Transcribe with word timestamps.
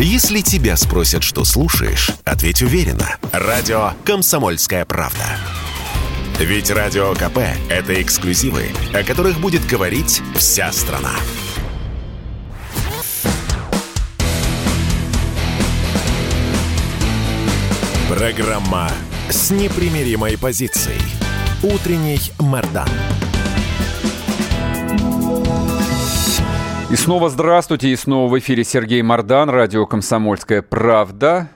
Если 0.00 0.42
тебя 0.42 0.76
спросят, 0.76 1.24
что 1.24 1.44
слушаешь, 1.44 2.12
ответь 2.24 2.62
уверенно. 2.62 3.16
Радио 3.32 3.94
«Комсомольская 4.04 4.84
правда». 4.84 5.24
Ведь 6.38 6.70
Радио 6.70 7.14
КП– 7.14 7.38
это 7.68 8.00
эксклюзивы, 8.00 8.66
о 8.94 9.02
которых 9.02 9.40
будет 9.40 9.66
говорить 9.66 10.22
вся 10.36 10.70
страна. 10.70 11.14
Программа 18.08 18.92
с 19.28 19.50
непримиримой 19.50 20.38
позицией. 20.38 21.02
Утренний 21.64 22.20
Мордан. 22.38 22.88
И 26.90 26.96
снова 26.96 27.28
здравствуйте, 27.28 27.90
и 27.90 27.96
снова 27.96 28.32
в 28.32 28.38
эфире 28.38 28.64
Сергей 28.64 29.02
Мардан, 29.02 29.50
радио 29.50 29.84
«Комсомольская 29.84 30.62
правда», 30.62 31.50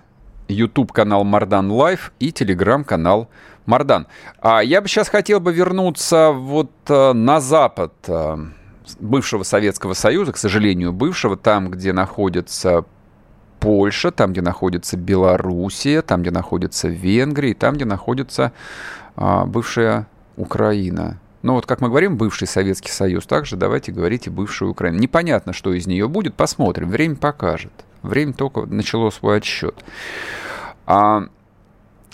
YouTube-канал 0.47 1.25
Мардан 1.25 1.71
Live 1.71 2.13
и 2.21 2.33
телеграм-канал 2.33 3.31
Мардан. 3.65 4.09
А 4.43 4.61
я 4.61 4.83
бы 4.83 4.89
сейчас 4.89 5.09
хотел 5.09 5.41
бы 5.41 5.55
вернуться 5.55 6.33
вот 6.33 6.71
а, 6.91 7.15
на 7.15 7.41
запад 7.41 7.95
а, 8.09 8.41
бывшего 9.01 9.43
Советского 9.43 9.95
Союза, 9.95 10.33
к 10.33 10.37
сожалению, 10.37 10.93
бывшего, 10.93 11.39
там, 11.39 11.71
где 11.71 11.95
находится 11.95 12.85
Польша, 13.59 14.11
там, 14.11 14.33
где 14.33 14.43
находится 14.43 14.99
Белоруссия, 14.99 16.03
там, 16.03 16.21
где 16.21 16.31
находится 16.31 16.89
Венгрия, 16.89 17.53
и 17.53 17.55
там, 17.55 17.77
где 17.77 17.87
находится 17.87 18.53
а, 19.17 19.47
бывшая 19.47 20.09
Украина. 20.37 21.19
Но 21.43 21.55
вот 21.55 21.67
как 21.67 21.81
мы 21.81 21.89
говорим, 21.89 22.17
бывший 22.17 22.47
Советский 22.47 22.91
Союз, 22.91 23.27
также 23.27 23.57
давайте 23.57 23.93
говорить 23.93 24.27
и 24.27 24.31
бывшую 24.31 24.71
Украину. 24.71 24.99
Непонятно, 24.99 25.53
что 25.53 25.73
из 25.73 25.87
нее 25.87 26.09
будет, 26.09 26.35
посмотрим, 26.35 26.89
время 26.89 27.17
покажет. 27.17 27.73
Время 28.03 28.33
только 28.33 28.67
начало 28.67 29.11
свой 29.11 29.39
отсчет. 29.39 29.85
А, 30.87 31.25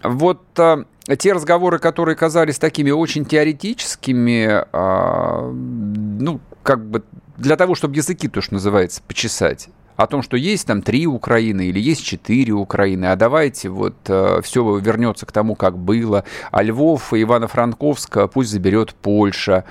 вот 0.02 0.42
а, 0.58 0.84
те 1.19 1.33
разговоры, 1.33 1.78
которые 1.78 2.17
казались 2.17 2.58
такими 2.58 2.91
очень 2.91 3.25
теоретическими, 3.25 4.64
а, 4.72 5.50
ну, 5.50 6.41
как 6.62 6.84
бы 6.84 7.02
для 7.36 7.56
того, 7.56 7.74
чтобы 7.74 7.97
языки, 7.97 8.28
то, 8.28 8.41
что 8.41 8.55
называется, 8.55 9.02
почесать, 9.06 9.69
о 9.98 10.06
том, 10.06 10.22
что 10.22 10.36
есть 10.36 10.66
там 10.68 10.80
три 10.80 11.08
Украины 11.08 11.66
или 11.66 11.80
есть 11.80 12.04
четыре 12.04 12.52
Украины, 12.52 13.06
а 13.06 13.16
давайте 13.16 13.68
вот 13.68 13.96
э, 14.06 14.40
все 14.44 14.78
вернется 14.78 15.27
к 15.27 15.32
тому, 15.32 15.56
как 15.56 15.77
было, 15.77 16.22
а 16.52 16.62
Львов 16.62 17.12
и 17.12 17.22
Ивано-Франковск 17.22 18.28
пусть 18.32 18.50
заберет 18.50 18.94
Польша, 18.94 19.64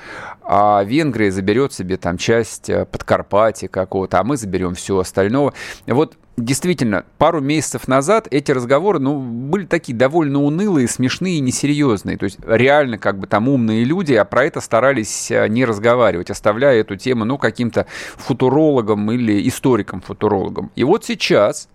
а 0.48 0.82
Венгрия 0.84 1.30
заберет 1.30 1.74
себе 1.74 1.98
там 1.98 2.18
часть 2.18 2.70
э, 2.70 2.86
Подкарпатия 2.86 3.68
какого-то, 3.68 4.20
а 4.20 4.24
мы 4.24 4.38
заберем 4.38 4.76
все 4.76 4.98
остальное. 4.98 5.54
Вот 5.86 6.18
действительно, 6.38 7.04
пару 7.18 7.42
месяцев 7.42 7.88
назад 7.90 8.28
эти 8.32 8.52
разговоры, 8.52 9.00
ну, 9.00 9.20
были 9.20 9.66
такие 9.66 9.98
довольно 9.98 10.42
унылые, 10.42 10.88
смешные 10.88 11.42
несерьезные. 11.42 12.18
То 12.18 12.24
есть 12.24 12.38
реально 12.46 12.98
как 12.98 13.20
бы 13.20 13.28
там 13.28 13.50
умные 13.50 13.84
люди, 13.84 14.14
а 14.14 14.24
про 14.24 14.46
это 14.46 14.62
старались 14.62 15.30
э, 15.32 15.48
не 15.50 15.66
разговаривать, 15.66 16.32
оставляя 16.32 16.80
эту 16.80 16.96
тему, 16.96 17.26
ну, 17.26 17.38
каким-то 17.38 17.86
футурологам 18.16 19.12
или 19.12 19.46
историкам-футурологам. 19.50 20.72
И 20.76 20.86
вот 20.86 21.04
сейчас 21.04 21.68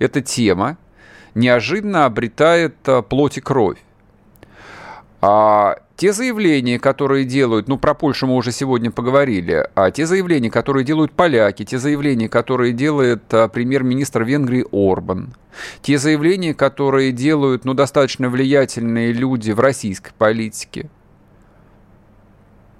эта 0.00 0.20
тема 0.20 0.78
неожиданно 1.36 2.06
обретает 2.06 2.76
э, 2.86 3.02
плоть 3.02 3.38
и 3.38 3.40
кровь. 3.40 3.78
А 5.20 5.76
те 6.00 6.14
заявления, 6.14 6.78
которые 6.78 7.26
делают, 7.26 7.68
ну, 7.68 7.76
про 7.76 7.92
Польшу 7.92 8.26
мы 8.26 8.34
уже 8.34 8.52
сегодня 8.52 8.90
поговорили, 8.90 9.68
а 9.74 9.90
те 9.90 10.06
заявления, 10.06 10.50
которые 10.50 10.82
делают 10.82 11.12
поляки, 11.12 11.62
те 11.66 11.78
заявления, 11.78 12.26
которые 12.26 12.72
делает 12.72 13.22
а, 13.34 13.48
премьер-министр 13.48 14.22
Венгрии 14.22 14.64
Орбан, 14.72 15.34
те 15.82 15.98
заявления, 15.98 16.54
которые 16.54 17.12
делают, 17.12 17.66
ну, 17.66 17.74
достаточно 17.74 18.30
влиятельные 18.30 19.12
люди 19.12 19.50
в 19.50 19.60
российской 19.60 20.12
политике, 20.16 20.88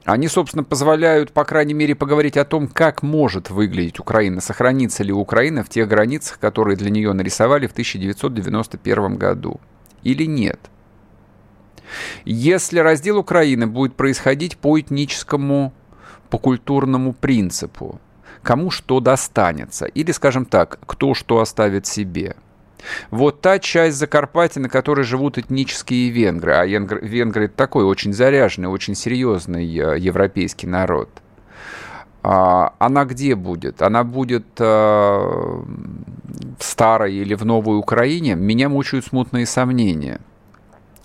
они, 0.06 0.26
собственно, 0.26 0.64
позволяют, 0.64 1.32
по 1.32 1.44
крайней 1.44 1.74
мере, 1.74 1.94
поговорить 1.94 2.38
о 2.38 2.46
том, 2.46 2.68
как 2.68 3.02
может 3.02 3.50
выглядеть 3.50 4.00
Украина, 4.00 4.40
сохранится 4.40 5.04
ли 5.04 5.12
Украина 5.12 5.62
в 5.62 5.68
тех 5.68 5.86
границах, 5.86 6.38
которые 6.38 6.78
для 6.78 6.88
нее 6.88 7.12
нарисовали 7.12 7.66
в 7.66 7.72
1991 7.72 9.16
году, 9.16 9.60
или 10.02 10.24
нет– 10.24 10.58
если 12.24 12.78
раздел 12.78 13.18
Украины 13.18 13.66
будет 13.66 13.94
происходить 13.94 14.56
по 14.56 14.78
этническому, 14.78 15.72
по 16.28 16.38
культурному 16.38 17.12
принципу, 17.12 18.00
кому 18.42 18.70
что 18.70 19.00
достанется, 19.00 19.86
или, 19.86 20.12
скажем 20.12 20.46
так, 20.46 20.78
кто 20.86 21.14
что 21.14 21.40
оставит 21.40 21.86
себе. 21.86 22.36
Вот 23.10 23.42
та 23.42 23.58
часть 23.58 23.98
Закарпатья, 23.98 24.62
на 24.62 24.70
которой 24.70 25.02
живут 25.02 25.36
этнические 25.36 26.08
венгры, 26.08 26.54
а 26.54 26.64
венгры, 26.64 27.44
это 27.44 27.54
такой 27.54 27.84
очень 27.84 28.14
заряженный, 28.14 28.68
очень 28.68 28.94
серьезный 28.94 29.66
э, 29.66 29.98
европейский 29.98 30.66
народ. 30.66 31.10
А, 32.22 32.74
она 32.78 33.04
где 33.04 33.34
будет? 33.34 33.82
Она 33.82 34.02
будет 34.02 34.46
э, 34.58 34.64
в 34.64 35.64
старой 36.60 37.14
или 37.14 37.34
в 37.34 37.44
новой 37.44 37.76
Украине? 37.78 38.34
Меня 38.34 38.70
мучают 38.70 39.04
смутные 39.04 39.44
сомнения– 39.44 40.20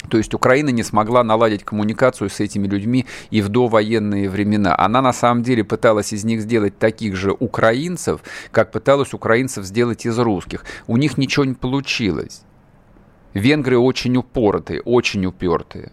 то 0.06 0.18
есть 0.18 0.34
Украина 0.34 0.70
не 0.70 0.84
смогла 0.84 1.24
наладить 1.24 1.64
коммуникацию 1.64 2.30
с 2.30 2.40
этими 2.40 2.68
людьми 2.68 3.06
и 3.30 3.42
в 3.42 3.50
довоенные 3.50 4.30
времена. 4.30 4.76
Она 4.78 5.02
на 5.02 5.14
самом 5.14 5.44
деле 5.44 5.64
пыталась 5.64 6.14
из 6.14 6.24
них 6.24 6.42
сделать 6.42 6.78
таких 6.78 7.16
же 7.16 7.32
украинцев, 7.32 8.22
как 8.52 8.72
пыталась 8.72 9.14
украинцев 9.14 9.66
сделать 9.66 10.06
из 10.06 10.18
русских. 10.20 10.66
У 10.88 10.98
них 10.98 11.18
ничего 11.18 11.46
не 11.46 11.54
получилось. 11.54 12.44
Венгры 13.34 13.78
очень 13.78 14.16
упоротые, 14.18 14.82
очень 14.82 15.26
упертые. 15.26 15.92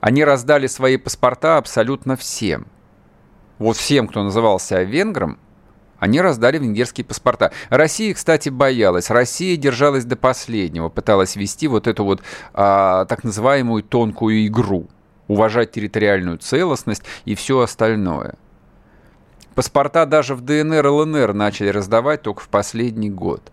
Они 0.00 0.24
раздали 0.24 0.66
свои 0.66 0.96
паспорта 0.96 1.56
абсолютно 1.56 2.16
всем. 2.16 2.66
Вот 3.58 3.76
всем, 3.76 4.08
кто 4.08 4.22
назывался 4.24 4.82
венгром, 4.82 5.38
они 6.02 6.20
раздали 6.20 6.58
венгерские 6.58 7.04
паспорта. 7.04 7.52
Россия, 7.68 8.12
кстати, 8.12 8.48
боялась. 8.48 9.08
Россия 9.08 9.56
держалась 9.56 10.04
до 10.04 10.16
последнего, 10.16 10.88
пыталась 10.88 11.36
вести 11.36 11.68
вот 11.68 11.86
эту 11.86 12.02
вот 12.02 12.22
а, 12.54 13.04
так 13.04 13.22
называемую 13.22 13.84
тонкую 13.84 14.44
игру, 14.48 14.88
уважать 15.28 15.70
территориальную 15.70 16.38
целостность 16.38 17.04
и 17.24 17.36
все 17.36 17.60
остальное. 17.60 18.34
Паспорта 19.54 20.04
даже 20.04 20.34
в 20.34 20.40
ДНР, 20.40 20.84
ЛНР 20.84 21.34
начали 21.34 21.68
раздавать 21.68 22.22
только 22.22 22.40
в 22.42 22.48
последний 22.48 23.08
год. 23.08 23.52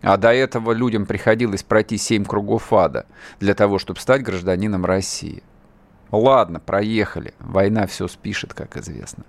А 0.00 0.16
до 0.16 0.32
этого 0.32 0.70
людям 0.70 1.06
приходилось 1.06 1.64
пройти 1.64 1.98
семь 1.98 2.24
кругов 2.24 2.72
ада 2.72 3.04
для 3.40 3.54
того, 3.54 3.80
чтобы 3.80 3.98
стать 3.98 4.22
гражданином 4.22 4.84
России. 4.84 5.42
Ладно, 6.12 6.60
проехали. 6.60 7.34
Война 7.40 7.88
все 7.88 8.06
спишет, 8.06 8.54
как 8.54 8.76
известно. 8.76 9.24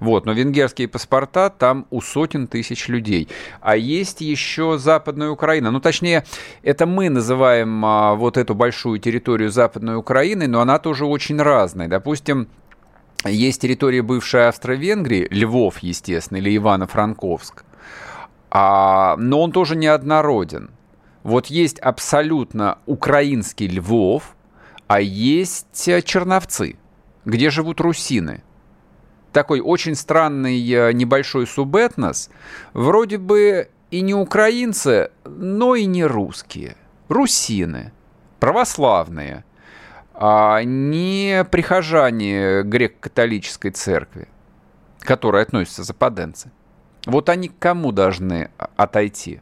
Вот, 0.00 0.26
но 0.26 0.32
венгерские 0.32 0.88
паспорта 0.88 1.50
там 1.50 1.86
у 1.90 2.00
сотен 2.00 2.46
тысяч 2.46 2.88
людей. 2.88 3.28
А 3.60 3.76
есть 3.76 4.20
еще 4.20 4.78
Западная 4.78 5.30
Украина. 5.30 5.70
Ну, 5.70 5.80
точнее, 5.80 6.24
это 6.62 6.86
мы 6.86 7.08
называем 7.08 7.84
а, 7.84 8.14
вот 8.14 8.36
эту 8.36 8.54
большую 8.54 8.98
территорию 8.98 9.50
Западной 9.50 9.96
Украины, 9.96 10.46
но 10.46 10.60
она 10.60 10.78
тоже 10.78 11.06
очень 11.06 11.40
разная. 11.40 11.88
Допустим, 11.88 12.48
есть 13.24 13.62
территория 13.62 14.02
бывшей 14.02 14.48
Австро-Венгрии, 14.48 15.28
Львов, 15.30 15.78
естественно, 15.78 16.38
или 16.38 16.56
Ивано-Франковск. 16.58 17.64
А, 18.50 19.16
но 19.16 19.40
он 19.40 19.52
тоже 19.52 19.76
неоднороден. 19.76 20.70
Вот 21.22 21.46
есть 21.46 21.78
абсолютно 21.78 22.78
украинский 22.86 23.66
Львов, 23.66 24.36
а 24.86 25.00
есть 25.00 25.88
э, 25.88 26.02
Черновцы, 26.02 26.76
где 27.24 27.48
живут 27.48 27.80
русины– 27.80 28.42
такой 29.34 29.60
очень 29.60 29.94
странный 29.94 30.58
э, 30.70 30.92
небольшой 30.92 31.46
субэтнос, 31.46 32.30
вроде 32.72 33.18
бы 33.18 33.68
и 33.90 34.00
не 34.00 34.14
украинцы, 34.14 35.10
но 35.24 35.74
и 35.74 35.84
не 35.84 36.06
русские. 36.06 36.76
Русины, 37.08 37.92
православные, 38.40 39.44
а 40.14 40.62
не 40.62 41.44
прихожане 41.50 42.62
греко-католической 42.62 43.70
церкви, 43.70 44.28
к 45.00 45.06
которой 45.06 45.42
относятся 45.42 45.82
западенцы. 45.82 46.50
Вот 47.04 47.28
они 47.28 47.48
к 47.48 47.58
кому 47.58 47.92
должны 47.92 48.50
отойти? 48.76 49.40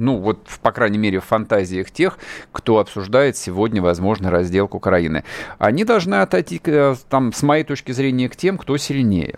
Ну 0.00 0.16
вот, 0.16 0.38
по 0.62 0.72
крайней 0.72 0.98
мере, 0.98 1.20
в 1.20 1.24
фантазиях 1.24 1.90
тех, 1.90 2.18
кто 2.52 2.78
обсуждает 2.78 3.36
сегодня, 3.36 3.82
возможно, 3.82 4.30
разделку 4.30 4.78
Украины. 4.78 5.24
Они 5.58 5.84
должны 5.84 6.16
отойти, 6.16 6.60
э, 6.64 6.94
там, 7.08 7.32
с 7.32 7.42
моей 7.42 7.64
точки 7.64 7.92
зрения, 7.92 8.28
к 8.28 8.36
тем, 8.36 8.58
кто 8.58 8.76
сильнее. 8.76 9.36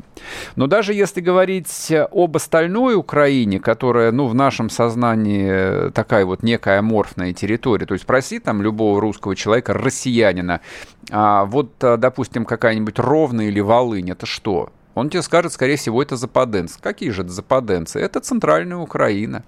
Но 0.56 0.67
даже 0.67 0.94
если 0.94 1.20
говорить 1.20 1.93
об 2.12 2.37
остальной 2.37 2.94
Украине, 2.94 3.59
которая, 3.61 4.12
ну, 4.12 4.26
в 4.26 4.35
нашем 4.35 4.70
сознании 4.70 5.91
такая 5.91 6.25
вот 6.25 6.43
некая 6.43 6.79
аморфная 6.79 7.32
территория, 7.32 7.87
то 7.87 7.94
есть 7.94 8.05
спроси 8.05 8.38
там 8.38 8.62
любого 8.62 9.00
русского 9.00 9.35
человека, 9.35 9.75
россиянина, 9.75 10.61
а 11.11 11.44
вот, 11.44 11.73
э, 11.82 11.97
допустим, 11.97 12.44
какая-нибудь 12.44 12.99
Ровная 12.99 13.49
или 13.49 13.61
Волынь, 13.61 14.11
это 14.11 14.26
что? 14.26 14.70
Он 14.94 15.09
тебе 15.09 15.23
скажет, 15.23 15.53
скорее 15.53 15.76
всего, 15.76 16.03
это 16.03 16.17
западенцы. 16.17 16.79
Какие 16.81 17.11
же 17.11 17.23
это 17.23 17.31
западенцы? 17.31 17.99
Это 17.99 18.20
центральная 18.20 18.76
Украина. 18.76 19.43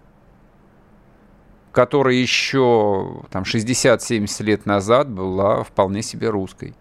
Которая 1.75 2.15
еще 2.15 3.23
там, 3.31 3.43
60-70 3.43 4.43
лет 4.44 4.65
назад 4.65 5.11
была 5.11 5.65
вполне 5.65 6.03
себе 6.03 6.31
русской. 6.31 6.75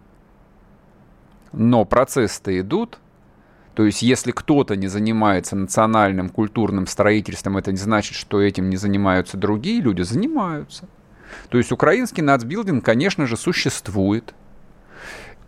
Но 1.51 1.83
процессы-то 1.83 2.57
идут, 2.59 2.99
то 3.73 3.85
есть, 3.85 4.03
если 4.03 4.31
кто-то 4.31 4.75
не 4.75 4.87
занимается 4.87 5.55
национальным 5.55 6.29
культурным 6.29 6.85
строительством, 6.85 7.57
это 7.57 7.71
не 7.71 7.77
значит, 7.77 8.15
что 8.15 8.39
этим 8.39 8.69
не 8.69 8.77
занимаются 8.77 9.35
другие 9.35 9.81
люди, 9.81 10.03
занимаются. 10.03 10.87
То 11.49 11.57
есть, 11.57 11.71
украинский 11.71 12.21
нацбилдинг, 12.21 12.85
конечно 12.85 13.25
же, 13.25 13.35
существует. 13.35 14.35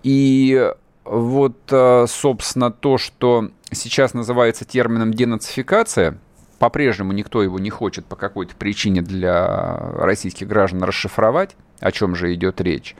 И 0.01 0.71
вот, 1.03 1.57
э, 1.69 2.06
собственно, 2.07 2.71
то, 2.71 2.98
что 2.98 3.51
сейчас 3.71 4.15
называется 4.15 4.65
термином 4.65 5.13
денацификация, 5.13 6.18
по-прежнему 6.60 7.12
никто 7.13 7.44
его 7.44 7.60
не 7.60 7.69
хочет 7.69 8.06
по 8.06 8.16
какой-то 8.16 8.56
причине 8.56 9.02
для 9.02 9.78
российских 9.98 10.48
граждан 10.48 10.84
расшифровать, 10.84 11.56
о 11.80 11.92
чем 11.92 12.16
же 12.16 12.34
идет 12.34 12.62
речь. 12.62 12.96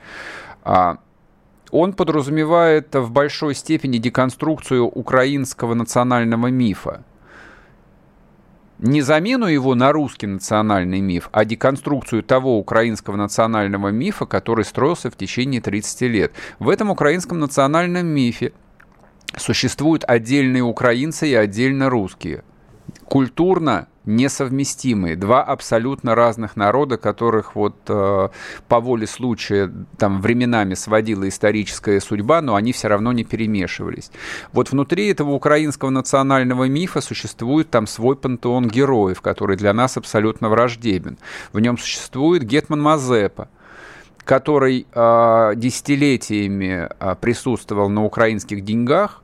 А, 0.64 0.98
он 1.70 1.92
подразумевает 1.92 2.94
в 2.94 3.10
большой 3.10 3.54
степени 3.54 3.98
деконструкцию 3.98 4.86
украинского 4.86 5.74
национального 5.74 6.48
мифа. 6.48 7.02
Не 8.78 9.00
замену 9.00 9.46
его 9.46 9.74
на 9.74 9.90
русский 9.90 10.26
национальный 10.26 11.00
миф, 11.00 11.30
а 11.32 11.46
деконструкцию 11.46 12.22
того 12.22 12.58
украинского 12.58 13.16
национального 13.16 13.88
мифа, 13.88 14.26
который 14.26 14.66
строился 14.66 15.10
в 15.10 15.16
течение 15.16 15.62
30 15.62 16.02
лет. 16.02 16.32
В 16.58 16.68
этом 16.68 16.90
украинском 16.90 17.38
национальном 17.38 18.06
мифе 18.06 18.52
существуют 19.34 20.04
отдельные 20.06 20.62
украинцы 20.62 21.26
и 21.28 21.34
отдельно 21.34 21.88
русские. 21.88 22.44
Культурно 23.08 23.88
несовместимые. 24.06 25.16
Два 25.16 25.42
абсолютно 25.42 26.14
разных 26.14 26.56
народа, 26.56 26.96
которых 26.96 27.54
вот 27.54 27.76
э, 27.88 28.28
по 28.68 28.80
воле 28.80 29.06
случая 29.06 29.70
там 29.98 30.20
временами 30.20 30.74
сводила 30.74 31.28
историческая 31.28 32.00
судьба, 32.00 32.40
но 32.40 32.54
они 32.54 32.72
все 32.72 32.88
равно 32.88 33.12
не 33.12 33.24
перемешивались. 33.24 34.10
Вот 34.52 34.70
внутри 34.70 35.08
этого 35.08 35.32
украинского 35.32 35.90
национального 35.90 36.68
мифа 36.68 37.00
существует 37.00 37.70
там 37.70 37.86
свой 37.86 38.16
пантеон 38.16 38.68
героев, 38.68 39.20
который 39.20 39.56
для 39.56 39.72
нас 39.72 39.96
абсолютно 39.96 40.48
враждебен. 40.48 41.18
В 41.52 41.60
нем 41.60 41.76
существует 41.76 42.44
Гетман 42.44 42.80
Мазепа, 42.80 43.48
который 44.24 44.86
э, 44.92 45.52
десятилетиями 45.56 46.88
э, 46.88 47.14
присутствовал 47.20 47.88
на 47.88 48.04
украинских 48.04 48.62
деньгах, 48.64 49.22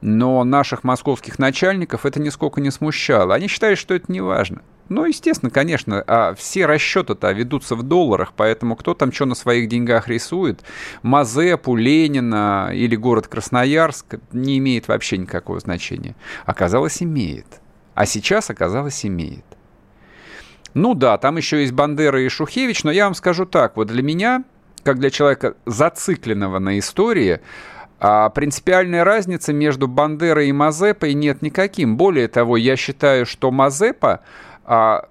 но 0.00 0.44
наших 0.44 0.84
московских 0.84 1.38
начальников 1.38 2.06
это 2.06 2.20
нисколько 2.20 2.60
не 2.60 2.70
смущало. 2.70 3.34
Они 3.34 3.48
считали, 3.48 3.74
что 3.74 3.94
это 3.94 4.10
не 4.10 4.20
важно. 4.20 4.62
Ну, 4.88 5.04
естественно, 5.04 5.50
конечно, 5.50 6.02
а 6.06 6.34
все 6.34 6.64
расчеты-то 6.64 7.30
ведутся 7.32 7.74
в 7.76 7.82
долларах, 7.82 8.32
поэтому 8.34 8.74
кто 8.74 8.94
там 8.94 9.12
что 9.12 9.26
на 9.26 9.34
своих 9.34 9.68
деньгах 9.68 10.08
рисует, 10.08 10.62
Мазепу, 11.02 11.76
Ленина 11.76 12.70
или 12.72 12.96
город 12.96 13.28
Красноярск, 13.28 14.16
не 14.32 14.56
имеет 14.58 14.88
вообще 14.88 15.18
никакого 15.18 15.60
значения. 15.60 16.14
Оказалось, 16.46 17.02
имеет. 17.02 17.60
А 17.94 18.06
сейчас, 18.06 18.48
оказалось, 18.48 19.04
имеет. 19.04 19.44
Ну 20.72 20.94
да, 20.94 21.18
там 21.18 21.36
еще 21.36 21.60
есть 21.60 21.72
Бандера 21.72 22.22
и 22.22 22.28
Шухевич, 22.28 22.84
но 22.84 22.90
я 22.90 23.04
вам 23.04 23.14
скажу 23.14 23.44
так, 23.44 23.76
вот 23.76 23.88
для 23.88 24.02
меня, 24.02 24.44
как 24.84 24.98
для 25.00 25.10
человека 25.10 25.54
зацикленного 25.66 26.60
на 26.60 26.78
истории, 26.78 27.40
а 28.00 28.30
принципиальной 28.30 29.02
разницы 29.02 29.52
между 29.52 29.88
Бандерой 29.88 30.48
и 30.48 30.52
Мазепой 30.52 31.14
нет 31.14 31.42
никаким. 31.42 31.96
Более 31.96 32.28
того, 32.28 32.56
я 32.56 32.76
считаю, 32.76 33.26
что 33.26 33.50
Мазепа, 33.50 34.20
а, 34.64 35.08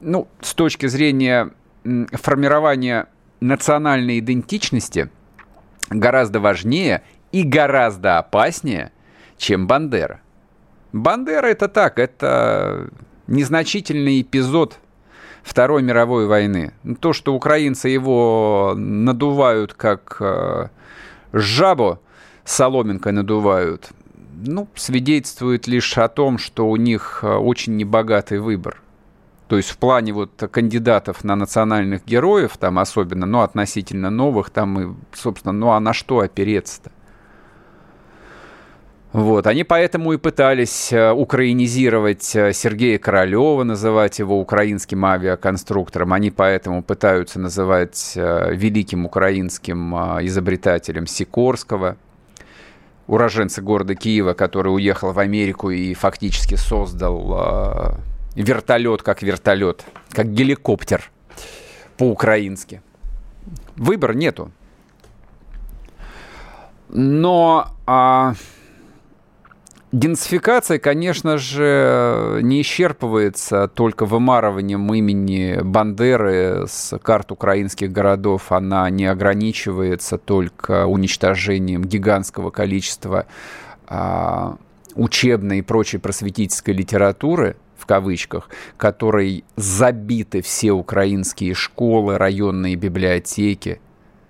ну, 0.00 0.26
с 0.40 0.54
точки 0.54 0.86
зрения 0.86 1.50
формирования 2.12 3.06
национальной 3.40 4.18
идентичности, 4.18 5.10
гораздо 5.90 6.40
важнее 6.40 7.02
и 7.30 7.44
гораздо 7.44 8.18
опаснее, 8.18 8.90
чем 9.36 9.66
Бандера. 9.66 10.20
Бандера 10.92 11.46
это 11.46 11.68
так, 11.68 11.98
это 11.98 12.88
незначительный 13.26 14.22
эпизод 14.22 14.78
Второй 15.42 15.82
мировой 15.82 16.26
войны. 16.26 16.72
То, 17.00 17.12
что 17.12 17.34
украинцы 17.34 17.88
его 17.88 18.74
надувают 18.76 19.72
как 19.72 20.16
э, 20.20 20.68
жабу, 21.32 22.00
соломинкой 22.48 23.12
надувают, 23.12 23.90
ну, 24.46 24.68
свидетельствует 24.74 25.66
лишь 25.66 25.98
о 25.98 26.08
том, 26.08 26.38
что 26.38 26.68
у 26.68 26.76
них 26.76 27.20
э, 27.22 27.34
очень 27.34 27.76
небогатый 27.76 28.38
выбор. 28.38 28.80
То 29.48 29.56
есть 29.56 29.70
в 29.70 29.78
плане 29.78 30.12
вот 30.12 30.30
кандидатов 30.50 31.24
на 31.24 31.34
национальных 31.36 32.04
героев, 32.04 32.56
там 32.58 32.78
особенно, 32.78 33.26
ну, 33.26 33.40
относительно 33.40 34.10
новых, 34.10 34.50
там 34.50 34.80
и, 34.80 34.94
собственно, 35.12 35.52
ну, 35.52 35.70
а 35.70 35.80
на 35.80 35.92
что 35.92 36.20
опереться-то? 36.20 36.90
Вот, 39.12 39.46
они 39.46 39.64
поэтому 39.64 40.12
и 40.12 40.18
пытались 40.18 40.92
э, 40.92 41.12
украинизировать 41.12 42.36
э, 42.36 42.52
Сергея 42.52 42.98
Королева, 42.98 43.64
называть 43.64 44.18
его 44.18 44.38
украинским 44.38 45.04
авиаконструктором. 45.04 46.12
Они 46.12 46.30
поэтому 46.30 46.82
пытаются 46.82 47.40
называть 47.40 48.12
великим 48.14 49.04
украинским 49.06 49.94
изобретателем 50.22 51.06
Сикорского– 51.06 51.96
уроженца 53.08 53.60
города 53.62 53.96
Киева, 53.96 54.34
который 54.34 54.68
уехал 54.68 55.12
в 55.12 55.18
Америку 55.18 55.70
и 55.70 55.94
фактически 55.94 56.54
создал 56.54 57.34
э, 57.36 57.94
вертолет 58.36 59.02
как 59.02 59.22
вертолет, 59.22 59.84
как 60.10 60.30
геликоптер 60.32 61.10
по-украински. 61.96 62.82
Выбора 63.76 64.12
нету. 64.12 64.52
Но 66.90 67.74
а, 67.86 68.34
Денацификация, 69.90 70.78
конечно 70.78 71.38
же, 71.38 72.40
не 72.42 72.60
исчерпывается 72.60 73.68
только 73.68 74.04
вымарыванием 74.04 74.92
имени 74.92 75.60
Бандеры 75.62 76.66
с 76.68 76.98
карт 76.98 77.32
украинских 77.32 77.90
городов. 77.90 78.52
Она 78.52 78.90
не 78.90 79.06
ограничивается 79.06 80.18
только 80.18 80.84
уничтожением 80.84 81.84
гигантского 81.84 82.50
количества 82.50 83.24
а, 83.86 84.58
учебной 84.94 85.60
и 85.60 85.62
прочей 85.62 85.96
просветительской 85.96 86.74
литературы, 86.74 87.56
в 87.78 87.86
кавычках, 87.86 88.50
которой 88.76 89.42
забиты 89.56 90.42
все 90.42 90.72
украинские 90.72 91.54
школы, 91.54 92.18
районные 92.18 92.76
библиотеки. 92.76 93.80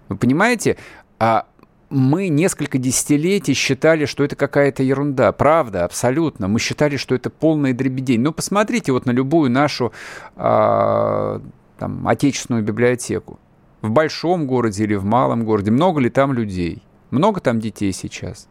Вы 0.08 0.18
понимаете, 0.18 0.76
а 1.18 1.47
мы 1.90 2.28
несколько 2.28 2.78
десятилетий 2.78 3.54
считали, 3.54 4.04
что 4.04 4.24
это 4.24 4.36
какая-то 4.36 4.82
ерунда. 4.82 5.32
Правда, 5.32 5.84
абсолютно. 5.84 6.48
Мы 6.48 6.60
считали, 6.60 6.96
что 6.96 7.14
это 7.14 7.30
полная 7.30 7.72
дребедень. 7.72 8.20
Но 8.20 8.32
посмотрите 8.32 8.92
вот 8.92 9.06
на 9.06 9.10
любую 9.10 9.50
нашу 9.50 9.92
э, 10.36 11.40
там, 11.78 12.08
отечественную 12.08 12.62
библиотеку. 12.62 13.38
В 13.80 13.90
большом 13.90 14.46
городе 14.46 14.84
или 14.84 14.96
в 14.96 15.04
малом 15.04 15.44
городе. 15.44 15.70
Много 15.70 16.00
ли 16.00 16.10
там 16.10 16.32
людей? 16.32 16.82
Много 17.10 17.40
там 17.40 17.58
детей 17.58 17.92
сейчас? 17.92 18.48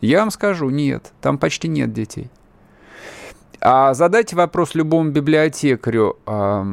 Я 0.00 0.20
вам 0.20 0.30
скажу, 0.30 0.68
нет. 0.68 1.12
Там 1.22 1.38
почти 1.38 1.68
нет 1.68 1.92
детей. 1.92 2.30
А 3.60 3.94
задайте 3.94 4.36
вопрос 4.36 4.74
любому 4.74 5.10
библиотекарю, 5.10 6.18
э, 6.26 6.64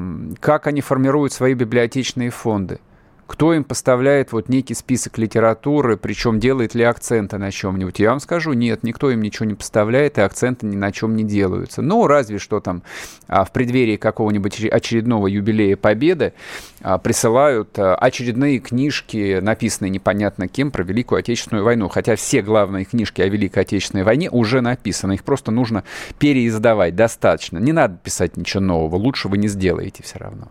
как 0.42 0.68
они 0.68 0.82
формируют 0.82 1.32
свои 1.32 1.54
библиотечные 1.54 2.32
фонды– 2.32 2.82
кто 3.32 3.54
им 3.54 3.64
поставляет 3.64 4.34
вот 4.34 4.50
некий 4.50 4.74
список 4.74 5.18
литературы, 5.18 5.96
причем 5.96 6.42
делает 6.42 6.76
ли 6.76 6.84
акценты 6.84 7.38
на 7.38 7.50
чем-нибудь. 7.50 7.98
Я 7.98 8.10
вам 8.10 8.20
скажу, 8.20 8.52
нет, 8.52 8.84
никто 8.84 9.10
им 9.10 9.22
ничего 9.22 9.46
не 9.46 9.54
поставляет, 9.54 10.18
и 10.18 10.22
акценты 10.22 10.66
ни 10.66 10.76
на 10.76 10.92
чем 10.92 11.16
не 11.16 11.24
делаются. 11.24 11.82
Ну, 11.82 12.08
разве 12.08 12.40
что 12.40 12.60
там 12.60 12.84
а, 13.30 13.46
в 13.46 13.54
преддверии 13.54 13.96
какого-нибудь 13.96 14.66
очередного 14.66 15.28
юбилея 15.28 15.78
Победы 15.78 16.34
а, 16.82 16.98
присылают 16.98 17.80
а, 17.80 17.96
очередные 17.96 18.60
книжки, 18.60 19.40
написанные 19.42 19.92
непонятно 19.92 20.50
кем, 20.50 20.70
про 20.70 20.84
Великую 20.84 21.20
Отечественную 21.20 21.64
войну. 21.64 21.88
Хотя 21.88 22.18
все 22.18 22.42
главные 22.42 22.84
книжки 22.84 23.22
о 23.22 23.30
Великой 23.30 23.60
Отечественной 23.60 24.04
войне 24.04 24.30
уже 24.30 24.60
написаны, 24.60 25.14
их 25.14 25.24
просто 25.24 25.52
нужно 25.52 25.86
переиздавать 26.20 26.98
достаточно. 26.98 27.60
Не 27.60 27.72
надо 27.72 27.98
писать 28.04 28.36
ничего 28.36 28.62
нового, 28.62 28.98
лучше 28.98 29.30
вы 29.30 29.38
не 29.38 29.48
сделаете 29.48 30.04
все 30.04 30.20
равно. 30.20 30.50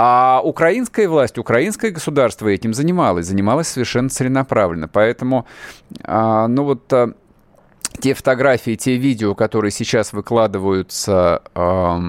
А 0.00 0.40
украинская 0.44 1.08
власть, 1.08 1.38
украинское 1.38 1.90
государство 1.90 2.46
этим 2.46 2.72
занималось, 2.72 3.26
занималось 3.26 3.66
совершенно 3.66 4.08
целенаправленно. 4.08 4.86
Поэтому, 4.86 5.44
а, 6.04 6.46
ну 6.46 6.62
вот 6.62 6.92
а, 6.92 7.14
те 7.98 8.14
фотографии, 8.14 8.76
те 8.76 8.94
видео, 8.94 9.34
которые 9.34 9.72
сейчас 9.72 10.12
выкладываются 10.12 11.42
а, 11.52 12.00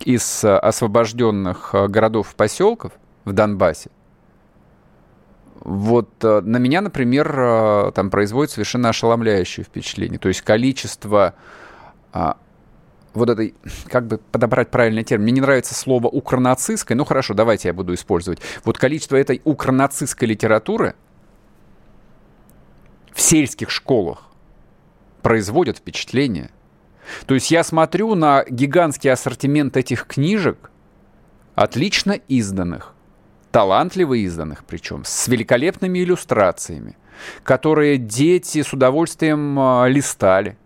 из 0.00 0.44
освобожденных 0.44 1.74
городов 1.88 2.34
и 2.34 2.36
поселков 2.36 2.92
в 3.24 3.32
Донбассе, 3.32 3.88
вот 5.60 6.10
на 6.22 6.58
меня, 6.58 6.82
например, 6.82 7.92
там 7.92 8.10
производит 8.10 8.50
совершенно 8.52 8.90
ошеломляющее 8.90 9.64
впечатление. 9.64 10.18
То 10.18 10.28
есть 10.28 10.42
количество 10.42 11.34
вот 13.14 13.28
этой, 13.30 13.54
как 13.88 14.06
бы 14.06 14.18
подобрать 14.18 14.70
правильный 14.70 15.04
термин, 15.04 15.24
мне 15.24 15.32
не 15.32 15.40
нравится 15.40 15.74
слово 15.74 16.06
укронацистское, 16.06 16.96
ну 16.96 17.04
хорошо, 17.04 17.34
давайте 17.34 17.68
я 17.68 17.74
буду 17.74 17.94
использовать. 17.94 18.40
Вот 18.64 18.78
количество 18.78 19.16
этой 19.16 19.40
укронацистской 19.44 20.28
литературы 20.28 20.94
в 23.12 23.20
сельских 23.20 23.70
школах 23.70 24.24
производит 25.22 25.78
впечатление. 25.78 26.50
То 27.26 27.34
есть 27.34 27.50
я 27.50 27.64
смотрю 27.64 28.14
на 28.14 28.44
гигантский 28.48 29.10
ассортимент 29.10 29.76
этих 29.76 30.06
книжек, 30.06 30.70
отлично 31.54 32.12
изданных, 32.12 32.94
талантливо 33.50 34.14
изданных 34.14 34.64
причем, 34.64 35.04
с 35.04 35.26
великолепными 35.28 35.98
иллюстрациями, 35.98 36.96
которые 37.42 37.98
дети 37.98 38.62
с 38.62 38.72
удовольствием 38.72 39.58
а, 39.58 39.86
листали, 39.86 40.56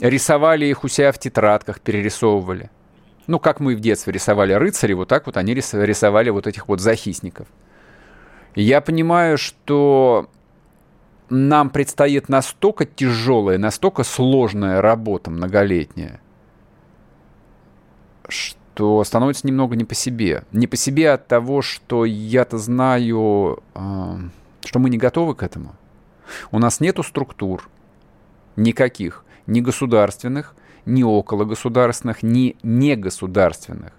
рисовали 0.00 0.66
их 0.66 0.84
у 0.84 0.88
себя 0.88 1.12
в 1.12 1.18
тетрадках, 1.18 1.80
перерисовывали. 1.80 2.70
Ну, 3.26 3.38
как 3.38 3.60
мы 3.60 3.76
в 3.76 3.80
детстве 3.80 4.12
рисовали 4.12 4.52
рыцарей, 4.52 4.94
вот 4.94 5.08
так 5.08 5.26
вот 5.26 5.36
они 5.36 5.54
рисовали 5.54 6.30
вот 6.30 6.46
этих 6.46 6.68
вот 6.68 6.80
захисников. 6.80 7.46
Я 8.54 8.80
понимаю, 8.80 9.36
что 9.36 10.30
нам 11.28 11.70
предстоит 11.70 12.28
настолько 12.28 12.86
тяжелая, 12.86 13.58
настолько 13.58 14.02
сложная 14.02 14.80
работа 14.80 15.30
многолетняя, 15.30 16.20
что 18.28 19.04
становится 19.04 19.46
немного 19.46 19.76
не 19.76 19.84
по 19.84 19.94
себе. 19.94 20.44
Не 20.52 20.66
по 20.66 20.76
себе 20.76 21.10
от 21.10 21.26
того, 21.28 21.60
что 21.60 22.06
я-то 22.06 22.56
знаю, 22.56 23.62
а, 23.74 24.18
что 24.64 24.78
мы 24.78 24.88
не 24.88 24.96
готовы 24.96 25.34
к 25.34 25.42
этому. 25.42 25.74
У 26.50 26.58
нас 26.58 26.80
нету 26.80 27.02
структур 27.02 27.68
никаких 28.56 29.24
ни 29.48 29.60
государственных, 29.60 30.54
ни 30.86 31.02
окологосударственных, 31.02 32.22
ни 32.22 32.56
негосударственных. 32.62 33.92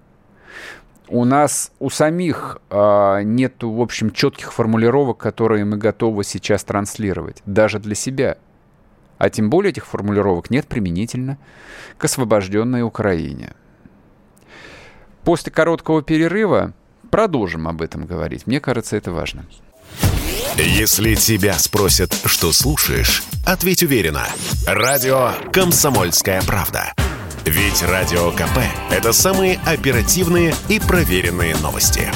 У 1.10 1.26
нас 1.26 1.72
у 1.80 1.90
самих 1.90 2.60
э, 2.70 3.22
нет, 3.24 3.64
в 3.64 3.82
общем, 3.82 4.12
четких 4.12 4.54
формулировок, 4.54 5.18
которые 5.18 5.66
мы 5.66 5.78
готовы 5.78 6.24
сейчас 6.24 6.64
транслировать, 6.64 7.42
даже 7.48 7.80
для 7.80 7.96
себя. 7.96 8.38
А 9.18 9.30
тем 9.30 9.50
более 9.50 9.72
этих 9.72 9.88
формулировок 9.88 10.52
нет 10.52 10.68
применительно 10.68 11.40
к 11.98 12.06
освобожденной 12.06 12.84
Украине. 12.84 13.54
После 15.24 15.52
короткого 15.52 16.04
перерыва 16.04 16.74
продолжим 17.10 17.68
об 17.68 17.82
этом 17.82 18.06
говорить. 18.06 18.46
Мне 18.46 18.60
кажется, 18.60 18.96
это 18.96 19.12
важно. 19.12 19.46
Если 20.58 21.16
тебя 21.16 21.58
спросят, 21.58 22.16
что 22.26 22.52
слушаешь, 22.52 23.24
ответь 23.46 23.84
уверенно. 23.84 24.28
Радио 24.66 25.34
«Комсомольская 25.54 26.42
правда». 26.42 26.94
Ведь 27.46 27.82
Радио 27.84 28.32
КП– 28.32 28.60
это 28.92 29.14
самые 29.14 29.60
оперативные 29.66 30.54
и 30.68 30.80
проверенные 30.80 31.56
новости. 31.58 32.12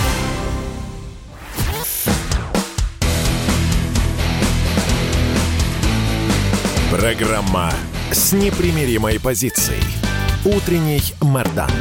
Программа 6.91 7.73
с 8.11 8.33
непримиримой 8.33 9.19
позицией. 9.19 9.83
Утренний 10.45 11.01
Мордан. 11.21 11.71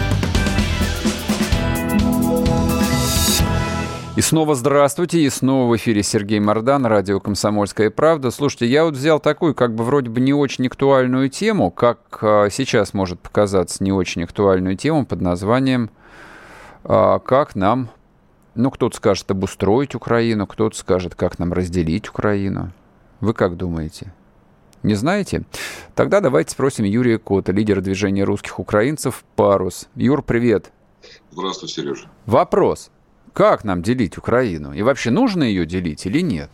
И 4.14 4.20
снова 4.20 4.54
здравствуйте, 4.54 5.20
и 5.20 5.30
снова 5.30 5.70
в 5.70 5.76
эфире 5.76 6.02
Сергей 6.02 6.38
Мордан, 6.38 6.84
радио 6.84 7.18
«Комсомольская 7.18 7.88
правда». 7.88 8.30
Слушайте, 8.30 8.66
я 8.66 8.84
вот 8.84 8.92
взял 8.92 9.18
такую, 9.18 9.54
как 9.54 9.74
бы 9.74 9.84
вроде 9.84 10.10
бы 10.10 10.20
не 10.20 10.34
очень 10.34 10.66
актуальную 10.66 11.30
тему, 11.30 11.70
как 11.70 12.18
а, 12.20 12.50
сейчас 12.50 12.92
может 12.92 13.20
показаться 13.20 13.82
не 13.82 13.90
очень 13.90 14.22
актуальную 14.24 14.76
тему 14.76 15.06
под 15.06 15.22
названием 15.22 15.88
а, 16.84 17.20
«Как 17.20 17.56
нам, 17.56 17.88
ну, 18.54 18.70
кто-то 18.70 18.94
скажет 18.94 19.30
обустроить 19.30 19.94
Украину, 19.94 20.46
кто-то 20.46 20.76
скажет, 20.76 21.14
как 21.14 21.38
нам 21.38 21.54
разделить 21.54 22.10
Украину». 22.10 22.70
Вы 23.20 23.32
как 23.32 23.56
думаете? 23.56 24.12
Не 24.82 24.94
знаете? 24.94 25.44
Тогда 25.94 26.20
давайте 26.20 26.50
спросим 26.50 26.84
Юрия 26.84 27.18
Кота, 27.18 27.52
лидера 27.52 27.80
движения 27.80 28.24
русских 28.24 28.58
украинцев 28.58 29.24
«Парус». 29.36 29.88
Юр, 29.94 30.22
привет. 30.22 30.70
Здравствуй, 31.30 31.70
Сережа. 31.70 32.10
Вопрос. 32.26 32.90
Как 33.32 33.64
нам 33.64 33.82
делить 33.82 34.18
Украину? 34.18 34.72
И 34.74 34.82
вообще 34.82 35.10
нужно 35.10 35.44
ее 35.44 35.64
делить 35.64 36.04
или 36.06 36.20
нет? 36.20 36.50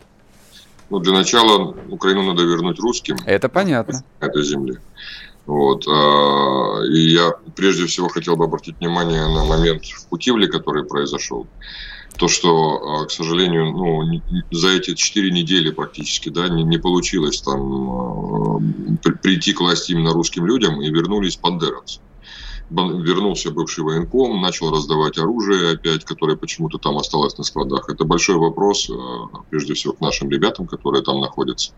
Ну, 0.89 0.99
для 0.99 1.13
начала 1.13 1.75
Украину 1.89 2.23
надо 2.23 2.43
вернуть 2.43 2.79
русским. 2.79 3.17
Это 3.25 3.49
понятно. 3.49 4.03
На 4.21 4.25
этой 4.25 4.43
земле. 4.43 4.79
Вот. 5.45 5.85
А, 5.87 6.81
и 6.85 6.99
я 6.99 7.33
прежде 7.55 7.85
всего 7.85 8.07
хотел 8.07 8.37
бы 8.37 8.45
обратить 8.45 8.79
внимание 8.79 9.27
на 9.27 9.43
момент 9.45 9.83
в 9.85 10.07
Путивле, 10.07 10.47
который 10.47 10.85
произошел. 10.85 11.47
То, 12.17 12.27
что, 12.27 13.01
а, 13.01 13.05
к 13.05 13.11
сожалению, 13.11 13.71
ну, 13.71 14.21
за 14.51 14.69
эти 14.69 14.95
четыре 14.95 15.31
недели 15.31 15.71
практически 15.71 16.29
да, 16.29 16.47
не, 16.47 16.63
не 16.63 16.77
получилось 16.77 17.41
там 17.41 17.89
а, 17.89 18.59
прийти 19.21 19.53
к 19.53 19.59
власти 19.59 19.91
именно 19.91 20.13
русским 20.13 20.45
людям 20.45 20.81
и 20.81 20.89
вернулись 20.89 21.37
бандеровцы 21.37 21.99
вернулся 22.69 23.51
бывший 23.51 23.83
военком, 23.83 24.41
начал 24.41 24.71
раздавать 24.71 25.17
оружие 25.17 25.73
опять, 25.73 26.05
которое 26.05 26.37
почему-то 26.37 26.77
там 26.77 26.97
осталось 26.97 27.37
на 27.37 27.43
складах. 27.43 27.89
Это 27.89 28.05
большой 28.05 28.37
вопрос, 28.37 28.89
э, 28.89 28.93
прежде 29.49 29.73
всего, 29.73 29.93
к 29.93 30.01
нашим 30.01 30.29
ребятам, 30.29 30.67
которые 30.67 31.03
там 31.03 31.19
находятся, 31.19 31.71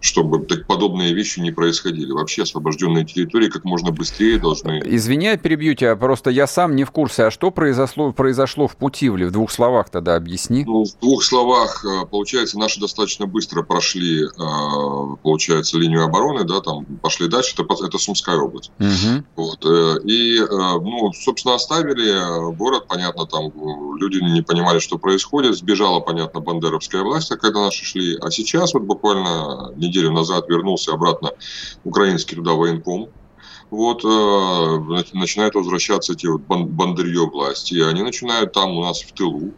чтобы 0.00 0.40
так 0.40 0.66
подобные 0.66 1.14
вещи 1.14 1.40
не 1.40 1.52
происходили. 1.52 2.10
Вообще 2.10 2.42
освобожденные 2.42 3.04
территории 3.04 3.48
как 3.48 3.64
можно 3.64 3.92
быстрее 3.92 4.38
должны... 4.38 4.82
Извиняй, 4.84 5.38
перебью 5.38 5.74
тебя, 5.74 5.94
просто 5.96 6.30
я 6.30 6.46
сам 6.46 6.74
не 6.74 6.84
в 6.84 6.90
курсе. 6.90 7.24
А 7.24 7.30
что 7.30 7.50
произошло, 7.50 8.12
произошло 8.12 8.66
в 8.66 8.76
Путивле? 8.76 9.26
В 9.26 9.32
двух 9.32 9.50
словах 9.50 9.90
тогда 9.90 10.16
объясни. 10.16 10.64
Ну, 10.64 10.84
в 10.84 10.98
двух 11.00 11.22
словах, 11.22 11.84
э, 11.84 12.06
получается, 12.06 12.58
наши 12.58 12.80
достаточно 12.80 13.26
быстро 13.26 13.62
прошли, 13.62 14.24
э, 14.24 15.16
получается, 15.22 15.78
линию 15.78 16.04
обороны, 16.04 16.44
да, 16.44 16.60
там 16.60 16.84
пошли 16.84 17.28
дальше, 17.28 17.54
это, 17.56 17.84
это 17.84 17.98
Сумская 17.98 18.36
область. 18.36 18.72
Угу. 18.80 19.24
Вот, 19.36 19.64
и 20.04 20.23
Э, 20.38 20.78
ну, 20.80 21.12
собственно, 21.12 21.54
оставили 21.54 22.54
город, 22.54 22.86
понятно, 22.88 23.26
там 23.26 23.52
люди 23.96 24.22
не 24.22 24.42
понимали, 24.42 24.78
что 24.78 24.98
происходит. 24.98 25.56
Сбежала, 25.56 26.00
понятно, 26.00 26.40
бандеровская 26.40 27.02
власть, 27.02 27.28
когда 27.28 27.60
наши 27.60 27.84
шли. 27.84 28.16
А 28.20 28.30
сейчас, 28.30 28.74
вот 28.74 28.82
буквально 28.84 29.72
неделю 29.76 30.12
назад, 30.12 30.48
вернулся 30.48 30.92
обратно 30.92 31.30
украинский 31.84 32.36
туда 32.36 32.52
военком. 32.52 33.08
Вот, 33.70 34.04
э, 34.04 35.08
начинают 35.14 35.54
возвращаться 35.54 36.12
эти 36.12 36.26
вот 36.26 36.42
бандерье 36.42 37.26
власти, 37.26 37.74
и 37.74 37.80
они 37.80 38.02
начинают 38.02 38.52
там 38.52 38.76
у 38.76 38.82
нас 38.82 39.02
в 39.02 39.12
тылу 39.12 39.52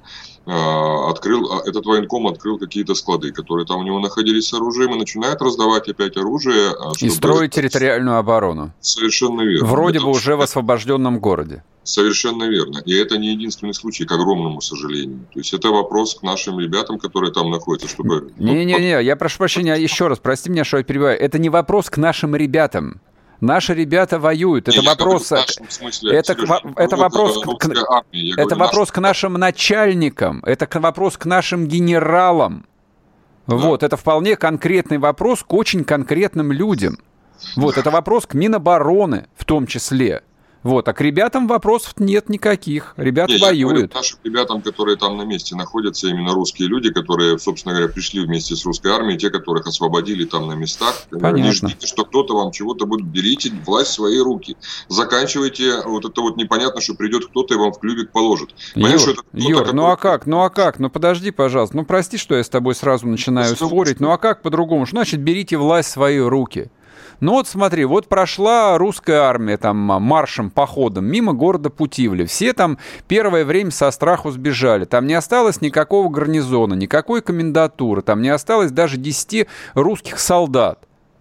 открыл, 0.47 1.53
а, 1.53 1.69
этот 1.69 1.87
военком 1.87 2.27
открыл 2.29 2.59
какие-то 2.59 2.95
склады, 2.95 3.33
которые 3.33 3.67
там 3.67 3.81
у 3.81 3.83
него 3.83 3.99
находились 3.99 4.49
с 4.49 4.53
оружием, 4.53 4.95
и 4.95 4.99
начинает 4.99 5.43
раздавать 5.43 5.89
опять 5.89 6.17
оружие. 6.17 6.71
А, 6.71 6.95
чтобы... 6.95 7.07
И 7.07 7.11
строить 7.11 7.53
территориальную 7.53 8.17
оборону. 8.19 8.73
Совершенно 8.81 9.43
верно. 9.43 9.67
Вроде 9.67 9.99
это 9.99 10.07
бы 10.07 10.13
уже 10.13 10.37
в 10.37 10.41
освобожденном 10.41 11.19
городе. 11.19 11.65
Совершенно 11.83 12.45
верно. 12.45 12.79
И 12.85 12.95
это 12.95 13.17
не 13.17 13.33
единственный 13.33 13.75
случай, 13.75 14.05
к 14.05 14.13
огромному 14.13 14.61
сожалению. 14.61 15.27
То 15.33 15.41
есть 15.41 15.53
это 15.53 15.69
вопрос 15.69 16.17
к 16.17 16.23
нашим 16.23 16.59
ребятам, 16.59 16.99
которые 16.99 17.33
там 17.33 17.51
находятся, 17.51 17.89
чтобы... 17.89 18.33
Не-не-не, 18.39 19.03
я 19.03 19.17
прошу 19.17 19.39
прощения, 19.39 19.75
еще 19.75 20.09
раз, 20.09 20.19
прости 20.19 20.51
меня, 20.51 20.65
что 20.65 20.79
я 20.79 20.85
перебиваю. 20.85 21.19
Это 21.19 21.39
не 21.39 21.49
вопрос 21.49 21.91
к 21.91 21.97
нашим 21.97 22.35
ребятам. 22.35 23.01
Наши 23.41 23.75
ребята 23.75 24.19
воюют. 24.19 24.69
Это 24.69 24.83
вопрос. 24.83 25.33
Смысле, 25.69 26.17
это, 26.17 26.97
вопрос. 26.97 27.43
К, 27.59 27.67
армии, 27.91 28.33
это 28.33 28.43
говорю, 28.43 28.61
вопрос 28.61 28.89
наш... 28.89 28.95
к 28.95 28.99
нашим 28.99 29.33
начальникам. 29.35 30.43
Это 30.45 30.81
вопрос 30.81 31.17
к 31.17 31.27
нашим 31.27 31.67
генералам. 31.67 32.67
Да. 33.47 33.57
Вот, 33.57 33.83
это 33.83 33.97
вполне 33.97 34.37
конкретный 34.37 34.99
вопрос 34.99 35.43
к 35.43 35.53
очень 35.53 35.85
конкретным 35.85 36.51
людям. 36.51 36.99
Вот, 37.57 37.77
это 37.77 37.91
вопрос 37.91 38.27
к 38.27 38.35
Минобороны 38.35 39.27
в 39.37 39.45
том 39.45 39.67
числе. 39.67 40.23
Вот, 40.67 40.89
а 40.89 40.93
к 40.93 41.01
ребятам 41.01 41.47
вопросов 41.47 41.95
нет 41.99 42.29
никаких. 42.29 42.95
Ребята 42.97 43.33
не, 43.33 43.39
воюют. 43.39 43.61
Я 43.61 43.67
говорю, 43.67 43.91
нашим 43.95 44.19
ребятам, 44.25 44.63
которые 44.63 44.97
там 44.97 45.17
на 45.17 45.23
месте 45.23 45.55
находятся, 45.55 46.09
именно 46.09 46.35
русские 46.35 46.67
люди, 46.67 46.93
которые, 46.93 47.39
собственно 47.39 47.73
говоря, 47.73 47.93
пришли 47.93 48.27
вместе 48.27 48.57
с 48.57 48.65
русской 48.65 48.91
армией, 48.91 49.17
те, 49.17 49.31
которых 49.31 49.69
освободили 49.69 50.25
там 50.25 50.49
на 50.49 50.55
местах. 50.55 51.05
Понятно. 51.13 51.37
Не 51.37 51.53
ждите, 51.53 51.87
что 51.87 52.05
кто-то 52.05 52.35
вам 52.35 52.51
чего-то 52.51 52.85
будет. 52.85 53.07
Берите 53.07 53.53
власть 53.65 53.91
в 53.91 53.95
свои 53.95 54.19
руки. 54.19 54.57
Заканчивайте 54.89 55.83
вот 55.85 56.05
это 56.05 56.21
вот 56.21 56.37
непонятно, 56.37 56.81
что 56.81 56.95
придет 56.95 57.27
кто-то 57.27 57.55
и 57.55 57.57
вам 57.57 57.73
в 57.73 57.79
клювик 57.79 58.11
положит. 58.11 58.53
Юр, 58.75 58.99
что 58.99 59.13
это 59.13 59.23
Юр 59.35 59.61
который... 59.61 59.77
ну 59.77 59.87
а 59.87 59.97
как? 59.97 60.27
Ну 60.27 60.43
а 60.43 60.51
как? 60.51 60.81
Ну 60.81 60.91
подожди, 60.91 61.31
пожалуйста. 61.31 61.77
Ну 61.77 61.85
прости, 61.85 62.17
что 62.17 62.35
я 62.35 62.43
с 62.43 62.49
тобой 62.49 62.75
сразу 62.75 63.07
начинаю 63.07 63.55
спорить. 63.55 64.01
Ну 64.01 64.11
а 64.11 64.19
как 64.19 64.43
по-другому? 64.43 64.85
Что 64.85 64.97
значит 64.97 65.21
берите 65.21 65.59
власть 65.59 65.91
в 65.91 65.93
свои 65.93 66.19
руки? 66.19 66.73
Ну 67.21 67.33
вот 67.33 67.49
смотри, 67.49 67.85
вот 67.85 68.09
прошла 68.09 68.77
русская 68.79 69.21
армия 69.21 69.57
там 69.57 69.77
маршем, 69.77 70.51
походом 70.51 71.07
мимо 71.07 71.33
города 71.33 71.71
Путивли. 71.71 72.25
Все 72.25 72.53
там 72.53 72.79
первое 73.09 73.45
время 73.45 73.71
со 73.71 73.91
страху 73.91 74.31
сбежали. 74.31 74.85
Там 74.85 75.07
не 75.07 75.15
осталось 75.15 75.61
никакого 75.61 76.09
гарнизона, 76.09 76.75
никакой 76.75 77.23
комендатуры. 77.23 78.03
Там 78.03 78.21
не 78.23 78.29
осталось 78.29 78.71
даже 78.71 78.97
10 78.99 79.47
русских 79.75 80.19
солдат. 80.19 80.81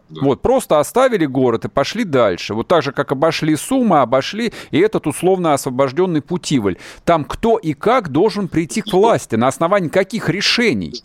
Да. 0.10 0.22
Вот, 0.22 0.42
просто 0.42 0.80
оставили 0.80 1.26
город 1.26 1.66
и 1.66 1.70
пошли 1.70 2.04
дальше. 2.04 2.54
Вот 2.54 2.68
так 2.68 2.84
же, 2.84 2.92
как 2.92 3.12
обошли 3.12 3.56
Сумы, 3.56 4.02
обошли 4.02 4.54
и 4.70 4.80
этот 4.80 5.08
условно 5.08 5.54
освобожденный 5.54 6.22
Путивль. 6.22 6.78
Там 7.06 7.26
кто 7.26 7.58
и 7.58 7.74
как 7.74 8.10
должен 8.10 8.48
прийти 8.48 8.82
к 8.82 8.94
власти, 8.94 9.36
на 9.36 9.48
основании 9.48 9.90
каких 9.90 10.30
решений? 10.30 11.04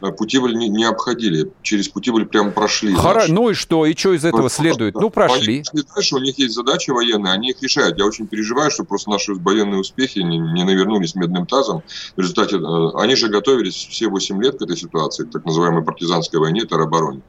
Э, 0.00 0.10
Путивль 0.12 0.54
не, 0.54 0.68
не 0.68 0.84
обходили, 0.84 1.50
через 1.62 1.88
Путивль 1.88 2.26
прям 2.26 2.52
прошли. 2.52 2.94
Хора... 2.94 3.24
Ну 3.28 3.50
и 3.50 3.54
что, 3.54 3.86
и 3.86 3.96
что 3.96 4.12
из 4.14 4.24
этого 4.24 4.42
просто, 4.42 4.62
следует? 4.62 4.94
Ну, 4.94 5.10
прошли. 5.10 5.64
Они, 5.72 5.82
дальше 5.94 6.16
у 6.16 6.18
них 6.18 6.38
есть 6.38 6.54
задачи 6.54 6.90
военные, 6.90 7.32
они 7.32 7.50
их 7.50 7.62
решают. 7.62 7.98
Я 7.98 8.06
очень 8.06 8.26
переживаю, 8.26 8.70
что 8.70 8.84
просто 8.84 9.10
наши 9.10 9.34
военные 9.34 9.80
успехи 9.80 10.18
не, 10.20 10.38
не 10.38 10.64
навернулись 10.64 11.14
медным 11.14 11.46
тазом. 11.46 11.82
В 12.16 12.20
результате 12.20 12.56
э, 12.56 12.90
они 13.00 13.14
же 13.14 13.28
готовились 13.28 13.74
все 13.74 14.08
8 14.08 14.42
лет 14.42 14.58
к 14.58 14.62
этой 14.62 14.76
ситуации, 14.76 15.24
к 15.24 15.30
так 15.30 15.44
называемой 15.44 15.84
партизанской 15.84 16.40
войне, 16.40 16.62
теробороне. 16.62 17.22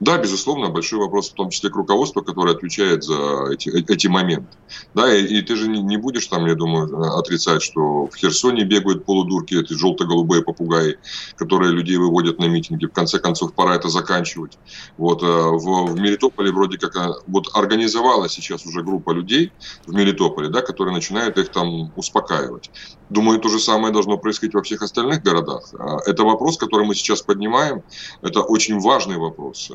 Да, 0.00 0.18
безусловно, 0.18 0.68
большой 0.68 0.98
вопрос 0.98 1.30
в 1.30 1.34
том 1.34 1.50
числе 1.50 1.70
к 1.70 1.76
руководству, 1.76 2.22
которое 2.22 2.54
отвечает 2.54 3.04
за 3.04 3.48
эти, 3.52 3.68
э, 3.68 3.84
эти 3.88 4.06
моменты. 4.06 4.48
Да, 4.94 5.14
и, 5.14 5.24
и 5.24 5.42
ты 5.42 5.56
же 5.56 5.68
не, 5.68 5.82
не 5.82 5.96
будешь 5.96 6.26
там, 6.26 6.46
я 6.46 6.54
думаю, 6.54 7.18
отрицать, 7.18 7.62
что 7.62 8.06
в 8.06 8.16
Херсоне 8.16 8.64
бегают 8.64 9.04
полудурки, 9.04 9.54
эти 9.54 9.72
желто-голубые 9.72 10.42
попугаи, 10.42 10.98
которые 11.36 11.72
людей 11.72 11.95
людей 11.96 11.98
выводят 11.98 12.38
на 12.38 12.46
митинги. 12.46 12.86
В 12.86 12.92
конце 12.92 13.18
концов, 13.18 13.52
пора 13.54 13.76
это 13.76 13.88
заканчивать. 13.88 14.58
Вот 14.96 15.22
э, 15.22 15.26
в, 15.26 15.92
в 15.92 16.00
Мелитополе 16.00 16.52
вроде 16.52 16.78
как 16.78 16.96
э, 16.96 17.14
вот 17.26 17.48
организовала 17.54 18.28
сейчас 18.28 18.66
уже 18.66 18.82
группа 18.82 19.12
людей 19.12 19.52
в 19.86 19.94
Мелитополе, 19.94 20.48
да, 20.48 20.62
которые 20.62 20.94
начинают 20.94 21.38
их 21.38 21.48
там 21.48 21.92
успокаивать. 21.96 22.70
Думаю, 23.10 23.38
то 23.38 23.48
же 23.48 23.58
самое 23.58 23.92
должно 23.92 24.18
происходить 24.18 24.54
во 24.54 24.62
всех 24.62 24.82
остальных 24.82 25.22
городах. 25.22 25.62
Э, 25.72 26.10
это 26.10 26.24
вопрос, 26.24 26.56
который 26.56 26.86
мы 26.86 26.94
сейчас 26.94 27.22
поднимаем. 27.22 27.82
Это 28.22 28.42
очень 28.42 28.78
важный 28.80 29.16
вопрос. 29.16 29.70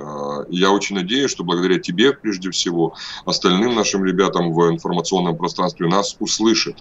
Я 0.49 0.71
очень 0.71 0.95
надеюсь, 0.95 1.31
что 1.31 1.43
благодаря 1.43 1.79
тебе, 1.79 2.13
прежде 2.13 2.49
всего, 2.49 2.93
остальным 3.25 3.75
нашим 3.75 4.05
ребятам 4.05 4.53
в 4.53 4.69
информационном 4.69 5.37
пространстве 5.37 5.87
нас 5.87 6.15
услышат. 6.19 6.75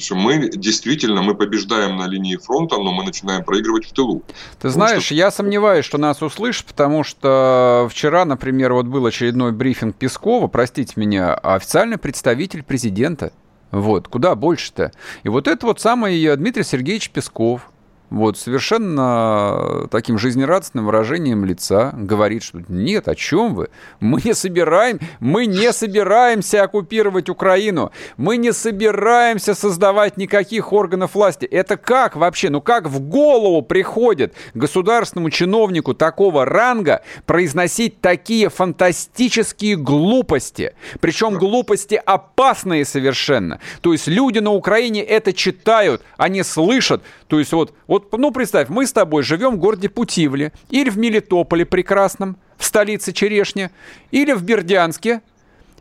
Что 0.00 0.14
мы 0.14 0.50
действительно 0.50 1.22
мы 1.22 1.34
побеждаем 1.34 1.96
на 1.96 2.06
линии 2.06 2.36
фронта, 2.36 2.76
но 2.76 2.92
мы 2.92 3.04
начинаем 3.04 3.44
проигрывать 3.44 3.86
в 3.86 3.92
тылу. 3.92 4.22
Ты 4.60 4.70
знаешь, 4.70 4.79
что... 5.00 5.14
я 5.14 5.30
сомневаюсь, 5.30 5.84
что 5.84 5.98
нас 5.98 6.22
услышат, 6.22 6.66
потому 6.66 7.04
что 7.04 7.88
вчера, 7.90 8.24
например, 8.24 8.72
вот 8.72 8.86
был 8.86 9.06
очередной 9.06 9.52
брифинг 9.52 9.96
Пескова, 9.96 10.48
простите 10.48 10.94
меня, 10.96 11.34
официальный 11.34 11.98
представитель 11.98 12.62
президента. 12.62 13.32
Вот, 13.70 14.08
куда 14.08 14.34
больше-то? 14.34 14.92
И 15.22 15.28
вот 15.28 15.46
это 15.46 15.66
вот 15.66 15.80
самый 15.80 16.36
Дмитрий 16.36 16.64
Сергеевич 16.64 17.10
Песков, 17.10 17.69
вот, 18.10 18.36
совершенно 18.36 19.86
таким 19.90 20.18
жизнерадостным 20.18 20.84
выражением 20.84 21.44
лица 21.44 21.92
говорит, 21.94 22.42
что 22.42 22.60
нет, 22.68 23.08
о 23.08 23.14
чем 23.14 23.54
вы? 23.54 23.68
Мы 24.00 24.20
не 24.24 24.34
собираем, 24.34 24.98
мы 25.20 25.46
не 25.46 25.72
собираемся 25.72 26.64
оккупировать 26.64 27.28
Украину. 27.28 27.92
Мы 28.16 28.36
не 28.36 28.52
собираемся 28.52 29.54
создавать 29.54 30.16
никаких 30.16 30.72
органов 30.72 31.14
власти. 31.14 31.44
Это 31.44 31.76
как 31.76 32.16
вообще? 32.16 32.50
Ну 32.50 32.60
как 32.60 32.86
в 32.86 33.00
голову 33.00 33.62
приходит 33.62 34.34
государственному 34.54 35.30
чиновнику 35.30 35.94
такого 35.94 36.44
ранга 36.44 37.02
произносить 37.26 38.00
такие 38.00 38.48
фантастические 38.50 39.76
глупости? 39.76 40.74
Причем 41.00 41.38
глупости 41.38 42.00
опасные 42.04 42.84
совершенно. 42.84 43.60
То 43.82 43.92
есть 43.92 44.08
люди 44.08 44.40
на 44.40 44.50
Украине 44.50 45.02
это 45.02 45.32
читают, 45.32 46.02
они 46.16 46.42
слышат. 46.42 47.02
То 47.28 47.38
есть 47.38 47.52
вот, 47.52 47.72
вот 47.86 47.99
вот, 48.10 48.18
ну, 48.18 48.30
представь, 48.30 48.68
мы 48.68 48.86
с 48.86 48.92
тобой 48.92 49.22
живем 49.22 49.56
в 49.56 49.58
городе 49.58 49.88
Путивле 49.88 50.52
или 50.68 50.90
в 50.90 50.98
Мелитополе 50.98 51.64
прекрасном, 51.64 52.36
в 52.56 52.64
столице 52.64 53.12
Черешня, 53.12 53.70
или 54.10 54.32
в 54.32 54.42
Бердянске. 54.42 55.22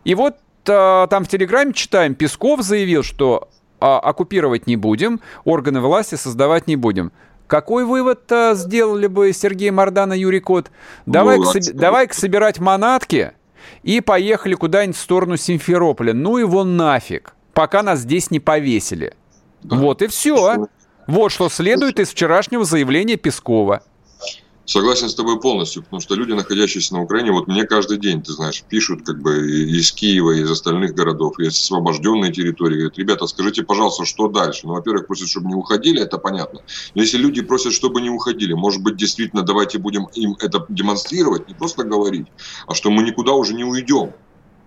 И 0.04 0.16
вот 0.16 0.38
а, 0.68 1.08
там 1.08 1.26
в 1.26 1.28
Телеграме 1.28 1.74
читаем, 1.74 2.16
Песков 2.16 2.62
заявил, 2.62 3.04
что 3.04 3.50
а, 3.80 4.00
оккупировать 4.00 4.68
не 4.68 4.76
будем, 4.76 5.22
органы 5.44 5.82
власти 5.82 6.16
создавать 6.16 6.68
не 6.68 6.76
будем. 6.76 7.12
Какой 7.48 7.86
вывод 7.86 8.32
а, 8.32 8.54
сделали 8.54 9.08
бы 9.08 9.34
Сергей 9.34 9.72
Мордан 9.72 10.14
и 10.14 10.20
Юрий 10.20 10.40
Кот? 10.40 10.72
Давай-ка, 11.06 11.44
ну, 11.44 11.52
соби- 11.52 11.74
давай 11.74 12.10
собирать 12.12 12.60
манатки 12.60 13.34
и 13.84 14.02
поехали 14.02 14.54
куда-нибудь 14.54 14.98
в 14.98 15.02
сторону 15.02 15.38
Симферополя. 15.38 16.14
Ну 16.14 16.38
его 16.38 16.64
нафиг, 16.64 17.36
пока 17.54 17.84
нас 17.84 18.00
здесь 18.00 18.32
не 18.32 18.40
повесили. 18.40 19.16
Да. 19.64 19.76
Вот 19.78 20.02
и 20.02 20.08
все. 20.08 20.68
Вот 21.10 21.32
что 21.32 21.50
следует 21.50 22.00
из 22.00 22.10
вчерашнего 22.10 22.64
заявления 22.66 23.16
Пескова. 23.18 23.82
Согласен 24.66 25.10
с 25.10 25.16
тобой 25.16 25.42
полностью, 25.42 25.82
потому 25.82 26.02
что 26.02 26.14
люди, 26.14 26.34
находящиеся 26.34 26.94
на 26.94 27.02
Украине, 27.02 27.32
вот 27.32 27.48
мне 27.48 27.64
каждый 27.64 27.98
день, 27.98 28.22
ты 28.22 28.32
знаешь, 28.32 28.64
пишут 28.70 29.04
как 29.04 29.20
бы 29.20 29.52
из 29.52 29.92
Киева, 29.92 30.40
из 30.40 30.52
остальных 30.52 30.94
городов, 30.94 31.40
из 31.40 31.54
освобожденной 31.54 32.32
территории, 32.32 32.76
говорят, 32.76 33.00
ребята, 33.00 33.26
скажите, 33.26 33.64
пожалуйста, 33.64 34.06
что 34.06 34.28
дальше? 34.28 34.68
Ну, 34.68 34.74
во-первых, 34.74 35.08
просят, 35.08 35.30
чтобы 35.30 35.48
не 35.48 35.56
уходили, 35.56 36.00
это 36.00 36.20
понятно. 36.20 36.62
Но 36.94 37.02
если 37.02 37.18
люди 37.18 37.42
просят, 37.42 37.74
чтобы 37.74 38.02
не 38.02 38.12
уходили, 38.12 38.54
может 38.54 38.84
быть, 38.84 38.96
действительно, 38.96 39.42
давайте 39.42 39.80
будем 39.80 40.06
им 40.14 40.36
это 40.40 40.64
демонстрировать, 40.70 41.48
не 41.48 41.56
просто 41.56 41.86
говорить, 41.86 42.28
а 42.68 42.76
что 42.76 42.92
мы 42.92 43.02
никуда 43.02 43.34
уже 43.34 43.56
не 43.56 43.64
уйдем 43.64 44.14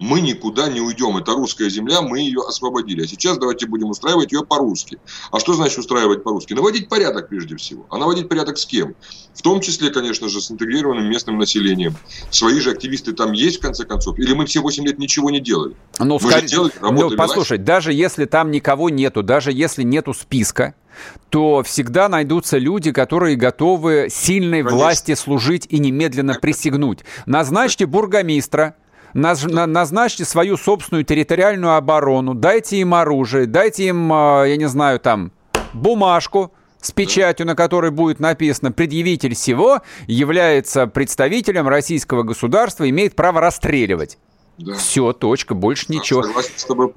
мы 0.02 0.20
никуда 0.20 0.68
не 0.68 0.80
уйдем. 0.80 1.16
Это 1.16 1.32
русская 1.32 1.70
земля, 1.70 2.02
мы 2.02 2.18
ее 2.18 2.40
освободили. 2.46 3.04
А 3.04 3.06
сейчас 3.06 3.38
давайте 3.38 3.66
будем 3.66 3.88
устраивать 3.88 4.32
ее 4.32 4.44
по-русски. 4.44 4.98
А 5.30 5.38
что 5.38 5.54
значит 5.54 5.78
устраивать 5.78 6.24
по-русски? 6.24 6.54
Наводить 6.54 6.88
порядок 6.88 7.28
прежде 7.28 7.56
всего. 7.56 7.86
А 7.88 7.98
наводить 7.98 8.28
порядок 8.28 8.58
с 8.58 8.66
кем? 8.66 8.96
В 9.32 9.42
том 9.42 9.60
числе, 9.60 9.90
конечно 9.90 10.28
же, 10.28 10.40
с 10.40 10.50
интегрированным 10.50 11.08
местным 11.08 11.38
населением. 11.38 11.94
Свои 12.30 12.58
же 12.58 12.72
активисты 12.72 13.12
там 13.12 13.30
есть, 13.30 13.58
в 13.58 13.60
конце 13.60 13.84
концов? 13.84 14.18
Или 14.18 14.34
мы 14.34 14.46
все 14.46 14.60
8 14.60 14.84
лет 14.84 14.98
ничего 14.98 15.30
не 15.30 15.38
делали? 15.38 15.76
Ну, 16.00 16.18
скорее... 16.18 16.40
же 16.40 16.48
делали, 16.48 16.72
ну 16.80 17.10
послушай, 17.16 17.58
иначе. 17.58 17.66
даже 17.66 17.92
если 17.92 18.24
там 18.24 18.50
никого 18.50 18.90
нету, 18.90 19.22
даже 19.22 19.52
если 19.52 19.84
нету 19.84 20.14
списка, 20.14 20.74
то 21.30 21.62
всегда 21.62 22.08
найдутся 22.08 22.58
люди, 22.58 22.90
которые 22.90 23.36
готовы 23.36 24.08
сильной 24.10 24.58
Конечно. 24.58 24.76
власти 24.76 25.14
служить 25.14 25.66
и 25.70 25.78
немедленно 25.78 26.34
присягнуть. 26.34 27.00
Назначьте 27.24 27.86
бургомистра, 27.86 28.74
назначьте 29.14 30.24
свою 30.24 30.56
собственную 30.56 31.04
территориальную 31.04 31.74
оборону, 31.74 32.34
дайте 32.34 32.78
им 32.78 32.94
оружие, 32.94 33.46
дайте 33.46 33.86
им, 33.86 34.12
а, 34.12 34.44
я 34.44 34.56
не 34.56 34.68
знаю, 34.68 35.00
там, 35.00 35.32
бумажку, 35.72 36.52
с 36.80 36.90
печатью, 36.90 37.46
на 37.46 37.54
которой 37.54 37.90
будет 37.92 38.18
написано 38.18 38.72
«Предъявитель 38.72 39.34
всего 39.34 39.82
является 40.06 40.86
представителем 40.86 41.68
российского 41.68 42.24
государства, 42.24 42.88
имеет 42.88 43.14
право 43.14 43.40
расстреливать». 43.40 44.18
Да. 44.58 44.74
Все, 44.74 45.12
точка, 45.12 45.54
больше 45.54 45.86
да, 45.88 45.94
ничего. 45.94 46.24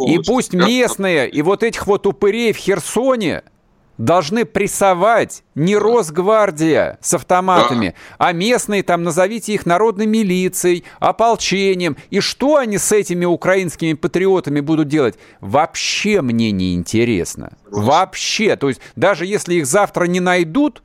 И 0.05 0.19
пусть 0.19 0.53
местные, 0.53 1.29
и 1.29 1.41
вот 1.41 1.63
этих 1.63 1.87
вот 1.87 2.05
упырей 2.07 2.51
в 2.51 2.57
Херсоне– 2.57 3.43
должны 3.97 4.45
прессовать 4.45 5.43
не 5.55 5.77
Росгвардия 5.77 6.97
с 7.01 7.13
автоматами, 7.13 7.95
а 8.17 8.31
местные, 8.31 8.83
там, 8.83 9.03
назовите 9.03 9.53
их 9.53 9.65
народной 9.65 10.05
милицией, 10.05 10.83
ополчением. 10.99 11.97
И 12.09 12.19
что 12.19 12.57
они 12.57 12.77
с 12.77 12.91
этими 12.91 13.25
украинскими 13.25 13.93
патриотами 13.93 14.59
будут 14.59 14.87
делать? 14.87 15.15
Вообще 15.39 16.21
мне 16.21 16.51
не 16.51 16.73
интересно. 16.75 17.53
Вообще. 17.69 18.55
То 18.55 18.69
есть 18.69 18.81
даже 18.95 19.25
если 19.25 19.55
их 19.55 19.65
завтра 19.65 20.05
не 20.05 20.19
найдут, 20.19 20.81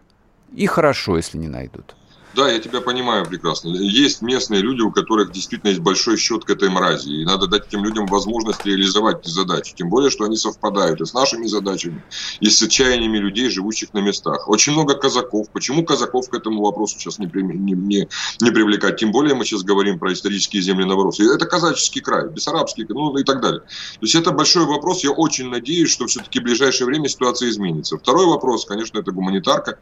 и 0.55 0.67
хорошо, 0.67 1.17
если 1.17 1.39
не 1.39 1.49
найдут. 1.49 1.95
Да, 2.33 2.49
я 2.49 2.61
тебя 2.61 2.81
понимаю 2.81 3.27
прекрасно. 3.27 3.71
Есть 3.71 4.23
местные 4.23 4.61
люди, 4.61 4.83
у 4.83 4.93
которых 4.93 5.33
действительно 5.33 5.71
есть 5.71 5.81
большой 5.81 6.17
счет 6.17 6.45
к 6.45 6.51
этой 6.51 6.71
мрази. 6.71 7.11
И 7.11 7.25
надо 7.25 7.49
дать 7.49 7.67
этим 7.67 7.85
людям 7.85 8.07
возможность 8.07 8.65
реализовать 8.65 9.21
эти 9.21 9.31
задачи. 9.31 9.75
Тем 9.75 9.91
более, 9.91 10.11
что 10.11 10.25
они 10.25 10.37
совпадают 10.37 11.01
и 11.01 11.05
с 11.05 11.13
нашими 11.13 11.47
задачами, 11.47 12.05
и 12.39 12.49
с 12.49 12.63
отчаяниями 12.63 13.19
людей, 13.19 13.51
живущих 13.51 13.93
на 13.95 13.99
местах. 13.99 14.49
Очень 14.49 14.75
много 14.75 14.95
казаков. 14.95 15.49
Почему 15.53 15.85
казаков 15.85 16.31
к 16.31 16.35
этому 16.35 16.63
вопросу 16.63 16.99
сейчас 16.99 17.19
не, 17.19 17.27
не, 17.27 17.73
не, 17.73 18.09
не 18.41 18.51
привлекать? 18.53 18.99
Тем 18.99 19.11
более 19.11 19.35
мы 19.35 19.45
сейчас 19.45 19.65
говорим 19.65 19.99
про 19.99 20.13
исторические 20.13 20.63
земли 20.63 20.85
Новороссии. 20.85 21.35
Это 21.35 21.47
казаческий 21.47 22.01
край, 22.01 22.29
Бессарабский, 22.29 22.87
ну 22.89 23.17
и 23.17 23.25
так 23.25 23.41
далее. 23.41 23.61
То 23.61 24.03
есть 24.03 24.15
это 24.15 24.31
большой 24.31 24.67
вопрос. 24.67 25.03
Я 25.03 25.11
очень 25.11 25.49
надеюсь, 25.49 25.91
что 25.91 26.07
все-таки 26.07 26.39
в 26.39 26.45
ближайшее 26.45 26.87
время 26.87 27.09
ситуация 27.09 27.49
изменится. 27.49 27.99
Второй 27.99 28.27
вопрос, 28.27 28.67
конечно, 28.67 28.99
это 28.99 29.11
гуманитарка. 29.11 29.79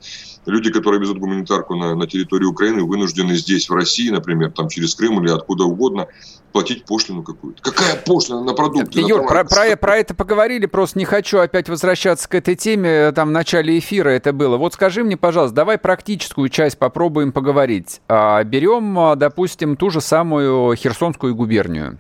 Люди, 0.47 0.71
которые 0.71 1.01
везут 1.01 1.19
гуманитарку 1.19 1.77
на, 1.77 1.95
на 1.95 2.07
территорию 2.07 2.38
территории 2.39 2.47
Украины 2.47 2.85
вынуждены 2.85 3.35
здесь, 3.35 3.69
в 3.69 3.75
России, 3.75 4.11
например, 4.11 4.53
там 4.53 4.69
через 4.69 4.95
Крым 4.95 5.23
или 5.23 5.31
откуда 5.31 5.65
угодно, 5.65 6.07
платить 6.53 6.85
пошлину 6.85 7.23
какую-то. 7.23 7.63
Какая 7.63 7.97
пошлина 7.97 8.43
на 8.43 8.55
продукты? 8.55 9.01
Юр, 9.01 9.27
про, 9.27 9.45
про, 9.45 9.77
про 9.77 9.97
это 9.99 10.15
поговорили, 10.15 10.67
просто 10.67 10.99
не 10.99 11.05
хочу 11.05 11.39
опять 11.39 11.69
возвращаться 11.69 12.29
к 12.29 12.35
этой 12.35 12.55
теме. 12.55 13.13
Там 13.13 13.29
в 13.29 13.33
начале 13.33 13.79
эфира 13.79 14.11
это 14.11 14.33
было. 14.33 14.57
Вот 14.57 14.75
скажи 14.75 15.05
мне, 15.05 15.17
пожалуйста, 15.17 15.55
давай 15.55 15.79
практическую 15.79 16.49
часть 16.49 16.79
попробуем 16.79 17.33
поговорить. 17.33 18.01
А, 18.09 18.43
берем, 18.45 18.99
а, 18.99 19.17
допустим, 19.17 19.77
ту 19.77 19.91
же 19.91 20.01
самую 20.01 20.75
Херсонскую 20.75 21.35
губернию. 21.35 21.99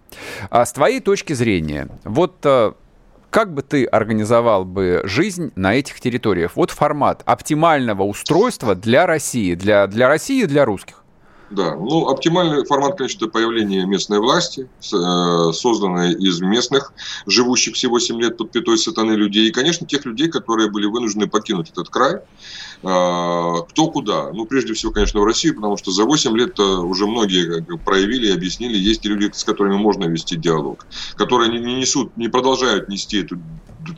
А 0.50 0.64
с 0.64 0.72
твоей 0.72 1.00
точки 1.00 1.34
зрения, 1.34 1.88
вот 2.04 2.36
а, 2.44 2.74
как 3.30 3.52
бы 3.52 3.62
ты 3.62 3.84
организовал 3.84 4.64
бы 4.64 5.02
жизнь 5.04 5.52
на 5.54 5.74
этих 5.74 6.00
территориях? 6.00 6.56
Вот 6.56 6.70
формат 6.70 7.22
оптимального 7.26 8.02
устройства 8.02 8.74
для 8.74 9.06
России, 9.06 9.54
для, 9.54 9.86
для 9.86 10.08
России 10.08 10.42
и 10.42 10.46
для 10.46 10.64
русских. 10.64 11.04
Да, 11.50 11.76
ну, 11.76 12.08
оптимальный 12.08 12.64
формат, 12.66 12.98
конечно, 12.98 13.24
это 13.24 13.32
появление 13.32 13.86
местной 13.86 14.18
власти, 14.18 14.68
э, 14.80 15.52
созданной 15.52 16.12
из 16.12 16.40
местных, 16.40 16.92
живущих 17.26 17.74
всего 17.74 17.98
7 17.98 18.20
лет 18.20 18.36
под 18.36 18.50
пятой 18.50 18.76
сатаны 18.76 19.12
людей, 19.12 19.48
и, 19.48 19.50
конечно, 19.50 19.86
тех 19.86 20.04
людей, 20.04 20.28
которые 20.28 20.70
были 20.70 20.86
вынуждены 20.86 21.26
покинуть 21.26 21.70
этот 21.70 21.88
край, 21.88 22.20
кто 22.80 23.90
куда? 23.92 24.30
Ну, 24.32 24.46
прежде 24.46 24.72
всего, 24.74 24.92
конечно, 24.92 25.20
в 25.20 25.24
Россию, 25.24 25.56
потому 25.56 25.76
что 25.76 25.90
за 25.90 26.04
8 26.04 26.36
лет 26.36 26.58
уже 26.60 27.06
многие 27.06 27.64
проявили 27.84 28.28
и 28.28 28.32
объяснили, 28.32 28.76
есть 28.76 29.04
люди, 29.04 29.30
с 29.32 29.42
которыми 29.44 29.76
можно 29.76 30.04
вести 30.04 30.36
диалог, 30.36 30.86
которые 31.16 31.50
не 31.60 31.74
несут, 31.74 32.16
не 32.16 32.28
продолжают 32.28 32.88
нести 32.88 33.22
эту 33.22 33.36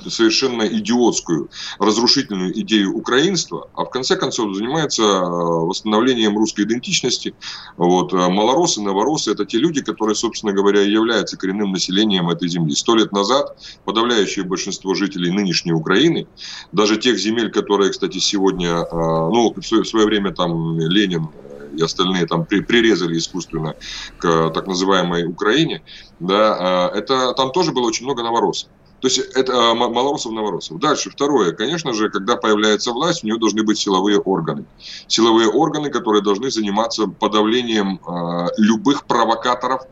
совершенно 0.09 0.63
идиотскую, 0.63 1.51
разрушительную 1.79 2.59
идею 2.61 2.97
украинства, 2.97 3.69
а 3.75 3.85
в 3.85 3.91
конце 3.91 4.17
концов 4.17 4.55
занимается 4.55 5.03
э, 5.03 5.27
восстановлением 5.27 6.37
русской 6.37 6.65
идентичности. 6.65 7.35
Вот. 7.77 8.13
Э, 8.13 8.29
малоросы, 8.29 8.81
новоросы– 8.81 9.31
это 9.33 9.45
те 9.45 9.59
люди, 9.59 9.83
которые, 9.83 10.15
собственно 10.15 10.53
говоря, 10.53 10.83
являются 10.83 11.37
коренным 11.37 11.73
населением 11.73 12.29
этой 12.31 12.49
земли. 12.49 12.75
Сто 12.75 12.95
лет 12.95 13.13
назад 13.13 13.57
подавляющее 13.85 14.45
большинство 14.45 14.95
жителей 14.95 15.31
нынешней 15.31 15.73
Украины, 15.73 16.27
даже 16.73 16.97
тех 16.97 17.19
земель, 17.19 17.51
которые, 17.51 17.91
кстати, 17.91 18.19
сегодня, 18.19 18.71
э, 18.71 18.87
ну, 18.93 19.55
в 19.55 19.85
свое 19.85 20.07
время 20.07 20.33
там 20.33 20.79
Ленин 20.79 21.29
и 21.77 21.83
остальные 21.83 22.27
там 22.27 22.45
прирезали 22.45 23.17
искусственно 23.17 23.77
к 24.19 24.51
так 24.51 24.67
называемой 24.67 25.25
Украине, 25.27 25.83
да, 26.19 26.91
это 26.93 27.33
там 27.35 27.53
тоже 27.53 27.71
было 27.71 27.87
очень 27.87 28.07
много 28.07 28.25
новоросов. 28.25 28.69
То 29.01 29.09
есть 29.09 29.19
это 29.19 29.71
а, 29.71 29.75
малоросов, 29.75 30.33
новоросов. 30.33 30.79
Дальше, 30.79 31.11
второе. 31.11 31.53
Конечно 31.53 31.93
же, 31.93 32.11
когда 32.11 32.37
появляется 32.37 32.93
власть, 32.93 33.25
у 33.25 33.27
нее 33.27 33.39
должны 33.39 33.63
быть 33.63 33.79
силовые 33.79 34.19
органы. 34.19 34.65
Силовые 35.09 35.49
органы, 35.49 35.91
которые 35.91 36.23
должны 36.23 36.51
заниматься 36.51 37.07
подавлением 37.07 38.01
э, 38.07 38.49
любых 38.59 39.07
провокаторов, 39.07 39.83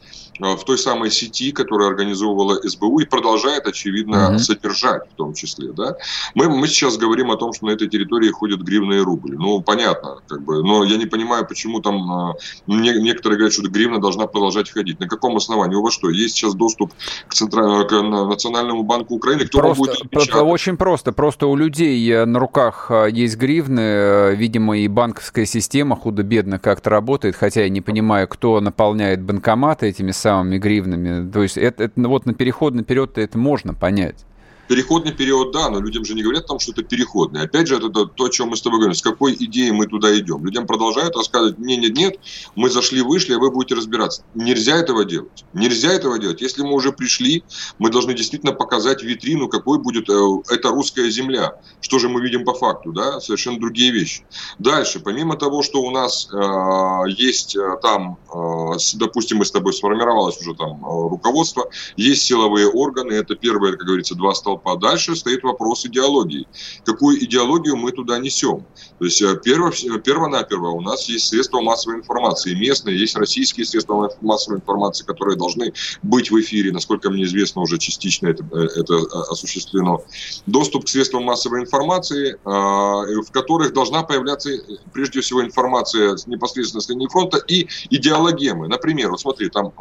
Э, 0.40 0.56
в 0.56 0.64
той 0.64 0.78
самой 0.78 1.10
сети, 1.10 1.52
которую 1.52 1.88
организовывала 1.88 2.60
СБУ 2.62 3.00
и 3.00 3.04
продолжает, 3.04 3.66
очевидно, 3.66 4.30
угу. 4.30 4.38
содержать 4.38 5.02
в 5.10 5.14
том 5.16 5.34
числе. 5.34 5.72
Да? 5.72 5.96
Мы, 6.34 6.48
мы 6.48 6.68
сейчас 6.68 6.96
говорим 6.96 7.30
о 7.30 7.36
том, 7.36 7.52
что 7.52 7.66
на 7.66 7.70
этой 7.70 7.88
территории 7.88 8.30
ходят 8.30 8.60
гривны 8.60 8.94
и 8.94 9.00
рубли. 9.00 9.36
Ну, 9.36 9.60
понятно, 9.60 10.18
как 10.26 10.42
бы, 10.42 10.62
но 10.62 10.84
я 10.84 10.96
не 10.96 11.06
понимаю, 11.06 11.46
почему 11.46 11.80
там 11.80 12.34
не, 12.66 12.90
э, 12.90 13.00
некоторые 13.00 13.38
говорят, 13.38 13.52
что 13.52 13.68
гривна 13.68 14.00
должна 14.00 14.26
продолжать 14.26 14.70
ходить. 14.70 15.00
На 15.00 15.08
каком 15.08 15.36
основании? 15.36 15.76
У 15.76 15.82
вас 15.82 15.94
что, 15.94 16.10
есть 16.10 16.36
сейчас 16.36 16.54
доступ 16.54 16.92
к, 17.26 17.34
Центра... 17.34 17.84
к 17.84 18.00
Национальному 18.00 18.82
банку 18.82 18.97
Украины? 19.08 19.46
Кто 19.46 19.58
просто, 19.61 19.82
будет 19.82 20.37
Очень 20.37 20.76
просто. 20.76 21.12
Просто 21.12 21.46
у 21.46 21.56
людей 21.56 22.11
э, 22.11 22.24
на 22.24 22.38
руках 22.38 22.90
есть 23.11 23.37
гривны, 23.37 24.34
видимо, 24.34 24.78
и 24.78 24.88
банковская 24.88 25.46
система 25.46 25.96
худо-бедно 25.96 26.58
как-то 26.58 26.90
работает, 26.90 27.37
хотя 27.37 27.62
я 27.62 27.68
не 27.68 27.80
понимаю, 27.80 28.28
кто 28.28 28.61
наполняет 28.61 29.22
банкоматы 29.22 29.87
этими 29.87 30.11
самыми 30.11 30.58
гривнами. 30.58 31.30
То 31.30 31.42
есть 31.42 31.56
это, 31.56 31.84
это 31.84 32.00
ну, 32.00 32.08
вот 32.08 32.26
на 32.26 32.34
переходный 32.34 32.84
период 32.84 33.18
это 33.18 33.38
можно 33.38 33.74
понять. 33.74 34.24
Переходный 34.68 35.12
период, 35.12 35.52
да, 35.52 35.70
но 35.70 35.81
людям 35.81 36.04
же 36.04 36.12
не 36.14 36.22
говорят 36.22 36.46
там, 36.46 36.59
что 36.59 36.72
это 36.72 36.83
переходный. 36.83 37.40
Опять 37.40 37.68
же, 37.68 37.76
это 37.78 37.88
то, 37.88 38.24
о 38.24 38.28
чем 38.28 38.48
мы 38.48 38.57
с 38.59 38.61
тобой 38.61 38.81
говорим, 38.81 38.94
с 38.94 39.00
какой 39.00 39.35
идеей 39.35 39.70
мы 39.70 39.87
туда 39.87 40.16
идем. 40.18 40.44
Людям 40.44 40.66
продолжают 40.66 41.16
рассказывать, 41.16 41.59
нет, 41.59 41.81
нет, 41.81 41.96
нет, 41.96 42.20
мы 42.54 42.68
зашли, 42.68 43.00
вышли, 43.00 43.33
а 43.33 43.38
вы 43.38 43.50
будете 43.50 43.76
разбираться. 43.76 44.24
Нельзя 44.35 44.76
этого 44.76 45.07
делать. 45.07 45.46
Нельзя 45.54 45.90
этого 45.90 46.18
делать. 46.18 46.42
Если 46.42 46.61
мы 46.61 46.74
уже 46.74 46.92
пришли, 46.92 47.44
мы 47.78 47.88
должны 47.88 48.12
действительно 48.12 48.52
показать 48.52 49.02
витрину, 49.02 49.48
какой 49.48 49.78
будет 49.78 50.11
э, 50.11 50.14
эта 50.50 50.68
русская 50.68 51.09
земля. 51.09 51.54
Что 51.81 51.98
же 51.98 52.11
мы 52.11 52.20
видим 52.20 52.44
по 52.44 52.52
факту, 52.52 52.92
да, 52.92 53.20
совершенно 53.20 53.59
другие 53.59 53.90
вещи. 53.90 54.26
Дальше, 54.59 55.00
помимо 55.00 55.37
того, 55.37 55.62
что 55.62 55.81
у 55.81 55.90
нас 55.90 56.28
э, 56.31 57.11
есть 57.16 57.57
э, 57.57 57.78
там, 57.81 58.18
э, 58.35 58.76
допустим, 58.96 59.38
мы 59.38 59.46
с 59.46 59.50
тобой 59.50 59.72
сформировалось 59.72 60.38
уже 60.42 60.54
там 60.54 60.85
э, 60.85 61.09
руководство, 61.09 61.70
есть 61.96 62.24
силовые 62.24 62.68
органы, 62.68 63.14
это 63.14 63.35
первое, 63.35 63.72
как 63.72 63.87
говорится, 63.87 64.14
два 64.14 64.35
столба 64.35 64.57
толпа. 64.58 64.76
Дальше 64.76 65.16
стоит 65.16 65.42
вопрос 65.42 65.86
идеологии. 65.86 66.46
Какую 66.84 67.22
идеологию 67.24 67.76
мы 67.76 67.92
туда 67.92 68.18
несем? 68.18 68.64
То 68.98 69.04
есть 69.04 69.22
э, 69.22 69.36
перво, 69.42 69.70
перво-наперво 69.70 70.70
у 70.70 70.80
нас 70.80 71.08
есть 71.08 71.28
средства 71.28 71.60
массовой 71.60 71.98
информации, 71.98 72.54
местные, 72.54 72.98
есть 72.98 73.16
российские 73.16 73.66
средства 73.66 74.10
массовой 74.20 74.58
информации, 74.58 75.04
которые 75.04 75.36
должны 75.36 75.72
быть 76.02 76.30
в 76.30 76.40
эфире. 76.40 76.72
Насколько 76.72 77.10
мне 77.10 77.24
известно, 77.24 77.62
уже 77.62 77.78
частично 77.78 78.28
это, 78.28 78.44
э, 78.52 78.80
это 78.80 78.94
э, 78.94 79.06
осуществлено. 79.30 80.02
Доступ 80.46 80.84
к 80.84 80.88
средствам 80.88 81.24
массовой 81.24 81.60
информации, 81.60 82.38
в 82.44 83.30
которых 83.32 83.72
должна 83.72 84.02
появляться 84.02 84.50
прежде 84.92 85.20
всего 85.20 85.42
информация 85.42 86.16
непосредственно 86.26 86.80
с 86.80 86.88
линии 86.88 87.08
фронта 87.08 87.38
и 87.38 87.68
идеологемы. 87.90 88.68
Например, 88.68 89.10
вот 89.10 89.20
смотри, 89.20 89.48
там, 89.48 89.72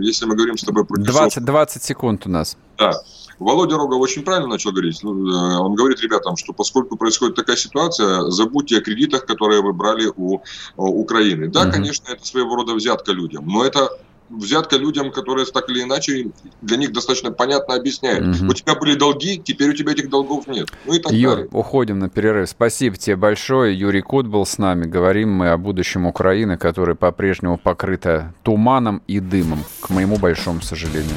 если 0.00 0.26
мы 0.26 0.36
говорим 0.36 0.56
с 0.56 0.62
тобой 0.62 0.84
про... 0.84 0.96
20, 0.96 1.44
20 1.44 1.82
секунд 1.82 2.26
у 2.26 2.30
нас. 2.30 2.56
Да. 2.78 2.92
Володя 3.40 3.76
Рогов 3.76 4.00
очень 4.00 4.22
правильно 4.22 4.48
начал 4.48 4.70
говорить. 4.70 5.00
Ну, 5.02 5.12
э, 5.12 5.58
он 5.58 5.74
говорит 5.74 6.00
ребятам, 6.00 6.36
что 6.36 6.52
поскольку 6.52 6.96
происходит 6.96 7.34
такая 7.34 7.56
ситуация, 7.56 8.30
забудьте 8.30 8.78
о 8.78 8.80
кредитах, 8.82 9.24
которые 9.24 9.62
вы 9.62 9.72
брали 9.72 10.12
у 10.14 10.40
Украины. 10.76 11.48
Да, 11.48 11.62
угу. 11.62 11.72
конечно, 11.72 12.12
это 12.12 12.24
своего 12.24 12.54
рода 12.54 12.74
взятка 12.74 13.12
людям, 13.12 13.46
но 13.46 13.64
это 13.64 13.88
взятка 14.28 14.76
людям, 14.76 15.10
которые 15.10 15.46
так 15.46 15.68
или 15.70 15.82
иначе 15.82 16.30
для 16.60 16.76
них 16.76 16.92
достаточно 16.92 17.32
понятно 17.32 17.74
объясняют. 17.74 18.40
Угу. 18.40 18.50
У 18.50 18.54
тебя 18.54 18.74
были 18.74 18.94
долги, 18.94 19.40
теперь 19.42 19.70
у 19.70 19.72
тебя 19.72 19.92
этих 19.92 20.08
долгов 20.08 20.46
нет. 20.46 20.68
Ну 20.86 20.94
и 20.94 20.98
так 20.98 21.12
Юр, 21.12 21.36
далее. 21.36 21.48
уходим 21.52 21.98
на 21.98 22.08
перерыв. 22.08 22.48
Спасибо 22.48 22.96
тебе 22.96 23.16
большое. 23.16 23.76
Юрий 23.76 24.02
Кот 24.02 24.26
был 24.26 24.46
с 24.46 24.58
нами. 24.58 24.84
Говорим 24.84 25.32
мы 25.32 25.48
о 25.48 25.56
будущем 25.56 26.06
Украины, 26.06 26.56
которая 26.56 26.94
по-прежнему 26.94 27.58
покрыта 27.58 28.34
туманом 28.42 29.02
и 29.06 29.18
дымом, 29.20 29.64
к 29.80 29.90
моему 29.90 30.16
большому 30.18 30.60
сожалению. 30.60 31.16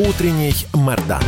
Утренний 0.00 0.54
Мордан. 0.72 1.20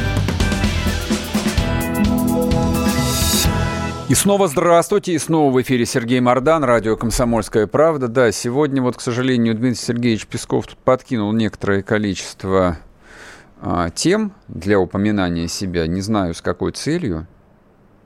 И 4.09 4.15
снова 4.15 4.49
здравствуйте, 4.49 5.13
и 5.13 5.19
снова 5.19 5.53
в 5.53 5.61
эфире 5.61 5.85
Сергей 5.85 6.21
Мордан, 6.21 6.65
радио 6.65 6.97
«Комсомольская 6.97 7.67
правда». 7.67 8.09
Да, 8.09 8.33
сегодня 8.33 8.81
вот, 8.81 8.97
к 8.97 9.03
сожалению, 9.03 9.55
Дмитрий 9.55 9.79
Сергеевич 9.79 10.27
Песков 10.27 10.69
тут 10.69 10.79
подкинул 10.79 11.33
некоторое 11.33 11.83
количество 11.83 12.79
а, 13.61 13.91
тем 13.91 14.33
для 14.49 14.81
упоминания 14.81 15.49
себя. 15.49 15.87
Не 15.87 16.01
знаю, 16.01 16.33
с 16.33 16.41
какой 16.41 16.73
целью 16.73 17.27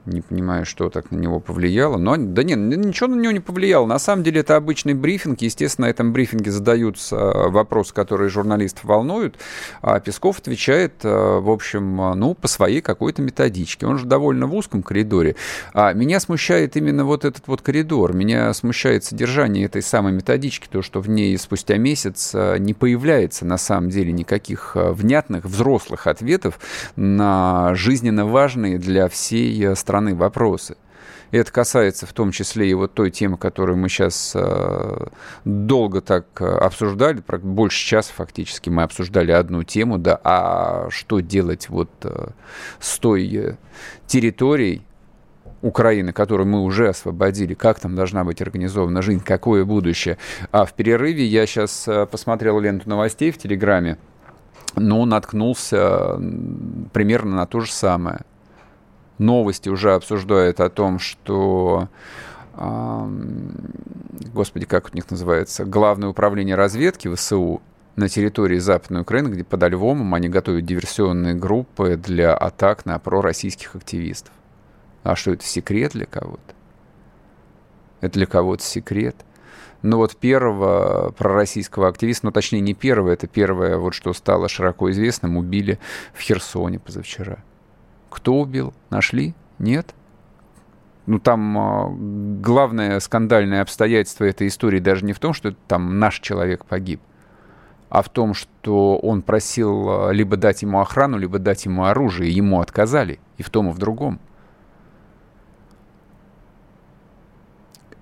не 0.06 0.20
понимаю, 0.20 0.64
что 0.64 0.88
так 0.88 1.10
на 1.10 1.16
него 1.16 1.40
повлияло. 1.40 1.96
Но, 1.96 2.16
да 2.16 2.42
нет, 2.42 2.58
ничего 2.58 3.08
на 3.08 3.20
него 3.20 3.32
не 3.32 3.40
повлияло. 3.40 3.86
На 3.86 3.98
самом 3.98 4.22
деле 4.22 4.40
это 4.40 4.56
обычный 4.56 4.94
брифинг. 4.94 5.42
Естественно, 5.42 5.86
на 5.86 5.90
этом 5.90 6.12
брифинге 6.12 6.50
задаются 6.50 7.16
э, 7.16 7.48
вопросы, 7.48 7.92
которые 7.92 8.30
журналистов 8.30 8.84
волнуют. 8.84 9.36
А 9.82 9.98
Песков 10.00 10.38
отвечает, 10.38 10.94
э, 11.02 11.08
в 11.08 11.50
общем, 11.50 12.00
э, 12.00 12.14
ну, 12.14 12.34
по 12.34 12.48
своей 12.48 12.80
какой-то 12.80 13.20
методичке. 13.22 13.86
Он 13.86 13.98
же 13.98 14.06
довольно 14.06 14.46
в 14.46 14.54
узком 14.54 14.82
коридоре. 14.82 15.36
А 15.74 15.92
меня 15.92 16.20
смущает 16.20 16.76
именно 16.76 17.04
вот 17.04 17.24
этот 17.24 17.48
вот 17.48 17.62
коридор. 17.62 18.14
Меня 18.14 18.52
смущает 18.54 19.04
содержание 19.04 19.66
этой 19.66 19.82
самой 19.82 20.12
методички, 20.12 20.68
то, 20.70 20.82
что 20.82 21.00
в 21.00 21.08
ней 21.08 21.36
спустя 21.38 21.76
месяц 21.76 22.32
не 22.34 22.74
появляется 22.74 23.44
на 23.44 23.58
самом 23.58 23.90
деле 23.90 24.12
никаких 24.12 24.72
внятных 24.74 25.44
взрослых 25.44 26.06
ответов 26.06 26.58
на 26.94 27.74
жизненно 27.74 28.26
важные 28.26 28.78
для 28.78 29.08
всей 29.08 29.74
страны 29.74 29.95
страны 29.96 30.14
вопросы. 30.14 30.76
И 31.32 31.38
это 31.38 31.50
касается 31.50 32.06
в 32.06 32.12
том 32.12 32.30
числе 32.30 32.70
и 32.70 32.74
вот 32.74 32.94
той 32.94 33.10
темы, 33.10 33.36
которую 33.36 33.78
мы 33.78 33.88
сейчас 33.88 34.32
э, 34.34 35.06
долго 35.44 36.00
так 36.00 36.26
э, 36.40 36.44
обсуждали, 36.44 37.22
больше 37.42 37.84
часа 37.84 38.12
фактически 38.14 38.68
мы 38.70 38.82
обсуждали 38.82 39.32
одну 39.32 39.64
тему, 39.64 39.98
да, 39.98 40.20
а 40.22 40.88
что 40.90 41.20
делать 41.20 41.68
вот 41.68 41.90
э, 42.02 42.28
с 42.78 42.98
той 42.98 43.34
э, 43.34 43.56
территорией, 44.06 44.82
Украины, 45.62 46.12
которую 46.12 46.46
мы 46.46 46.60
уже 46.62 46.88
освободили, 46.90 47.54
как 47.54 47.80
там 47.80 47.96
должна 47.96 48.24
быть 48.24 48.40
организована 48.42 49.02
жизнь, 49.02 49.22
какое 49.24 49.64
будущее. 49.64 50.18
А 50.52 50.64
в 50.64 50.74
перерыве 50.74 51.24
я 51.24 51.46
сейчас 51.46 51.88
э, 51.88 52.06
посмотрел 52.06 52.60
ленту 52.60 52.88
новостей 52.88 53.32
в 53.32 53.38
Телеграме, 53.38 53.96
но 54.76 55.04
наткнулся 55.06 56.20
примерно 56.92 57.36
на 57.36 57.46
то 57.46 57.60
же 57.60 57.72
самое 57.72 58.20
новости 59.18 59.68
уже 59.68 59.94
обсуждают 59.94 60.60
о 60.60 60.68
том, 60.68 60.98
что 60.98 61.88
господи, 64.32 64.64
как 64.64 64.90
у 64.92 64.94
них 64.94 65.10
называется, 65.10 65.64
Главное 65.64 66.08
управление 66.08 66.54
разведки 66.54 67.12
ВСУ 67.14 67.60
на 67.96 68.08
территории 68.08 68.58
Западной 68.58 69.02
Украины, 69.02 69.28
где 69.28 69.44
под 69.44 69.62
Львовом 69.62 70.14
они 70.14 70.28
готовят 70.28 70.64
диверсионные 70.64 71.34
группы 71.34 71.96
для 71.96 72.34
атак 72.34 72.86
на 72.86 72.98
пророссийских 72.98 73.74
активистов. 73.74 74.32
А 75.02 75.16
что 75.16 75.32
это, 75.32 75.44
секрет 75.44 75.92
для 75.92 76.06
кого-то? 76.06 76.54
Это 78.00 78.14
для 78.14 78.26
кого-то 78.26 78.62
секрет? 78.62 79.16
Но 79.82 79.98
вот 79.98 80.16
первого 80.16 81.12
пророссийского 81.12 81.88
активиста, 81.88 82.26
ну 82.26 82.32
точнее 82.32 82.60
не 82.60 82.74
первого, 82.74 83.10
это 83.10 83.26
первое, 83.26 83.76
вот 83.76 83.94
что 83.94 84.12
стало 84.14 84.48
широко 84.48 84.90
известным, 84.90 85.36
убили 85.36 85.78
в 86.14 86.20
Херсоне 86.20 86.78
позавчера. 86.78 87.38
Кто 88.10 88.40
убил? 88.40 88.72
Нашли? 88.90 89.34
Нет? 89.58 89.94
ну, 91.06 91.20
там 91.20 91.56
э, 91.56 92.40
главное 92.40 93.00
скандальное 93.00 93.62
обстоятельство 93.62 94.24
этой 94.24 94.48
истории 94.48 94.80
даже 94.80 95.04
не 95.04 95.12
в 95.12 95.18
том, 95.18 95.32
что 95.32 95.54
там 95.68 95.98
наш 95.98 96.20
человек 96.20 96.64
погиб, 96.64 97.00
а 97.88 98.02
в 98.02 98.08
том, 98.08 98.34
что 98.34 98.98
он 98.98 99.22
просил 99.22 100.10
либо 100.10 100.36
дать 100.36 100.62
ему 100.62 100.80
охрану, 100.80 101.16
либо 101.16 101.38
дать 101.38 101.64
ему 101.64 101.84
оружие, 101.84 102.30
и 102.30 102.34
ему 102.34 102.60
отказали, 102.60 103.20
и 103.38 103.42
в 103.42 103.50
том, 103.50 103.70
и 103.70 103.72
в 103.72 103.78
другом. 103.78 104.18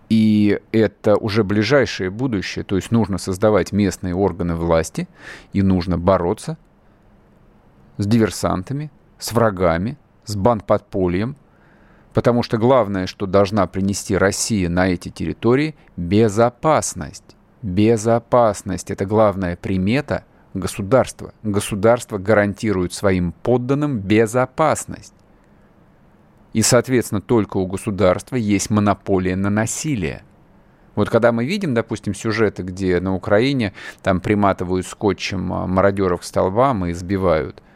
И 0.09 0.61
это 0.73 1.17
уже 1.17 1.45
ближайшее 1.45 2.11
будущее, 2.11 2.65
то 2.65 2.77
есть 2.77 2.91
нужно 2.91 3.19
создавать 3.19 3.73
местные 3.73 4.15
органы 4.15 4.55
власти, 4.55 5.09
и 5.53 5.63
нужно 5.63 5.99
бороться 5.99 6.57
с 7.99 8.07
диверсантами, 8.07 8.91
с 9.25 9.33
врагами, 9.33 9.97
с 10.27 10.37
бандподпольем, 10.37 11.37
потому 12.13 12.43
что 12.43 12.59
главное, 12.59 13.07
что 13.07 13.25
должна 13.25 13.67
принести 13.67 14.15
Россия 14.19 14.69
на 14.69 14.89
эти 14.89 15.09
территории– 15.09 15.77
безопасность. 15.97 17.35
Безопасность– 17.63 18.91
это 18.91 19.07
главная 19.07 19.57
примета 19.57 20.25
государства. 20.53 21.33
Государство 21.43 22.19
гарантирует 22.19 22.93
своим 22.93 23.33
подданным 23.33 23.99
безопасность. 23.99 25.15
И, 26.53 26.61
соответственно, 26.61 27.23
только 27.23 27.57
у 27.57 27.67
государства 27.67 28.37
есть 28.37 28.69
монополия 28.69 29.37
на 29.37 29.49
насилие. 29.49 30.23
Вот 30.97 31.09
когда 31.09 31.33
мы 31.33 31.47
видим, 31.47 31.73
допустим, 31.73 32.13
сюжеты, 32.15 32.63
где 32.63 33.01
на 33.01 33.15
Украине 33.15 33.73
там 34.03 34.21
приматывают 34.21 34.87
скотчем 34.87 35.51
а, 35.51 35.67
мародеров 35.67 36.21
к 36.21 36.25
столбам 36.25 36.85
и 36.85 36.91
избивают– 36.91 37.63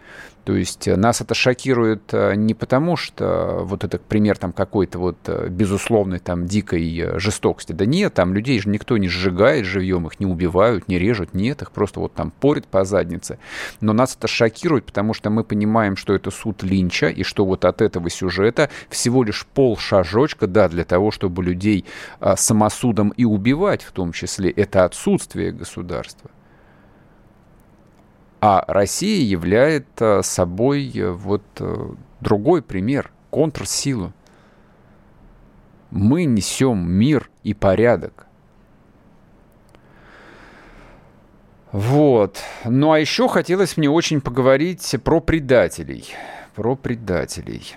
то 0.48 0.56
есть 0.56 0.88
э, 0.88 0.96
нас 0.96 1.20
это 1.20 1.34
шокирует 1.34 2.14
э, 2.14 2.34
не 2.34 2.54
потому, 2.54 2.96
что 2.96 3.60
вот 3.64 3.84
это 3.84 3.98
пример 3.98 4.38
там 4.38 4.54
какой-то 4.54 4.98
вот 4.98 5.18
э, 5.26 5.48
безусловной 5.50 6.20
там 6.20 6.46
дикой 6.46 7.18
жестокости. 7.18 7.72
Да 7.72 7.84
нет, 7.84 8.14
там 8.14 8.32
людей 8.32 8.58
же 8.58 8.70
никто 8.70 8.96
не 8.96 9.08
сжигает 9.08 9.66
живьем, 9.66 10.06
их 10.06 10.18
не 10.20 10.24
убивают, 10.24 10.88
не 10.88 10.98
режут, 10.98 11.34
нет, 11.34 11.60
их 11.60 11.70
просто 11.70 12.00
вот 12.00 12.14
там 12.14 12.30
порят 12.30 12.66
по 12.66 12.86
заднице. 12.86 13.38
Но 13.82 13.92
нас 13.92 14.16
это 14.16 14.26
шокирует, 14.26 14.86
потому 14.86 15.12
что 15.12 15.28
мы 15.28 15.44
понимаем, 15.44 15.96
что 15.96 16.14
это 16.14 16.30
суд 16.30 16.62
Линча, 16.62 17.08
и 17.08 17.24
что 17.24 17.44
вот 17.44 17.66
от 17.66 17.82
этого 17.82 18.08
сюжета 18.08 18.70
всего 18.88 19.24
лишь 19.24 19.44
пол 19.44 19.76
шажочка, 19.76 20.46
да, 20.46 20.70
для 20.70 20.86
того, 20.86 21.10
чтобы 21.10 21.44
людей 21.44 21.84
а, 22.20 22.36
самосудом 22.36 23.10
и 23.10 23.26
убивать 23.26 23.82
в 23.82 23.92
том 23.92 24.12
числе, 24.12 24.50
это 24.50 24.86
отсутствие 24.86 25.52
государства. 25.52 26.30
А 28.40 28.64
Россия 28.68 29.24
является 29.24 30.22
собой 30.22 30.92
э, 30.94 31.10
вот 31.10 31.42
э, 31.58 31.90
другой 32.20 32.62
пример, 32.62 33.10
контрсилу. 33.30 34.12
Мы 35.90 36.24
несем 36.24 36.88
мир 36.88 37.30
и 37.42 37.52
порядок. 37.52 38.26
Вот. 41.72 42.38
Ну 42.64 42.92
а 42.92 43.00
еще 43.00 43.28
хотелось 43.28 43.76
мне 43.76 43.90
очень 43.90 44.20
поговорить 44.20 44.94
про 45.02 45.20
предателей. 45.20 46.04
Про 46.54 46.76
предателей. 46.76 47.74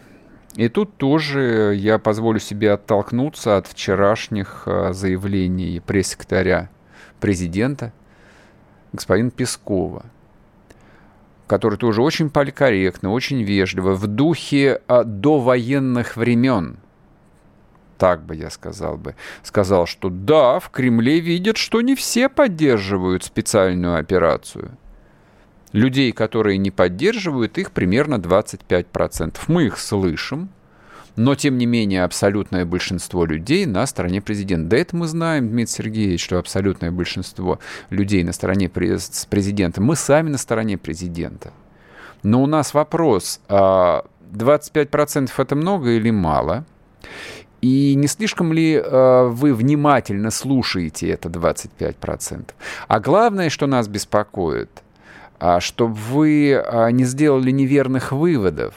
И 0.55 0.69
тут 0.69 0.95
тоже 0.97 1.73
я 1.75 1.97
позволю 1.97 2.39
себе 2.39 2.73
оттолкнуться 2.73 3.57
от 3.57 3.65
вчерашних 3.65 4.63
э, 4.67 4.93
заявлений 4.93 5.79
пресс-секретаря 5.79 6.69
президента 7.19 7.93
господина 8.93 9.31
Пескова– 9.31 10.05
который 11.51 11.77
тоже 11.77 12.01
очень 12.01 12.29
поликорректно, 12.29 13.11
очень 13.11 13.43
вежливо, 13.43 13.93
в 13.93 14.07
духе 14.07 14.81
а, 14.87 15.03
довоенных 15.03 16.15
времен, 16.15 16.77
так 17.97 18.23
бы 18.23 18.37
я 18.37 18.49
сказал 18.49 18.95
бы, 18.95 19.15
сказал, 19.43 19.85
что 19.85 20.09
да, 20.09 20.61
в 20.61 20.69
Кремле 20.69 21.19
видят, 21.19 21.57
что 21.57 21.81
не 21.81 21.95
все 21.95 22.29
поддерживают 22.29 23.25
специальную 23.25 23.97
операцию. 23.97 24.77
Людей, 25.73 26.13
которые 26.13 26.57
не 26.57 26.71
поддерживают, 26.71 27.57
их 27.57 27.71
примерно 27.71 28.15
25%. 28.15 29.35
Мы 29.49 29.65
их 29.65 29.77
слышим, 29.77 30.47
но, 31.15 31.35
тем 31.35 31.57
не 31.57 31.65
менее, 31.65 32.03
абсолютное 32.03 32.65
большинство 32.65 33.25
людей 33.25 33.65
на 33.65 33.85
стороне 33.85 34.21
президента. 34.21 34.69
Да 34.69 34.77
это 34.77 34.95
мы 34.95 35.07
знаем, 35.07 35.49
Дмитрий 35.49 35.73
Сергеевич, 35.73 36.23
что 36.23 36.37
абсолютное 36.39 36.91
большинство 36.91 37.59
людей 37.89 38.23
на 38.23 38.33
стороне 38.33 38.69
президента. 38.69 39.81
Мы 39.81 39.95
сами 39.95 40.29
на 40.29 40.37
стороне 40.37 40.77
президента. 40.77 41.51
Но 42.23 42.43
у 42.43 42.45
нас 42.45 42.73
вопрос, 42.73 43.41
25% 43.49 45.31
а 45.35 45.41
это 45.41 45.55
много 45.55 45.91
или 45.91 46.11
мало? 46.11 46.65
И 47.61 47.93
не 47.95 48.07
слишком 48.07 48.53
ли 48.53 48.73
э, 48.73 49.27
вы 49.27 49.53
внимательно 49.53 50.31
слушаете 50.31 51.09
это 51.09 51.29
25%? 51.29 52.49
А 52.87 52.99
главное, 52.99 53.49
что 53.49 53.67
нас 53.67 53.87
беспокоит, 53.87 54.81
э, 55.39 55.59
чтобы 55.59 55.93
вы 55.93 56.51
э, 56.51 56.91
не 56.91 57.03
сделали 57.03 57.51
неверных 57.51 58.11
выводов 58.11 58.73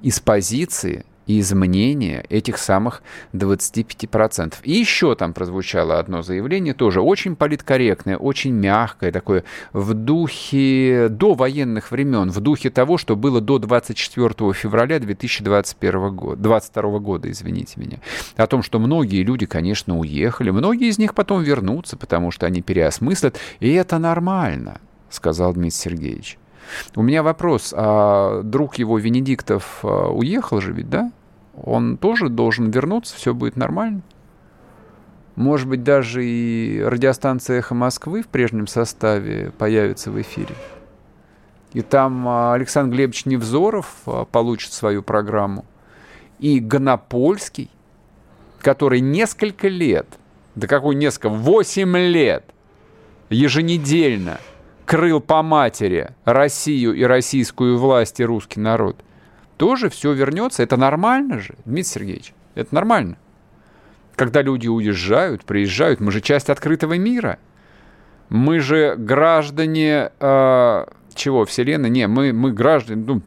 из 0.00 0.20
позиции, 0.20 1.04
и 1.28 1.38
изменения 1.40 2.24
этих 2.30 2.58
самых 2.58 3.02
25%. 3.34 4.54
И 4.64 4.72
еще 4.72 5.14
там 5.14 5.32
прозвучало 5.32 6.00
одно 6.00 6.22
заявление, 6.22 6.74
тоже 6.74 7.00
очень 7.00 7.36
политкорректное, 7.36 8.16
очень 8.16 8.52
мягкое, 8.52 9.12
такое 9.12 9.44
в 9.72 9.94
духе 9.94 11.08
до 11.10 11.34
военных 11.34 11.92
времен, 11.92 12.30
в 12.30 12.40
духе 12.40 12.70
того, 12.70 12.96
что 12.98 13.14
было 13.14 13.40
до 13.40 13.58
24 13.58 14.52
февраля 14.54 14.98
2021 14.98 16.16
года, 16.16 16.42
22 16.42 16.98
года, 16.98 17.30
извините 17.30 17.74
меня. 17.76 17.98
О 18.36 18.46
том, 18.46 18.62
что 18.62 18.78
многие 18.78 19.22
люди, 19.22 19.44
конечно, 19.44 19.98
уехали, 19.98 20.50
многие 20.50 20.88
из 20.88 20.98
них 20.98 21.14
потом 21.14 21.42
вернутся, 21.42 21.98
потому 21.98 22.30
что 22.30 22.46
они 22.46 22.62
переосмыслят, 22.62 23.38
и 23.60 23.70
это 23.74 23.98
нормально, 23.98 24.80
сказал 25.10 25.52
Дмитрий 25.52 25.78
Сергеевич. 25.78 26.38
У 26.94 27.02
меня 27.02 27.22
вопрос, 27.22 27.74
а 27.76 28.42
друг 28.42 28.76
его 28.76 28.98
Венедиктов 28.98 29.80
а, 29.82 30.08
уехал 30.08 30.60
же 30.60 30.72
ведь, 30.72 30.90
да? 30.90 31.12
Он 31.64 31.96
тоже 31.96 32.28
должен 32.28 32.70
вернуться, 32.70 33.16
все 33.16 33.34
будет 33.34 33.56
нормально. 33.56 34.02
Может 35.36 35.68
быть, 35.68 35.84
даже 35.84 36.24
и 36.24 36.82
радиостанция 36.82 37.58
«Эхо 37.58 37.74
Москвы» 37.74 38.22
в 38.22 38.26
прежнем 38.28 38.66
составе 38.66 39.52
появится 39.56 40.10
в 40.10 40.20
эфире. 40.20 40.54
И 41.72 41.82
там 41.82 42.26
а, 42.26 42.54
Александр 42.54 42.96
Глебович 42.96 43.24
Невзоров 43.26 43.94
а, 44.06 44.24
получит 44.24 44.72
свою 44.72 45.02
программу. 45.02 45.64
И 46.40 46.58
Гонопольский, 46.58 47.70
который 48.60 49.00
несколько 49.00 49.68
лет, 49.68 50.06
да 50.54 50.66
какой 50.66 50.96
несколько, 50.96 51.28
8 51.28 51.96
лет 51.98 52.44
еженедельно 53.30 54.40
крыл 54.86 55.20
по 55.20 55.42
матери 55.42 56.10
Россию 56.24 56.94
и 56.94 57.04
российскую 57.04 57.78
власть 57.78 58.18
и 58.20 58.24
русский 58.24 58.58
народ 58.58 58.96
тоже 59.58 59.90
все 59.90 60.12
вернется. 60.12 60.62
Это 60.62 60.78
нормально 60.78 61.40
же, 61.40 61.54
Дмитрий 61.66 61.90
Сергеевич. 61.90 62.32
Это 62.54 62.74
нормально. 62.74 63.18
Когда 64.16 64.40
люди 64.40 64.68
уезжают, 64.68 65.44
приезжают, 65.44 66.00
мы 66.00 66.10
же 66.10 66.20
часть 66.20 66.48
открытого 66.48 66.96
мира. 66.96 67.38
Мы 68.30 68.60
же 68.60 68.94
граждане 68.96 70.10
э, 70.18 70.84
чего, 71.14 71.44
Вселенной? 71.44 71.90
Не, 71.90 72.06
мы, 72.08 72.32
мы 72.32 72.52
граждане, 72.52 73.04
ну, 73.06 73.22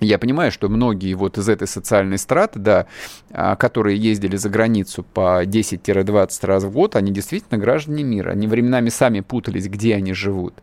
я 0.00 0.18
понимаю, 0.18 0.50
что 0.52 0.68
многие 0.68 1.14
вот 1.14 1.38
из 1.38 1.48
этой 1.48 1.68
социальной 1.68 2.18
страты, 2.18 2.58
да, 2.58 2.86
а, 3.30 3.56
которые 3.56 3.96
ездили 3.96 4.36
за 4.36 4.48
границу 4.48 5.04
по 5.04 5.44
10-20 5.44 6.46
раз 6.46 6.64
в 6.64 6.72
год, 6.72 6.96
они 6.96 7.12
действительно 7.12 7.58
граждане 7.58 8.02
мира. 8.02 8.30
Они 8.30 8.46
временами 8.46 8.88
сами 8.88 9.20
путались, 9.20 9.68
где 9.68 9.94
они 9.94 10.12
живут 10.12 10.54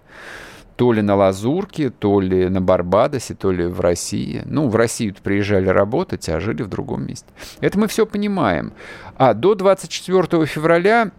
то 0.80 0.94
ли 0.94 1.02
на 1.02 1.16
Лазурке, 1.16 1.90
то 1.90 2.22
ли 2.22 2.48
на 2.48 2.62
Барбадосе, 2.62 3.36
то 3.36 3.52
ли 3.52 3.66
в 3.66 3.82
России. 3.82 4.44
Ну, 4.46 4.70
в 4.70 4.78
Россию 4.78 5.14
приезжали 5.22 5.68
работать, 5.68 6.30
а 6.30 6.40
жили 6.40 6.64
в 6.64 6.70
другом 6.70 7.06
месте. 7.06 7.28
Это 7.60 7.78
мы 7.78 7.90
все 7.90 8.06
понимаем. 8.06 8.72
А 9.18 9.34
до 9.34 9.56
24 9.56 10.46
февраля 10.46 11.12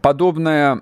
подобное 0.00 0.80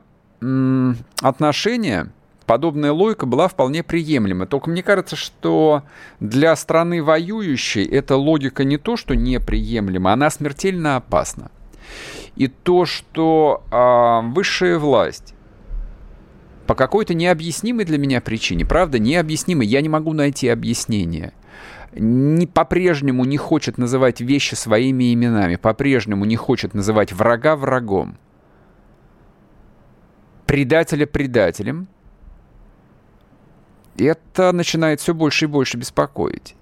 отношение 1.21 2.13
подобная 2.47 2.93
логика 2.93 3.27
была 3.27 3.49
вполне 3.49 3.83
приемлема. 3.83 4.47
Только 4.47 4.71
мне 4.71 4.85
кажется, 4.85 5.17
что 5.17 5.83
для 6.21 6.55
страны 6.55 7.03
воюющей 7.03 7.85
эта 7.85 8.15
логика 8.15 8.63
не 8.63 8.79
то, 8.79 8.97
что 8.97 9.17
неприемлема, 9.17 10.13
она 10.13 10.31
смертельно 10.31 10.95
опасна. 10.95 11.51
И 12.37 12.47
то, 12.47 12.85
что 12.85 13.65
э, 13.73 14.33
высшая 14.33 14.79
власть 14.79 15.35
по 16.67 16.75
какой-то 16.75 17.15
необъяснимой 17.15 17.85
для 17.85 17.99
меня 17.99 18.21
причине, 18.21 18.65
правда, 18.65 18.99
необъяснимой, 18.99 19.67
я 19.67 19.81
не 19.81 19.89
могу 19.89 20.13
найти 20.13 20.49
объяснение, 20.49 21.33
не, 21.93 22.47
по-прежнему 22.47 23.25
не 23.25 23.37
хочет 23.37 23.79
называть 23.79 24.21
вещи 24.21 24.55
своими 24.55 25.13
именами, 25.13 25.57
по-прежнему 25.57 26.25
не 26.25 26.37
хочет 26.37 26.75
называть 26.75 27.13
врага 27.13 27.57
врагом, 27.57 28.17
предателя 30.47 31.07
предателем, 31.07 31.89
это 33.97 34.53
начинает 34.53 35.01
все 35.01 35.15
больше 35.15 35.45
и 35.45 35.49
больше 35.49 35.77
беспокоить. 35.77 36.57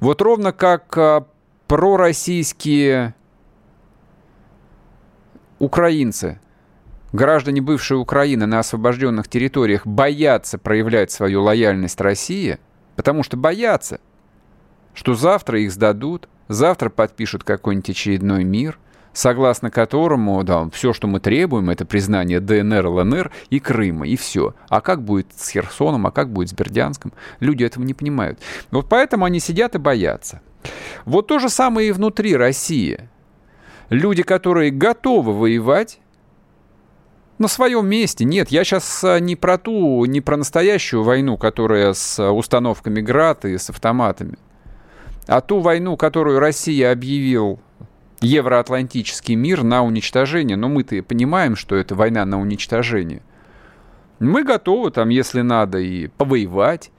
Вот 0.00 0.20
ровно 0.20 0.52
как 0.52 0.96
а, 0.98 1.26
пророссийские 1.68 3.14
украинцы, 5.58 6.40
граждане 7.12 7.60
бывшей 7.60 7.98
Украины 7.98 8.46
на 8.46 8.58
освобожденных 8.58 9.28
территориях 9.28 9.86
боятся 9.86 10.58
проявлять 10.58 11.10
свою 11.10 11.42
лояльность 11.42 12.00
России, 12.00 12.58
потому 12.96 13.22
что 13.22 13.36
боятся, 13.36 14.00
что 14.94 15.14
завтра 15.14 15.60
их 15.60 15.72
сдадут, 15.72 16.28
завтра 16.48 16.90
подпишут 16.90 17.44
какой-нибудь 17.44 17.90
очередной 17.90 18.44
мир– 18.44 18.78
согласно 19.12 19.70
которому 19.70 20.42
да, 20.44 20.68
все, 20.70 20.92
что 20.92 21.06
мы 21.06 21.20
требуем, 21.20 21.70
это 21.70 21.84
признание 21.84 22.40
ДНР, 22.40 22.86
ЛНР 22.86 23.30
и 23.50 23.60
Крыма, 23.60 24.06
и 24.06 24.16
все. 24.16 24.54
А 24.68 24.80
как 24.80 25.02
будет 25.02 25.28
с 25.36 25.50
Херсоном, 25.50 26.06
а 26.06 26.10
как 26.10 26.30
будет 26.30 26.50
с 26.50 26.52
Бердянском? 26.52 27.12
Люди 27.40 27.64
этого 27.64 27.84
не 27.84 27.94
понимают. 27.94 28.38
Вот 28.70 28.88
поэтому 28.88 29.24
они 29.24 29.40
сидят 29.40 29.74
и 29.74 29.78
боятся. 29.78 30.40
Вот 31.04 31.26
то 31.26 31.38
же 31.38 31.48
самое 31.48 31.88
и 31.88 31.92
внутри 31.92 32.36
России. 32.36 33.08
Люди, 33.90 34.22
которые 34.22 34.70
готовы 34.70 35.32
воевать, 35.34 35.98
на 37.38 37.48
своем 37.48 37.86
месте. 37.86 38.24
Нет, 38.24 38.50
я 38.50 38.64
сейчас 38.64 39.02
а, 39.04 39.18
не 39.18 39.36
про 39.36 39.58
ту, 39.58 40.04
не 40.04 40.20
про 40.20 40.36
настоящую 40.36 41.02
войну, 41.02 41.36
которая 41.36 41.92
с 41.92 42.32
установками 42.32 43.00
ГРАД 43.00 43.46
и 43.46 43.58
с 43.58 43.70
автоматами, 43.70 44.38
а 45.26 45.40
ту 45.40 45.60
войну, 45.60 45.96
которую 45.96 46.38
Россия 46.38 46.92
объявил 46.92 47.60
евроатлантический 48.20 49.34
мир 49.34 49.62
на 49.62 49.82
уничтожение, 49.82 50.56
но 50.56 50.68
мы-то 50.68 51.02
понимаем, 51.02 51.56
что 51.56 51.76
это 51.76 51.94
война 51.94 52.24
на 52.24 52.40
уничтожение. 52.40 53.22
Мы 54.20 54.44
готовы 54.44 54.90
там, 54.92 55.08
если 55.08 55.40
надо, 55.40 55.78
и 55.78 56.06
повоевать, 56.06 56.92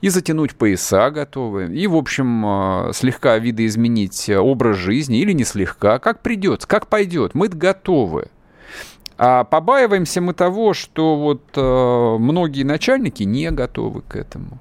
и 0.00 0.08
затянуть 0.08 0.56
пояса 0.56 1.10
готовы, 1.10 1.72
и, 1.72 1.86
в 1.86 1.96
общем, 1.96 2.44
а, 2.44 2.90
слегка 2.92 3.38
видоизменить 3.38 4.28
образ 4.30 4.76
жизни, 4.76 5.20
или 5.20 5.32
не 5.32 5.44
слегка, 5.44 5.98
как 5.98 6.22
придется, 6.22 6.66
как 6.66 6.88
пойдет, 6.88 7.34
мы 7.34 7.48
готовы. 7.48 8.28
А 9.18 9.44
побаиваемся 9.44 10.20
мы 10.20 10.34
того, 10.34 10.74
что 10.74 11.16
вот 11.16 11.42
э, 11.54 12.16
многие 12.18 12.64
начальники 12.64 13.22
не 13.22 13.50
готовы 13.50 14.02
к 14.02 14.16
этому. 14.16 14.58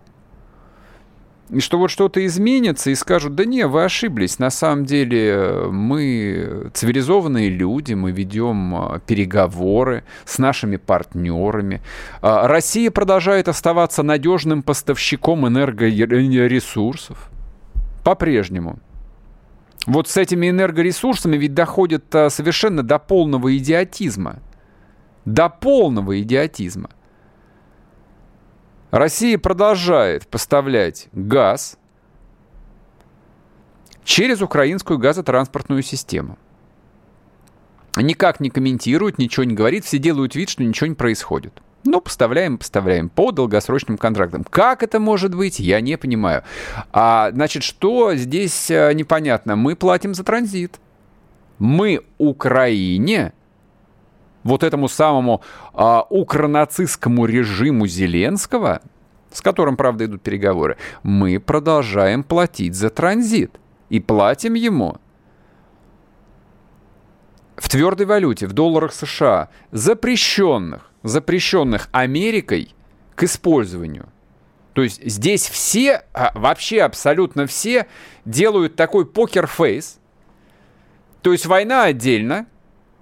И 1.50 1.60
что 1.60 1.78
вот 1.78 1.92
что-то 1.92 2.26
изменится 2.26 2.90
и 2.90 2.96
скажут, 2.96 3.36
да 3.36 3.46
не, 3.46 3.68
вы 3.68 3.84
ошиблись, 3.84 4.40
на 4.40 4.50
самом 4.50 4.86
деле 4.86 5.30
э, 5.30 5.68
мы 5.70 6.72
цивилизованные 6.74 7.50
люди, 7.50 7.94
мы 7.94 8.12
ведем 8.12 8.76
э, 8.76 9.00
переговоры 9.06 10.06
с 10.26 10.40
нашими 10.40 10.78
партнерами. 10.78 11.82
А, 12.22 12.48
Россия 12.48 12.90
продолжает 12.90 13.48
оставаться 13.48 14.02
надежным 14.02 14.64
поставщиком 14.64 15.48
энергоресурсов 15.48 17.30
по-прежнему. 18.04 18.80
Вот 19.86 20.08
с 20.08 20.18
этими 20.18 20.50
энергоресурсами 20.50 21.38
ведь 21.38 21.54
доходит 21.54 22.14
э, 22.16 22.30
совершенно 22.30 22.82
до 22.82 22.98
полного 22.98 23.56
идиотизма. 23.56 24.40
До 25.26 25.50
полного 25.50 26.22
идиотизма. 26.22 26.90
Россия 28.92 29.38
продолжает 29.38 30.28
поставлять 30.28 31.10
газ 31.12 31.78
через 34.04 34.42
украинскую 34.42 34.98
газотранспортную 34.98 35.82
систему. 35.82 36.38
Никак 37.98 38.40
не 38.40 38.50
комментирует, 38.50 39.18
ничего 39.18 39.44
не 39.44 39.54
говорит, 39.54 39.86
все 39.86 40.00
делают 40.00 40.36
вид, 40.36 40.50
что 40.50 40.64
ничего 40.64 40.88
не 40.88 40.96
происходит. 40.96 41.62
Ну, 41.86 42.02
поставляем, 42.02 42.58
поставляем 42.58 43.10
по 43.10 43.32
долгосрочным 43.32 43.98
контрактам. 43.98 44.44
Как 44.44 44.82
это 44.82 45.00
может 45.00 45.36
быть, 45.36 45.60
я 45.60 45.82
не 45.82 45.98
понимаю. 45.98 46.44
А, 46.92 47.30
значит, 47.32 47.62
что 47.62 48.16
здесь 48.16 48.72
а, 48.72 48.92
непонятно? 48.92 49.56
Мы 49.56 49.76
платим 49.76 50.16
за 50.16 50.24
транзит. 50.24 50.80
Мы 51.60 52.02
Украине 52.18 53.34
вот 54.44 54.64
этому 54.64 54.88
самому 54.88 55.42
а, 55.74 56.06
укронацистскому 56.10 57.28
режиму 57.28 57.86
Зеленского, 57.86 58.82
с 59.32 59.42
которым, 59.42 59.78
правда, 59.78 60.06
идут 60.06 60.24
переговоры, 60.24 60.78
мы 61.04 61.40
продолжаем 61.40 62.24
платить 62.24 62.74
за 62.74 62.90
транзит. 62.90 63.60
И 63.90 64.00
платим 64.00 64.56
ему 64.56 64.98
в 67.56 67.70
твердой 67.70 68.08
валюте, 68.08 68.48
в 68.48 68.54
долларах 68.54 68.94
США, 68.94 69.50
запрещенных, 69.72 70.92
запрещенных 71.06 71.88
Америкой 71.92 72.74
к 73.16 73.24
использованию. 73.24 74.10
То 74.74 74.82
есть 74.82 75.02
здесь 75.04 75.48
все, 75.48 76.04
а, 76.14 76.32
вообще 76.36 76.82
абсолютно 76.82 77.48
все 77.48 77.88
делают 78.26 78.76
такой 78.76 79.06
покер-фейс. 79.06 80.00
То 81.22 81.32
есть 81.32 81.46
война 81.46 81.84
отдельно, 81.84 82.48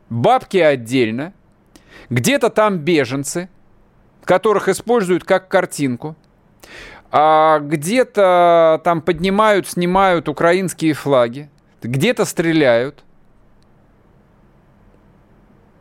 бабки 0.10 0.58
отдельно, 0.58 1.34
где-то 2.10 2.50
там 2.50 2.78
беженцы, 2.78 3.50
которых 4.24 4.68
используют 4.68 5.24
как 5.24 5.48
картинку, 5.48 6.16
а 7.10 7.60
где-то 7.60 8.82
там 8.84 9.02
поднимают, 9.02 9.68
снимают 9.68 10.28
украинские 10.28 10.94
флаги, 10.94 11.50
где-то 11.82 12.26
стреляют, 12.26 13.04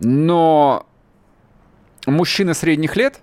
но 0.01 0.87
мужчины 2.07 2.55
средних 2.55 2.97
лет 2.97 3.21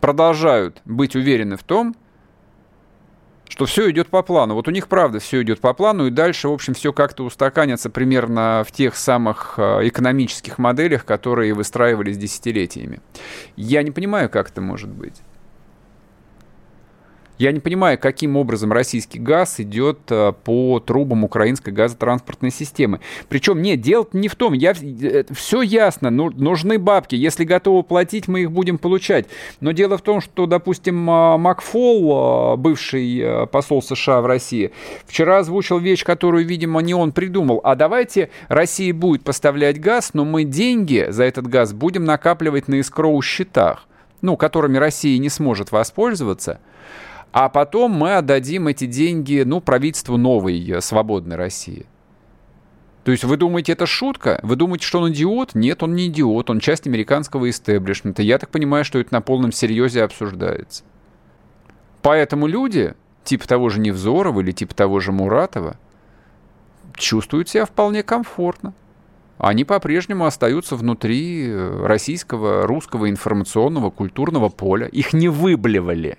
продолжают 0.00 0.80
быть 0.84 1.14
уверены 1.14 1.56
в 1.56 1.62
том, 1.62 1.94
что 3.48 3.66
все 3.66 3.90
идет 3.90 4.08
по 4.08 4.22
плану. 4.22 4.54
Вот 4.54 4.68
у 4.68 4.70
них, 4.70 4.88
правда, 4.88 5.18
все 5.18 5.42
идет 5.42 5.60
по 5.60 5.74
плану, 5.74 6.06
и 6.06 6.10
дальше, 6.10 6.48
в 6.48 6.52
общем, 6.52 6.72
все 6.72 6.92
как-то 6.92 7.24
устаканится 7.24 7.90
примерно 7.90 8.64
в 8.66 8.72
тех 8.72 8.94
самых 8.94 9.54
а, 9.58 9.80
экономических 9.86 10.58
моделях, 10.58 11.04
которые 11.04 11.52
выстраивались 11.52 12.16
десятилетиями. 12.16 13.00
Я 13.56 13.82
не 13.82 13.90
понимаю, 13.90 14.30
как 14.30 14.50
это 14.50 14.60
может 14.60 14.88
быть. 14.88 15.20
Я 17.40 17.52
не 17.52 17.60
понимаю, 17.60 17.98
каким 17.98 18.36
образом 18.36 18.70
российский 18.70 19.18
газ 19.18 19.60
идет 19.60 20.00
э, 20.10 20.34
по 20.44 20.78
трубам 20.78 21.24
украинской 21.24 21.70
газотранспортной 21.70 22.50
системы. 22.50 23.00
Причем, 23.30 23.62
нет, 23.62 23.80
дело 23.80 24.06
не 24.12 24.28
в 24.28 24.34
том, 24.34 24.52
я, 24.52 24.72
э, 24.72 25.24
все 25.30 25.62
ясно, 25.62 26.10
ну, 26.10 26.28
нужны 26.28 26.78
бабки. 26.78 27.14
Если 27.14 27.44
готовы 27.44 27.82
платить, 27.82 28.28
мы 28.28 28.42
их 28.42 28.52
будем 28.52 28.76
получать. 28.76 29.24
Но 29.60 29.72
дело 29.72 29.96
в 29.96 30.02
том, 30.02 30.20
что, 30.20 30.44
допустим, 30.44 31.08
э, 31.08 31.38
Макфол, 31.38 32.58
бывший 32.58 33.46
посол 33.46 33.80
США 33.80 34.20
в 34.20 34.26
России, 34.26 34.72
вчера 35.06 35.38
озвучил 35.38 35.78
вещь, 35.78 36.04
которую, 36.04 36.44
видимо, 36.44 36.82
не 36.82 36.92
он 36.92 37.10
придумал. 37.10 37.62
А 37.64 37.74
давайте 37.74 38.28
Россия 38.48 38.92
будет 38.92 39.24
поставлять 39.24 39.80
газ, 39.80 40.10
но 40.12 40.26
мы 40.26 40.44
деньги 40.44 41.06
за 41.08 41.24
этот 41.24 41.46
газ 41.46 41.72
будем 41.72 42.04
накапливать 42.04 42.68
на 42.68 42.74
искроу 42.74 43.22
счетах 43.22 43.86
ну, 44.22 44.36
которыми 44.36 44.78
Россия 44.78 45.18
не 45.18 45.28
сможет 45.28 45.72
воспользоваться, 45.72 46.60
а 47.32 47.48
потом 47.48 47.92
мы 47.92 48.16
отдадим 48.16 48.68
эти 48.68 48.86
деньги, 48.86 49.42
ну, 49.46 49.60
правительству 49.60 50.16
новой 50.16 50.68
э, 50.68 50.80
свободной 50.80 51.36
России. 51.36 51.86
То 53.04 53.12
есть 53.12 53.24
вы 53.24 53.36
думаете, 53.36 53.72
это 53.72 53.86
шутка? 53.86 54.40
Вы 54.42 54.56
думаете, 54.56 54.86
что 54.86 55.00
он 55.00 55.12
идиот? 55.12 55.54
Нет, 55.54 55.82
он 55.82 55.94
не 55.94 56.08
идиот, 56.08 56.50
он 56.50 56.60
часть 56.60 56.86
американского 56.86 57.48
истеблишмента. 57.48 58.22
Я 58.22 58.38
так 58.38 58.50
понимаю, 58.50 58.84
что 58.84 58.98
это 58.98 59.14
на 59.14 59.20
полном 59.20 59.52
серьезе 59.52 60.02
обсуждается. 60.02 60.84
Поэтому 62.02 62.46
люди, 62.46 62.94
типа 63.24 63.46
того 63.48 63.68
же 63.68 63.80
Невзорова 63.80 64.40
или 64.40 64.52
типа 64.52 64.74
того 64.74 65.00
же 65.00 65.12
Муратова, 65.12 65.76
чувствуют 66.94 67.48
себя 67.48 67.64
вполне 67.64 68.02
комфортно. 68.02 68.74
Они 69.38 69.64
по-прежнему 69.64 70.26
остаются 70.26 70.76
внутри 70.76 71.46
э, 71.48 71.86
российского, 71.86 72.66
русского 72.66 73.08
информационного, 73.08 73.88
культурного 73.88 74.50
поля. 74.50 74.86
Их 74.86 75.14
не 75.14 75.28
выблевали. 75.30 76.18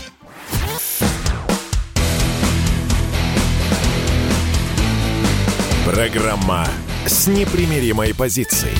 Программа 5.93 6.65
с 7.05 7.27
непримиримой 7.27 8.15
позицией. 8.15 8.77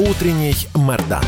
Утренний 0.00 0.56
Мордан. 0.74 1.22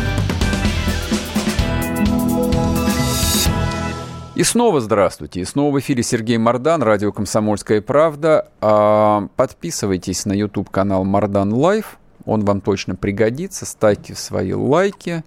И 4.35 4.43
снова 4.43 4.81
здравствуйте. 4.81 5.43
И 5.43 5.45
снова 5.45 5.77
в 5.77 5.79
эфире 5.79 6.03
Сергей 6.03 6.39
Мордан, 6.39 6.83
радио 6.83 7.13
«Комсомольская 7.13 7.81
правда». 7.81 8.51
А, 8.61 9.29
подписывайтесь 9.37 10.27
на 10.27 10.33
YouTube-канал 10.33 11.05
Мордан 11.05 11.53
Лайв. 11.53 11.99
Он 12.25 12.45
вам 12.45 12.61
точно 12.61 12.97
пригодится. 12.97 13.65
Ставьте 13.65 14.17
свои 14.17 14.53
лайки. 14.53 15.23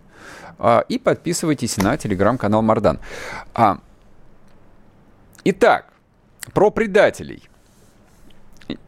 А, 0.60 0.84
и 0.90 1.00
подписывайтесь 1.00 1.78
на 1.78 1.96
телеграм-канал 1.96 2.62
Мордан. 2.62 3.00
А, 3.54 3.80
итак, 5.46 5.86
про 6.54 6.70
предателей. 6.70 7.48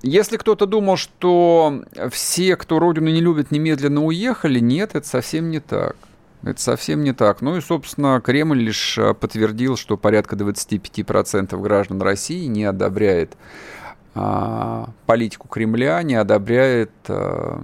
Если 0.01 0.37
кто-то 0.37 0.65
думал, 0.65 0.97
что 0.97 1.83
все, 2.11 2.55
кто 2.55 2.79
Родину 2.79 3.09
не 3.09 3.21
любит, 3.21 3.51
немедленно 3.51 4.03
уехали, 4.03 4.59
нет, 4.59 4.95
это 4.95 5.07
совсем 5.07 5.51
не 5.51 5.59
так. 5.59 5.95
Это 6.43 6.61
совсем 6.61 7.03
не 7.03 7.13
так. 7.13 7.41
Ну 7.41 7.57
и, 7.57 7.61
собственно, 7.61 8.21
Кремль 8.21 8.59
лишь 8.59 8.97
э, 8.97 9.13
подтвердил, 9.13 9.75
что 9.75 9.97
порядка 9.97 10.35
25% 10.35 11.59
граждан 11.59 12.01
России 12.01 12.45
не 12.45 12.63
одобряет 12.63 13.35
а, 14.19 14.89
политику 15.05 15.47
Кремля, 15.47 16.01
не 16.01 16.15
одобряет 16.15 16.91
а, 17.07 17.61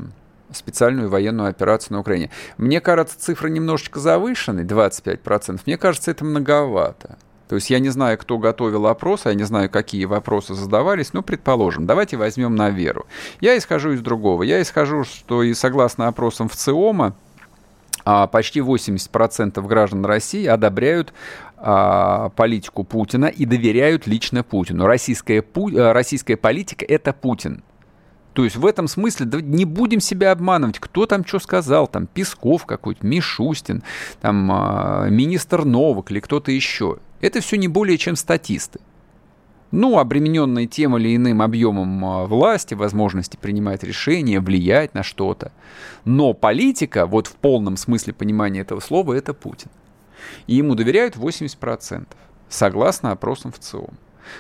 специальную 0.52 1.10
военную 1.10 1.50
операцию 1.50 1.94
на 1.94 2.00
Украине. 2.02 2.30
Мне 2.58 2.80
кажется, 2.80 3.20
цифра 3.20 3.48
немножечко 3.48 4.00
завышенная, 4.00 4.64
25%. 4.64 5.62
Мне 5.66 5.78
кажется, 5.78 6.12
это 6.12 6.26
многовато. 6.26 7.18
То 7.54 7.58
есть 7.58 7.70
я 7.70 7.78
не 7.78 7.90
знаю, 7.90 8.18
кто 8.18 8.40
готовил 8.40 8.88
опрос, 8.88 9.26
я 9.26 9.36
не 9.36 9.44
знаю, 9.44 9.70
какие 9.70 10.06
вопросы 10.06 10.56
задавались, 10.56 11.14
но 11.14 11.22
предположим, 11.22 11.86
давайте 11.86 12.18
возьмем 12.18 12.56
на 12.56 12.72
веру. 12.72 13.06
Я 13.42 13.56
исхожу 13.60 13.92
из 13.92 14.02
другого. 14.02 14.42
Я 14.42 14.60
исхожу, 14.60 15.04
что 15.04 15.44
и 15.44 15.54
согласно 15.54 16.08
опросам 16.08 16.50
в 16.50 16.56
ЦИОМа, 16.56 17.16
а, 18.06 18.26
почти 18.26 18.60
80% 18.60 19.68
граждан 19.68 20.04
России 20.04 20.48
одобряют 20.48 21.14
а, 21.58 22.30
политику 22.30 22.84
Путина 22.84 23.28
и 23.28 23.46
доверяют 23.46 24.08
лично 24.08 24.42
Путину. 24.42 24.88
Российская, 24.88 25.44
э, 25.44 25.92
российская 25.92 26.38
политика– 26.38 26.84
это 26.90 27.14
Путин. 27.14 27.62
То 28.34 28.46
есть 28.46 28.56
в 28.56 28.66
этом 28.66 28.88
смысле 28.88 29.28
да, 29.28 29.42
не 29.42 29.66
будем 29.66 30.00
себя 30.00 30.32
обманывать. 30.32 30.80
Кто 30.80 31.06
там 31.06 31.24
что 31.24 31.38
сказал? 31.38 31.86
Там 31.86 32.08
Песков 32.08 32.66
какой-то, 32.66 33.06
Мишустин, 33.06 33.84
там 34.22 34.48
министр 35.16 35.66
Новак 35.66 36.10
или 36.10 36.20
кто-то 36.20 36.52
еще. 36.52 36.98
Это 37.24 37.40
все 37.40 37.56
не 37.56 37.70
более 37.70 37.98
чем 37.98 38.18
статисты. 38.18 38.82
Ну, 39.72 39.98
обремененные 39.98 40.68
тем 40.68 40.98
или 40.98 41.16
иным 41.16 41.42
объемом 41.42 42.04
а, 42.04 42.26
власти, 42.26 42.74
возможности 42.74 43.38
принимать 43.38 43.82
решения, 43.82 44.42
влиять 44.42 44.94
на 44.94 45.04
что-то. 45.04 45.54
Но 46.04 46.34
политика, 46.34 47.06
вот 47.06 47.28
в 47.28 47.36
полном 47.36 47.78
смысле 47.78 48.12
понимания 48.12 48.60
этого 48.60 48.82
слова, 48.82 49.14
это 49.14 49.34
Путин. 49.34 49.72
И 50.48 50.56
ему 50.56 50.76
доверяют 50.76 51.16
80%, 51.16 52.08
согласно 52.50 53.12
опросам 53.12 53.54
в 53.54 53.60
ЦИОМ. 53.60 53.98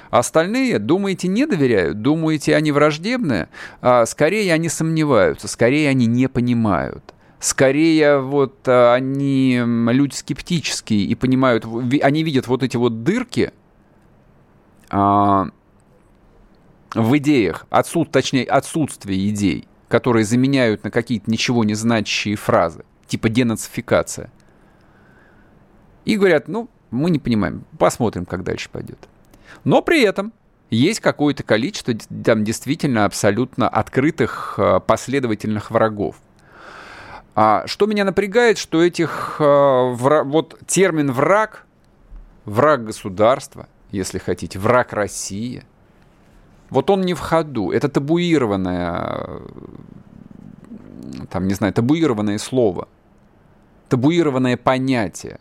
Остальные, 0.10 0.78
думаете, 0.78 1.30
не 1.30 1.46
доверяют? 1.46 2.02
Думаете, 2.02 2.54
они 2.54 2.74
враждебные? 2.74 3.48
А, 3.80 4.06
скорее, 4.06 4.54
они 4.54 4.68
сомневаются, 4.68 5.48
скорее, 5.48 5.88
они 5.88 6.06
не 6.06 6.28
понимают. 6.28 7.14
Скорее, 7.44 8.20
вот 8.20 8.66
а, 8.70 8.94
они 8.94 9.62
люди 9.66 10.14
скептические 10.16 11.04
и 11.04 11.14
понимают, 11.14 11.66
они 12.02 12.24
видят 12.24 12.48
вот 12.48 12.64
эти 12.64 12.78
вот 12.78 13.04
дырки 13.04 13.52
а, 14.90 15.50
в 16.96 17.18
идеях, 17.18 17.68
отсут, 17.70 18.12
точнее, 18.12 18.46
отсутствие 18.46 19.28
идей, 19.28 19.68
которые 19.90 20.24
заменяют 20.24 20.86
на 20.86 20.90
какие-то 20.90 21.30
ничего 21.30 21.66
не 21.66 21.74
значащие 21.74 22.38
фразы, 22.38 22.86
типа 23.08 23.28
денацификация. 23.28 24.32
И 26.06 26.16
говорят, 26.16 26.48
ну, 26.48 26.70
мы 26.92 27.10
не 27.10 27.20
понимаем, 27.20 27.66
посмотрим, 27.78 28.26
как 28.26 28.46
дальше 28.46 28.70
пойдет. 28.70 29.10
Но 29.66 29.82
при 29.82 30.02
этом 30.04 30.32
есть 30.70 31.02
какое-то 31.02 31.44
количество 31.44 31.94
там 32.24 32.46
действительно 32.46 33.04
абсолютно 33.04 33.68
открытых 33.68 34.56
э, 34.58 34.80
последовательных 34.80 35.72
врагов. 35.72 36.22
А 37.36 37.66
что 37.66 37.88
меня 37.88 38.06
напрягает, 38.06 38.58
что 38.58 38.84
этих 38.84 39.38
э, 39.40 39.94
вот 39.94 40.60
термин 40.68 41.12
враг, 41.12 41.66
враг 42.46 42.86
государства, 42.86 43.68
если 43.92 44.20
хотите, 44.20 44.60
враг 44.60 44.94
России, 44.94 45.64
вот 46.70 46.90
он 46.90 47.02
не 47.02 47.14
в 47.14 47.20
ходу. 47.20 47.72
Это 47.72 47.90
табуированное, 47.90 49.28
э, 49.28 49.40
там, 51.30 51.48
не 51.48 51.56
знаю, 51.56 51.74
табуированное 51.74 52.38
слово, 52.38 52.88
табуированное 53.90 54.58
понятие. 54.58 55.40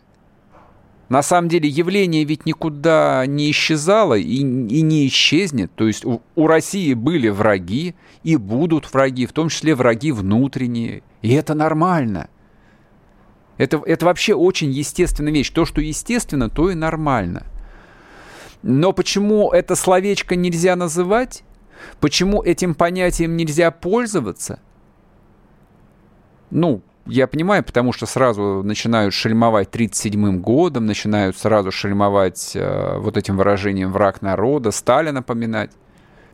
На 1.09 1.21
самом 1.21 1.49
деле 1.49 1.67
явление 1.69 2.23
ведь 2.23 2.45
никуда 2.45 3.25
не 3.27 3.51
исчезало 3.51 4.15
и, 4.15 4.37
и 4.37 4.81
не 4.81 5.07
исчезнет. 5.07 5.71
То 5.75 5.87
есть 5.87 6.05
у, 6.05 6.21
у 6.35 6.47
России 6.47 6.93
были 6.93 7.29
враги 7.29 7.95
и 8.23 8.35
будут 8.35 8.91
враги, 8.93 9.25
в 9.25 9.33
том 9.33 9.49
числе 9.49 9.75
враги 9.75 10.11
внутренние. 10.11 11.03
И 11.21 11.33
это 11.33 11.53
нормально. 11.53 12.29
Это, 13.57 13.81
это 13.85 14.05
вообще 14.05 14.33
очень 14.33 14.71
естественная 14.71 15.33
вещь. 15.33 15.51
То, 15.51 15.65
что 15.65 15.81
естественно, 15.81 16.49
то 16.49 16.71
и 16.71 16.75
нормально. 16.75 17.43
Но 18.63 18.93
почему 18.93 19.51
это 19.51 19.75
словечко 19.75 20.35
нельзя 20.35 20.75
называть? 20.75 21.43
Почему 21.99 22.41
этим 22.41 22.75
понятием 22.75 23.35
нельзя 23.35 23.71
пользоваться? 23.71 24.59
Ну, 26.49 26.81
я 27.05 27.27
понимаю, 27.27 27.63
потому 27.63 27.91
что 27.91 28.05
сразу 28.05 28.61
начинают 28.63 29.13
шельмовать 29.13 29.69
37-м 29.69 30.39
годом, 30.39 30.85
начинают 30.85 31.37
сразу 31.37 31.71
шельмовать 31.71 32.53
э, 32.55 32.97
вот 32.97 33.17
этим 33.17 33.37
выражением 33.37 33.91
«враг 33.91 34.21
народа», 34.21 34.71
Сталина 34.71 35.21
поминать 35.21 35.71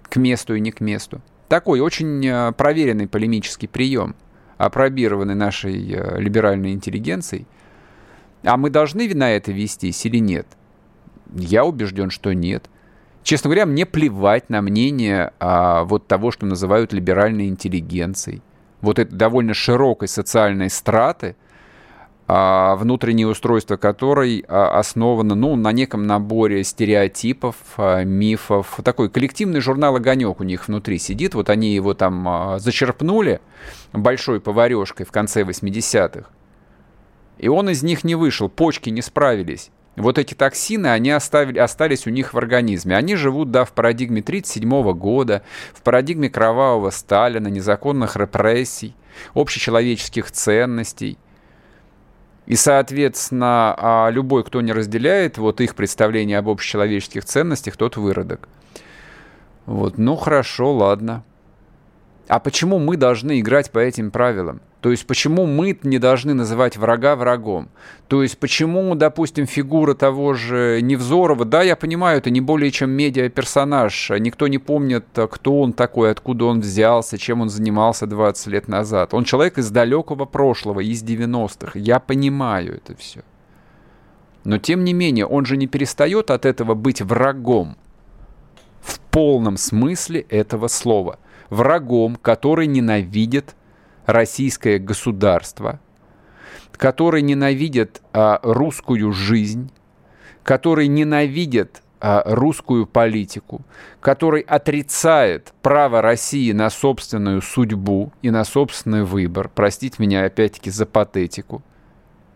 к 0.03 0.17
месту 0.17 0.53
и 0.53 0.59
не 0.59 0.72
к 0.72 0.80
месту. 0.80 1.22
Такой 1.47 1.80
очень 1.80 2.24
э, 2.26 2.51
проверенный 2.51 3.07
полемический 3.07 3.67
прием, 3.67 4.15
опробированный 4.57 5.34
нашей 5.34 5.91
э, 5.91 6.20
либеральной 6.20 6.74
интеллигенцией. 6.74 7.47
А 8.43 8.55
мы 8.55 8.70
должны 8.70 9.11
на 9.15 9.32
это 9.32 9.51
вестись 9.51 10.05
или 10.05 10.17
нет? 10.17 10.45
Я 11.34 11.65
убежден, 11.65 12.11
что 12.11 12.34
нет. 12.34 12.70
Честно 13.24 13.49
говоря, 13.49 13.65
мне 13.65 13.86
плевать 13.86 14.49
на 14.49 14.61
мнение 14.61 15.34
а, 15.39 15.84
вот 15.84 16.07
того, 16.07 16.32
что 16.32 16.45
называют 16.45 16.93
либеральной 16.93 17.47
интеллигенцией 17.47 18.41
вот 18.82 18.99
этой 18.99 19.15
довольно 19.15 19.53
широкой 19.53 20.07
социальной 20.07 20.69
страты, 20.69 21.36
а, 22.27 22.75
внутреннее 22.75 23.27
устройство 23.27 23.75
которой 23.75 24.45
а, 24.47 24.77
основано 24.77 25.34
ну, 25.34 25.55
на 25.55 25.71
неком 25.71 26.03
наборе 26.05 26.63
стереотипов, 26.63 27.55
а, 27.77 28.03
мифов. 28.03 28.80
Такой 28.84 29.09
коллективный 29.09 29.61
журнал 29.61 29.95
«Огонек» 29.95 30.39
у 30.39 30.43
них 30.43 30.67
внутри 30.67 30.99
сидит. 30.99 31.34
Вот 31.34 31.49
они 31.49 31.73
его 31.73 31.93
там 31.93 32.59
зачерпнули 32.59 33.41
большой 33.93 34.39
поварешкой 34.39 35.05
в 35.05 35.11
конце 35.11 35.41
80-х. 35.41 36.30
И 37.39 37.47
он 37.47 37.69
из 37.69 37.82
них 37.84 38.03
не 38.03 38.15
вышел, 38.15 38.49
почки 38.49 38.89
не 38.89 39.01
справились 39.01 39.71
вот 39.99 40.17
эти 40.17 40.33
токсины, 40.33 40.87
они 40.87 41.11
оставили, 41.11 41.59
остались 41.59 42.07
у 42.07 42.09
них 42.09 42.33
в 42.33 42.37
организме. 42.37 42.95
Они 42.95 43.15
живут, 43.15 43.51
да, 43.51 43.65
в 43.65 43.73
парадигме 43.73 44.21
1937 44.21 44.93
года, 44.93 45.43
в 45.73 45.81
парадигме 45.81 46.29
кровавого 46.29 46.89
Сталина, 46.89 47.47
незаконных 47.47 48.15
репрессий, 48.15 48.95
общечеловеческих 49.33 50.31
ценностей. 50.31 51.17
И, 52.45 52.55
соответственно, 52.55 53.75
а 53.77 54.09
любой, 54.09 54.43
кто 54.43 54.61
не 54.61 54.71
разделяет 54.71 55.37
вот 55.37 55.59
их 55.61 55.75
представление 55.75 56.37
об 56.37 56.49
общечеловеческих 56.49 57.25
ценностях, 57.25 57.75
тот 57.75 57.97
выродок. 57.97 58.47
Вот, 59.65 59.97
ну 59.97 60.15
хорошо, 60.15 60.73
ладно. 60.73 61.23
А 62.30 62.39
почему 62.39 62.77
мы 62.77 62.95
должны 62.95 63.39
играть 63.39 63.71
по 63.71 63.80
этим 63.80 64.11
правилам? 64.11 64.61
То 64.82 64.91
есть 64.91 65.07
почему 65.07 65.47
мы 65.47 65.77
не 65.82 65.97
должны 65.97 66.36
называть 66.36 66.77
врага 66.77 67.15
врагом? 67.15 67.69
То 68.07 68.21
есть 68.21 68.38
почему, 68.38 68.93
допустим, 68.93 69.47
фигура 69.47 69.95
того 69.95 70.36
же 70.36 70.80
Невзорова, 70.84 71.43
да, 71.43 71.63
я 71.63 71.75
понимаю, 71.75 72.19
это 72.19 72.30
не 72.30 72.39
более 72.39 72.69
чем 72.69 72.91
медиа-персонаж, 72.91 74.11
никто 74.19 74.47
не 74.47 74.59
помнит, 74.59 75.05
кто 75.11 75.59
он 75.59 75.73
такой, 75.73 76.11
откуда 76.11 76.45
он 76.45 76.61
взялся, 76.61 77.17
чем 77.17 77.41
он 77.41 77.49
занимался 77.49 78.05
20 78.05 78.47
лет 78.47 78.67
назад. 78.67 79.15
Он 79.15 79.23
человек 79.23 79.57
из 79.57 79.71
далекого 79.71 80.25
прошлого, 80.25 80.82
из 80.82 81.03
90-х, 81.03 81.80
я 81.80 81.99
понимаю 81.99 82.75
это 82.75 82.95
все. 82.95 83.23
Но 84.43 84.59
тем 84.59 84.84
не 84.84 84.93
менее, 84.93 85.25
он 85.25 85.45
же 85.45 85.57
не 85.57 85.65
перестает 85.65 86.30
от 86.30 86.45
этого 86.45 86.75
быть 86.75 87.01
врагом 87.01 87.75
в 88.82 88.99
полном 88.99 89.57
смысле 89.57 90.21
этого 90.30 90.67
слова. 90.67 91.17
Врагом, 91.49 92.15
который 92.15 92.67
ненавидит 92.67 93.55
российское 94.05 94.79
государство, 94.79 95.79
который 96.71 97.21
ненавидит 97.21 98.01
а, 98.13 98.39
русскую 98.43 99.11
жизнь, 99.11 99.71
который 100.43 100.87
ненавидит 100.87 101.81
а, 102.01 102.23
русскую 102.25 102.87
политику, 102.87 103.61
который 103.99 104.41
отрицает 104.41 105.53
право 105.61 106.01
России 106.01 106.51
на 106.53 106.69
собственную 106.69 107.41
судьбу 107.41 108.13
и 108.21 108.29
на 108.29 108.45
собственный 108.45 109.03
выбор. 109.03 109.49
Простите 109.53 109.95
меня 109.99 110.23
опять-таки 110.23 110.69
за 110.69 110.85
патетику. 110.85 111.61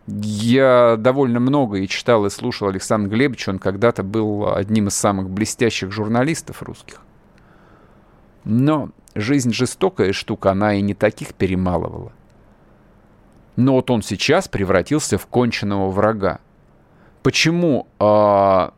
Я 0.06 0.96
довольно 0.98 1.40
много 1.40 1.78
и 1.78 1.88
читал, 1.88 2.26
и 2.26 2.30
слушал 2.30 2.68
Александра 2.68 3.08
Глебовича. 3.08 3.52
Он 3.52 3.58
когда-то 3.58 4.02
был 4.02 4.54
одним 4.54 4.88
из 4.88 4.94
самых 4.94 5.30
блестящих 5.30 5.90
журналистов 5.90 6.62
русских. 6.62 7.00
Но 8.44 8.90
жизнь 9.14 9.52
жестокая 9.52 10.12
штука, 10.12 10.52
она 10.52 10.74
и 10.74 10.80
не 10.80 10.94
таких 10.94 11.34
перемалывала. 11.34 12.12
Но 13.56 13.74
вот 13.74 13.90
он 13.90 14.02
сейчас 14.02 14.48
превратился 14.48 15.18
в 15.18 15.26
конченного 15.26 15.90
врага. 15.90 16.40
Почему 17.22 17.86
э, 18.00 18.70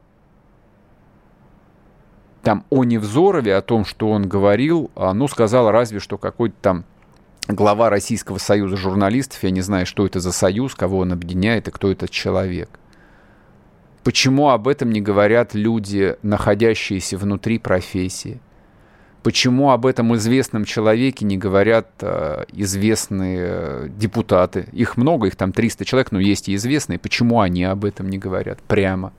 там 2.42 2.64
о 2.70 2.84
Невзорове, 2.84 3.56
о 3.56 3.62
том, 3.62 3.84
что 3.84 4.10
он 4.10 4.28
говорил, 4.28 4.90
э, 4.94 5.12
ну, 5.12 5.28
сказал 5.28 5.70
разве 5.70 5.98
что 5.98 6.18
какой-то 6.18 6.56
там 6.60 6.84
глава 7.48 7.90
Российского 7.90 8.38
союза 8.38 8.76
журналистов, 8.76 9.42
я 9.42 9.50
не 9.50 9.62
знаю, 9.62 9.86
что 9.86 10.04
это 10.04 10.20
за 10.20 10.32
союз, 10.32 10.74
кого 10.74 10.98
он 10.98 11.12
объединяет 11.12 11.68
и 11.68 11.70
кто 11.70 11.90
этот 11.90 12.10
человек. 12.10 12.68
Почему 14.04 14.50
об 14.50 14.68
этом 14.68 14.90
не 14.90 15.00
говорят 15.00 15.54
люди, 15.54 16.16
находящиеся 16.22 17.18
внутри 17.18 17.58
профессии? 17.58 18.40
Почему 19.26 19.72
об 19.72 19.86
этом 19.86 20.14
известном 20.14 20.64
человеке 20.64 21.24
не 21.24 21.36
говорят 21.36 21.88
э, 22.00 22.44
известные 22.52 23.38
э, 23.40 23.88
депутаты? 23.88 24.68
Их 24.70 24.96
много, 24.96 25.26
их 25.26 25.34
там 25.34 25.50
300 25.50 25.84
человек, 25.84 26.12
но 26.12 26.20
есть 26.20 26.48
и 26.48 26.54
известные. 26.54 27.00
Почему 27.00 27.40
они 27.40 27.64
об 27.64 27.84
этом 27.84 28.08
не 28.08 28.18
говорят 28.18 28.62
прямо? 28.62 29.12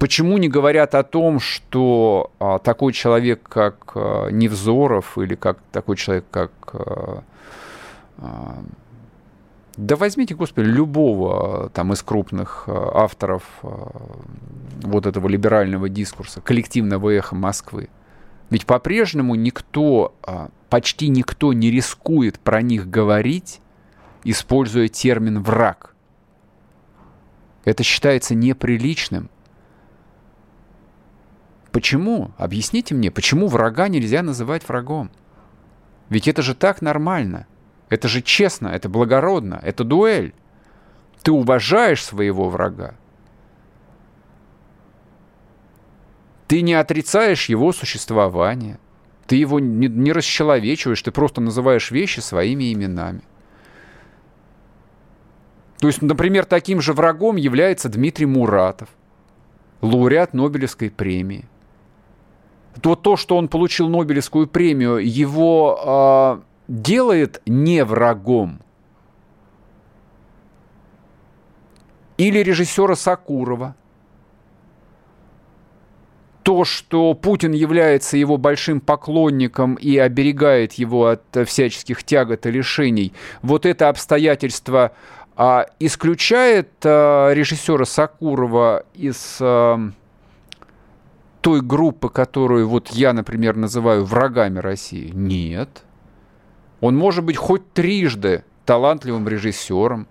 Почему 0.00 0.38
не 0.38 0.48
говорят 0.48 0.96
о 0.96 1.04
том, 1.04 1.38
что 1.38 2.32
а, 2.40 2.58
такой 2.58 2.92
человек, 2.92 3.48
как 3.48 3.92
а, 3.94 4.28
Невзоров, 4.30 5.18
или 5.18 5.36
как 5.36 5.58
такой 5.70 5.94
человек, 5.94 6.24
как... 6.32 6.50
А, 6.72 7.22
а, 8.16 8.58
да 9.78 9.96
возьмите, 9.96 10.34
господи, 10.34 10.66
любого 10.66 11.70
там 11.70 11.92
из 11.92 12.02
крупных 12.02 12.64
а, 12.66 13.04
авторов 13.04 13.44
а, 13.62 13.92
вот 14.82 15.06
этого 15.06 15.28
либерального 15.28 15.88
дискурса, 15.88 16.40
коллективного 16.40 17.16
эха 17.16 17.34
Москвы. 17.34 17.88
Ведь 18.50 18.66
по-прежнему 18.66 19.34
никто, 19.36 20.14
а, 20.22 20.50
почти 20.68 21.08
никто 21.08 21.52
не 21.52 21.70
рискует 21.70 22.40
про 22.40 22.60
них 22.60 22.90
говорить, 22.90 23.60
используя 24.24 24.88
термин 24.88 25.42
«враг». 25.42 25.94
Это 27.64 27.82
считается 27.82 28.34
неприличным– 28.34 29.30
Почему? 31.70 32.32
Объясните 32.38 32.94
мне, 32.94 33.10
почему 33.12 33.46
врага 33.46 33.86
нельзя 33.86 34.22
называть 34.22 34.66
врагом? 34.68 35.10
Ведь 36.08 36.26
это 36.26 36.42
же 36.42 36.54
так 36.54 36.82
нормально. 36.82 37.46
Это 37.88 38.08
же 38.08 38.22
честно, 38.22 38.68
это 38.68 38.88
благородно, 38.88 39.60
это 39.62 39.84
дуэль. 39.84 40.34
Ты 41.22 41.32
уважаешь 41.32 42.04
своего 42.04 42.48
врага. 42.48 42.94
Ты 46.46 46.62
не 46.62 46.74
отрицаешь 46.74 47.48
его 47.48 47.72
существование. 47.72 48.78
Ты 49.26 49.36
его 49.36 49.60
не, 49.60 49.88
не 49.88 50.12
расчеловечиваешь, 50.12 51.02
ты 51.02 51.10
просто 51.10 51.40
называешь 51.40 51.90
вещи 51.90 52.20
своими 52.20 52.72
именами. 52.72 53.22
То 55.80 55.86
есть, 55.86 56.02
например, 56.02 56.44
таким 56.44 56.80
же 56.80 56.92
врагом 56.92 57.36
является 57.36 57.88
Дмитрий 57.88 58.26
Муратов, 58.26 58.88
лауреат 59.80 60.34
Нобелевской 60.34 60.90
премии– 60.90 61.44
то 62.80 62.94
то, 62.94 63.16
что 63.16 63.36
он 63.36 63.48
получил 63.48 63.88
Нобелевскую 63.88 64.46
премию, 64.46 64.98
его 64.98 66.40
э, 66.40 66.47
делает 66.68 67.40
не 67.46 67.84
врагом. 67.84 68.60
Или 72.18 72.40
режиссера 72.40 72.94
Сакурова. 72.94 73.74
То, 76.42 76.64
что 76.64 77.12
Путин 77.14 77.52
является 77.52 78.16
его 78.16 78.38
большим 78.38 78.80
поклонником 78.80 79.74
и 79.74 79.98
оберегает 79.98 80.74
его 80.74 81.06
от 81.06 81.22
всяческих 81.46 82.02
тягот 82.04 82.46
и 82.46 82.50
лишений, 82.50 83.12
вот 83.42 83.66
это 83.66 83.90
обстоятельство 83.90 84.92
а, 85.36 85.66
исключает 85.78 86.70
а, 86.84 87.32
режиссера 87.32 87.84
Сакурова 87.84 88.84
из 88.94 89.36
а, 89.40 89.90
той 91.42 91.60
группы, 91.60 92.08
которую 92.08 92.66
вот 92.66 92.88
я, 92.88 93.12
например, 93.12 93.54
называю 93.56 94.04
врагами 94.06 94.58
России? 94.58 95.10
Нет. 95.14 95.84
Он 96.80 96.96
может 96.96 97.24
быть 97.24 97.36
хоть 97.36 97.72
трижды 97.72 98.44
талантливым 98.64 99.28
режиссером. 99.28 100.06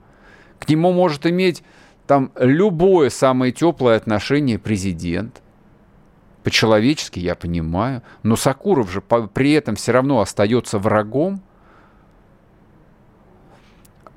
К 0.59 0.67
нему 0.67 0.91
может 0.91 1.25
иметь 1.25 1.63
там 2.07 2.31
любое 2.35 3.09
самое 3.09 3.51
теплое 3.51 3.97
отношение 3.97 4.57
президент. 4.57 5.41
По-человечески 6.43 7.19
я 7.19 7.35
понимаю. 7.35 8.01
Но 8.23 8.35
Сакуров 8.35 8.91
же 8.91 9.01
при 9.01 9.51
этом 9.51 9.75
все 9.75 9.91
равно 9.91 10.21
остается 10.21 10.79
врагом. 10.79 11.41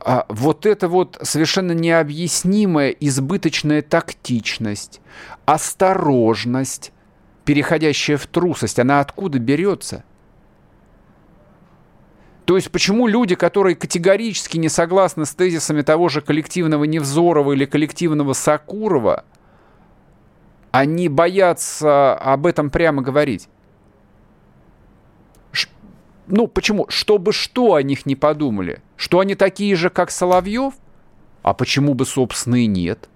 А 0.03 0.25
вот 0.29 0.65
это 0.65 0.89
вот 0.89 1.19
совершенно 1.23 1.73
необъяснимая 1.73 2.91
избыточная 2.91 3.83
тактичность, 3.83 5.01
осторожность, 5.45 6.93
переходящая 7.45 8.17
в 8.17 8.27
трусость, 8.27 8.79
она 8.79 9.01
откуда 9.01 9.39
берется? 9.39 10.05
То 12.45 12.57
есть 12.57 12.71
почему 12.71 13.07
люди, 13.07 13.35
которые 13.35 13.77
категорически 13.77 14.57
не 14.57 14.69
согласны 14.69 15.27
с 15.27 15.35
тезисами 15.35 15.83
того 15.83 16.09
же 16.09 16.21
коллективного 16.21 16.85
Невзорова 16.85 17.53
или 17.53 17.65
коллективного 17.65 18.33
Сакурова, 18.33 19.25
они 20.71 21.09
боятся 21.09 22.15
об 22.15 22.47
этом 22.47 22.71
прямо 22.71 23.03
говорить? 23.03 23.49
Ш 25.53 25.69
ну, 26.27 26.47
почему? 26.47 26.87
Чтобы 26.89 27.33
что 27.33 27.75
о 27.75 27.83
них 27.83 28.07
не 28.07 28.17
подумали? 28.17 28.83
Что 28.97 29.21
они 29.21 29.35
такие 29.35 29.75
же, 29.77 29.91
как 29.91 30.11
Соловьев? 30.11 30.75
А 31.43 31.55
почему 31.55 31.95
бы, 31.95 32.05
собственно, 32.05 32.57
и 32.57 32.67
нет? 32.67 33.09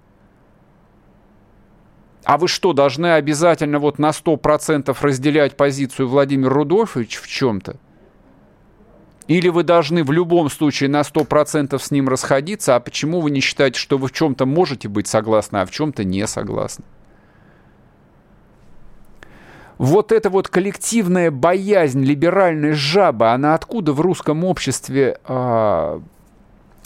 А 2.23 2.39
вы 2.39 2.47
что, 2.47 2.73
должны 2.73 3.13
обязательно 3.13 3.77
вот 3.77 3.99
на 3.99 4.09
100% 4.09 4.95
разделять 4.99 5.55
позицию 5.55 6.09
Владимира 6.09 6.49
Рудольфовича 6.49 7.21
в 7.21 7.27
чем-то? 7.27 7.77
Или 9.27 9.49
вы 9.49 9.63
должны 9.63 10.03
в 10.03 10.11
любом 10.11 10.49
случае 10.49 10.89
на 10.89 11.01
100% 11.01 11.77
с 11.79 11.91
ним 11.91 12.09
расходиться, 12.09 12.75
а 12.75 12.79
почему 12.79 13.21
вы 13.21 13.31
не 13.31 13.39
считаете, 13.39 13.79
что 13.79 13.97
вы 13.97 14.07
в 14.07 14.11
чем-то 14.11 14.45
можете 14.45 14.87
быть 14.87 15.07
согласны, 15.07 15.57
а 15.57 15.65
в 15.65 15.71
чем-то 15.71 16.03
не 16.03 16.27
согласны? 16.27 16.85
Вот 19.77 20.11
эта 20.11 20.29
вот 20.29 20.47
коллективная 20.47 21.31
боязнь 21.31 22.03
либеральной 22.03 22.73
жабы, 22.73 23.31
она 23.31 23.55
откуда 23.55 23.93
в 23.93 24.01
русском 24.01 24.43
обществе... 24.43 25.19
А... 25.25 26.01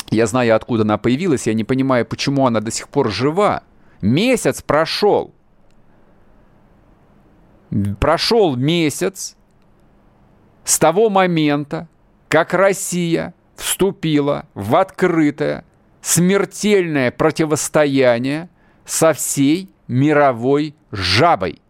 Я 0.10 0.26
знаю, 0.26 0.56
откуда 0.56 0.82
она 0.84 0.98
появилась, 0.98 1.46
я 1.46 1.54
не 1.54 1.64
понимаю, 1.64 2.04
почему 2.06 2.48
она 2.48 2.62
до 2.62 2.72
сих 2.72 2.90
пор 2.90 3.12
жива. 3.12 3.62
Месяц 4.02 4.64
прошел. 4.64 5.36
Прошел 8.00 8.56
месяц 8.56 9.36
с 10.64 10.80
того 10.80 11.12
момента, 11.12 11.88
как 12.30 12.54
Россия 12.54 13.34
вступила 13.56 14.46
в 14.54 14.76
открытое 14.76 15.66
смертельное 16.02 17.12
противостояние 17.12 18.50
со 18.86 19.14
всей 19.14 19.70
мировой 19.88 20.76
жабой. 20.92 21.62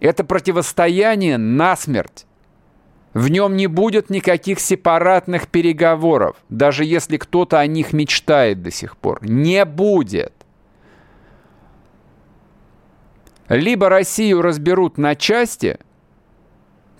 Это 0.00 0.24
противостояние 0.24 1.38
насмерть. 1.38 2.26
В 3.14 3.28
нем 3.30 3.56
не 3.56 3.68
будет 3.68 4.10
никаких 4.10 4.60
сепаратных 4.60 5.48
переговоров, 5.48 6.36
даже 6.48 6.84
если 6.84 7.16
кто-то 7.16 7.58
о 7.58 7.66
них 7.66 7.92
мечтает 7.92 8.62
до 8.62 8.70
сих 8.70 8.96
пор. 8.96 9.18
Не 9.22 9.64
будет. 9.64 10.34
Либо 13.48 13.88
Россию 13.88 14.42
разберут 14.42 14.98
на 14.98 15.16
части 15.16 15.78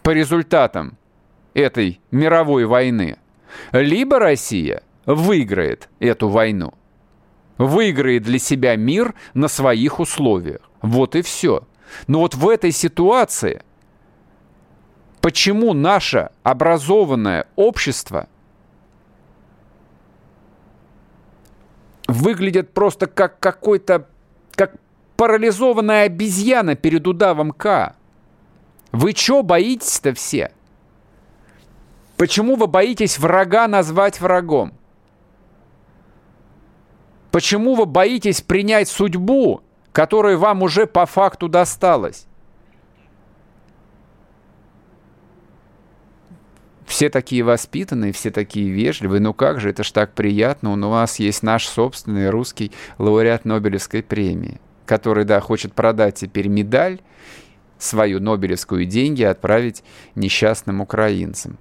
по 0.02 0.10
результатам 0.10 0.96
этой 1.54 2.00
мировой 2.10 2.66
войны, 2.66 3.18
либо 3.72 4.18
Россия 4.18 4.82
выиграет 5.06 5.88
эту 6.00 6.28
войну. 6.28 6.74
Выиграет 7.56 8.22
для 8.22 8.38
себя 8.38 8.76
мир 8.76 9.14
на 9.34 9.48
своих 9.48 9.98
условиях. 9.98 10.60
Вот 10.80 11.16
и 11.16 11.22
все. 11.22 11.66
Но 12.06 12.20
вот 12.20 12.34
в 12.34 12.48
этой 12.48 12.70
ситуации, 12.70 13.62
почему 15.20 15.72
наше 15.72 16.30
образованное 16.44 17.46
общество 17.56 18.28
выглядит 22.06 22.72
просто 22.72 23.06
как 23.06 23.38
какой-то, 23.38 24.08
как 24.52 24.74
парализованная 25.16 26.04
обезьяна 26.04 26.76
перед 26.76 27.06
удавом 27.06 27.50
К. 27.52 27.94
Вы 28.92 29.12
чё 29.12 29.42
боитесь-то 29.42 30.14
все? 30.14 30.52
Почему 32.18 32.56
вы 32.56 32.66
боитесь 32.66 33.16
врага 33.16 33.68
назвать 33.68 34.20
врагом? 34.20 34.74
Почему 37.30 37.76
вы 37.76 37.86
боитесь 37.86 38.40
принять 38.40 38.88
судьбу, 38.88 39.62
которая 39.92 40.36
вам 40.36 40.62
уже 40.62 40.88
по 40.88 41.06
факту 41.06 41.48
досталась? 41.48 42.26
Все 46.86 47.08
такие 47.08 47.44
воспитанные, 47.44 48.12
все 48.12 48.32
такие 48.32 48.68
вежливые. 48.68 49.20
Ну 49.20 49.32
как 49.32 49.60
же, 49.60 49.70
это 49.70 49.84
ж 49.84 49.92
так 49.92 50.14
приятно. 50.14 50.72
У 50.72 50.76
нас 50.76 51.20
есть 51.20 51.44
наш 51.44 51.68
собственный 51.68 52.30
русский 52.30 52.72
лауреат 52.98 53.44
Нобелевской 53.44 54.02
премии, 54.02 54.60
который, 54.86 55.24
да, 55.24 55.40
хочет 55.40 55.72
продать 55.72 56.16
теперь 56.16 56.48
медаль, 56.48 57.00
свою 57.78 58.18
Нобелевскую 58.18 58.86
деньги 58.86 59.22
отправить 59.22 59.84
несчастным 60.16 60.80
украинцам. 60.80 61.58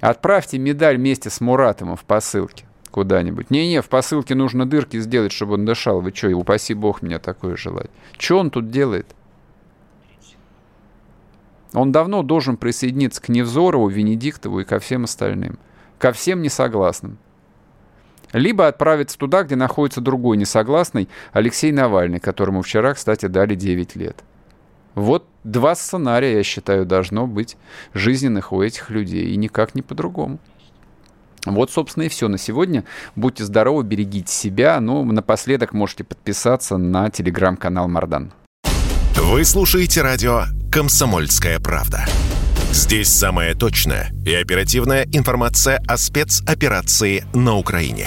Отправьте 0.00 0.58
медаль 0.58 0.96
вместе 0.96 1.30
с 1.30 1.40
Муратом 1.40 1.96
в 1.96 2.04
посылке 2.04 2.66
куда-нибудь. 2.90 3.50
Не-не, 3.50 3.82
в 3.82 3.88
посылке 3.88 4.34
нужно 4.34 4.64
дырки 4.64 4.98
сделать, 4.98 5.32
чтобы 5.32 5.54
он 5.54 5.64
дышал. 5.66 6.00
Вы 6.00 6.12
что, 6.14 6.28
упаси 6.28 6.74
бог 6.74 7.02
меня 7.02 7.18
такое 7.18 7.56
желать. 7.56 7.90
Что 8.18 8.38
он 8.38 8.50
тут 8.50 8.70
делает? 8.70 9.06
Он 11.74 11.92
давно 11.92 12.22
должен 12.22 12.56
присоединиться 12.56 13.20
к 13.20 13.28
Невзорову, 13.28 13.88
Венедиктову 13.88 14.60
и 14.60 14.64
ко 14.64 14.78
всем 14.78 15.04
остальным. 15.04 15.58
Ко 15.98 16.12
всем 16.12 16.40
несогласным. 16.40 17.18
Либо 18.32 18.66
отправиться 18.66 19.18
туда, 19.18 19.42
где 19.42 19.56
находится 19.56 20.00
другой 20.00 20.36
несогласный, 20.36 21.08
Алексей 21.32 21.72
Навальный, 21.72 22.18
которому 22.18 22.62
вчера, 22.62 22.94
кстати, 22.94 23.26
дали 23.26 23.54
9 23.54 23.94
лет. 23.96 24.24
Вот 24.96 25.28
два 25.44 25.74
сценария, 25.74 26.38
я 26.38 26.42
считаю, 26.42 26.86
должно 26.86 27.26
быть 27.26 27.56
жизненных 27.92 28.52
у 28.52 28.62
этих 28.62 28.90
людей, 28.90 29.26
и 29.26 29.36
никак 29.36 29.74
не 29.74 29.82
по-другому. 29.82 30.38
Вот, 31.44 31.70
собственно, 31.70 32.04
и 32.04 32.08
все 32.08 32.28
на 32.28 32.38
сегодня. 32.38 32.82
Будьте 33.14 33.44
здоровы, 33.44 33.84
берегите 33.84 34.32
себя. 34.32 34.80
Ну, 34.80 35.04
напоследок 35.04 35.74
можете 35.74 36.02
подписаться 36.02 36.76
на 36.78 37.08
телеграм-канал 37.10 37.86
Мардан. 37.88 38.32
Вы 39.14 39.44
слушаете 39.44 40.02
радио 40.02 40.44
«Комсомольская 40.72 41.60
правда». 41.60 42.06
Здесь 42.72 43.08
самая 43.08 43.54
точная 43.54 44.10
и 44.24 44.34
оперативная 44.34 45.06
информация 45.12 45.80
о 45.86 45.96
спецоперации 45.98 47.24
на 47.32 47.56
Украине. 47.56 48.06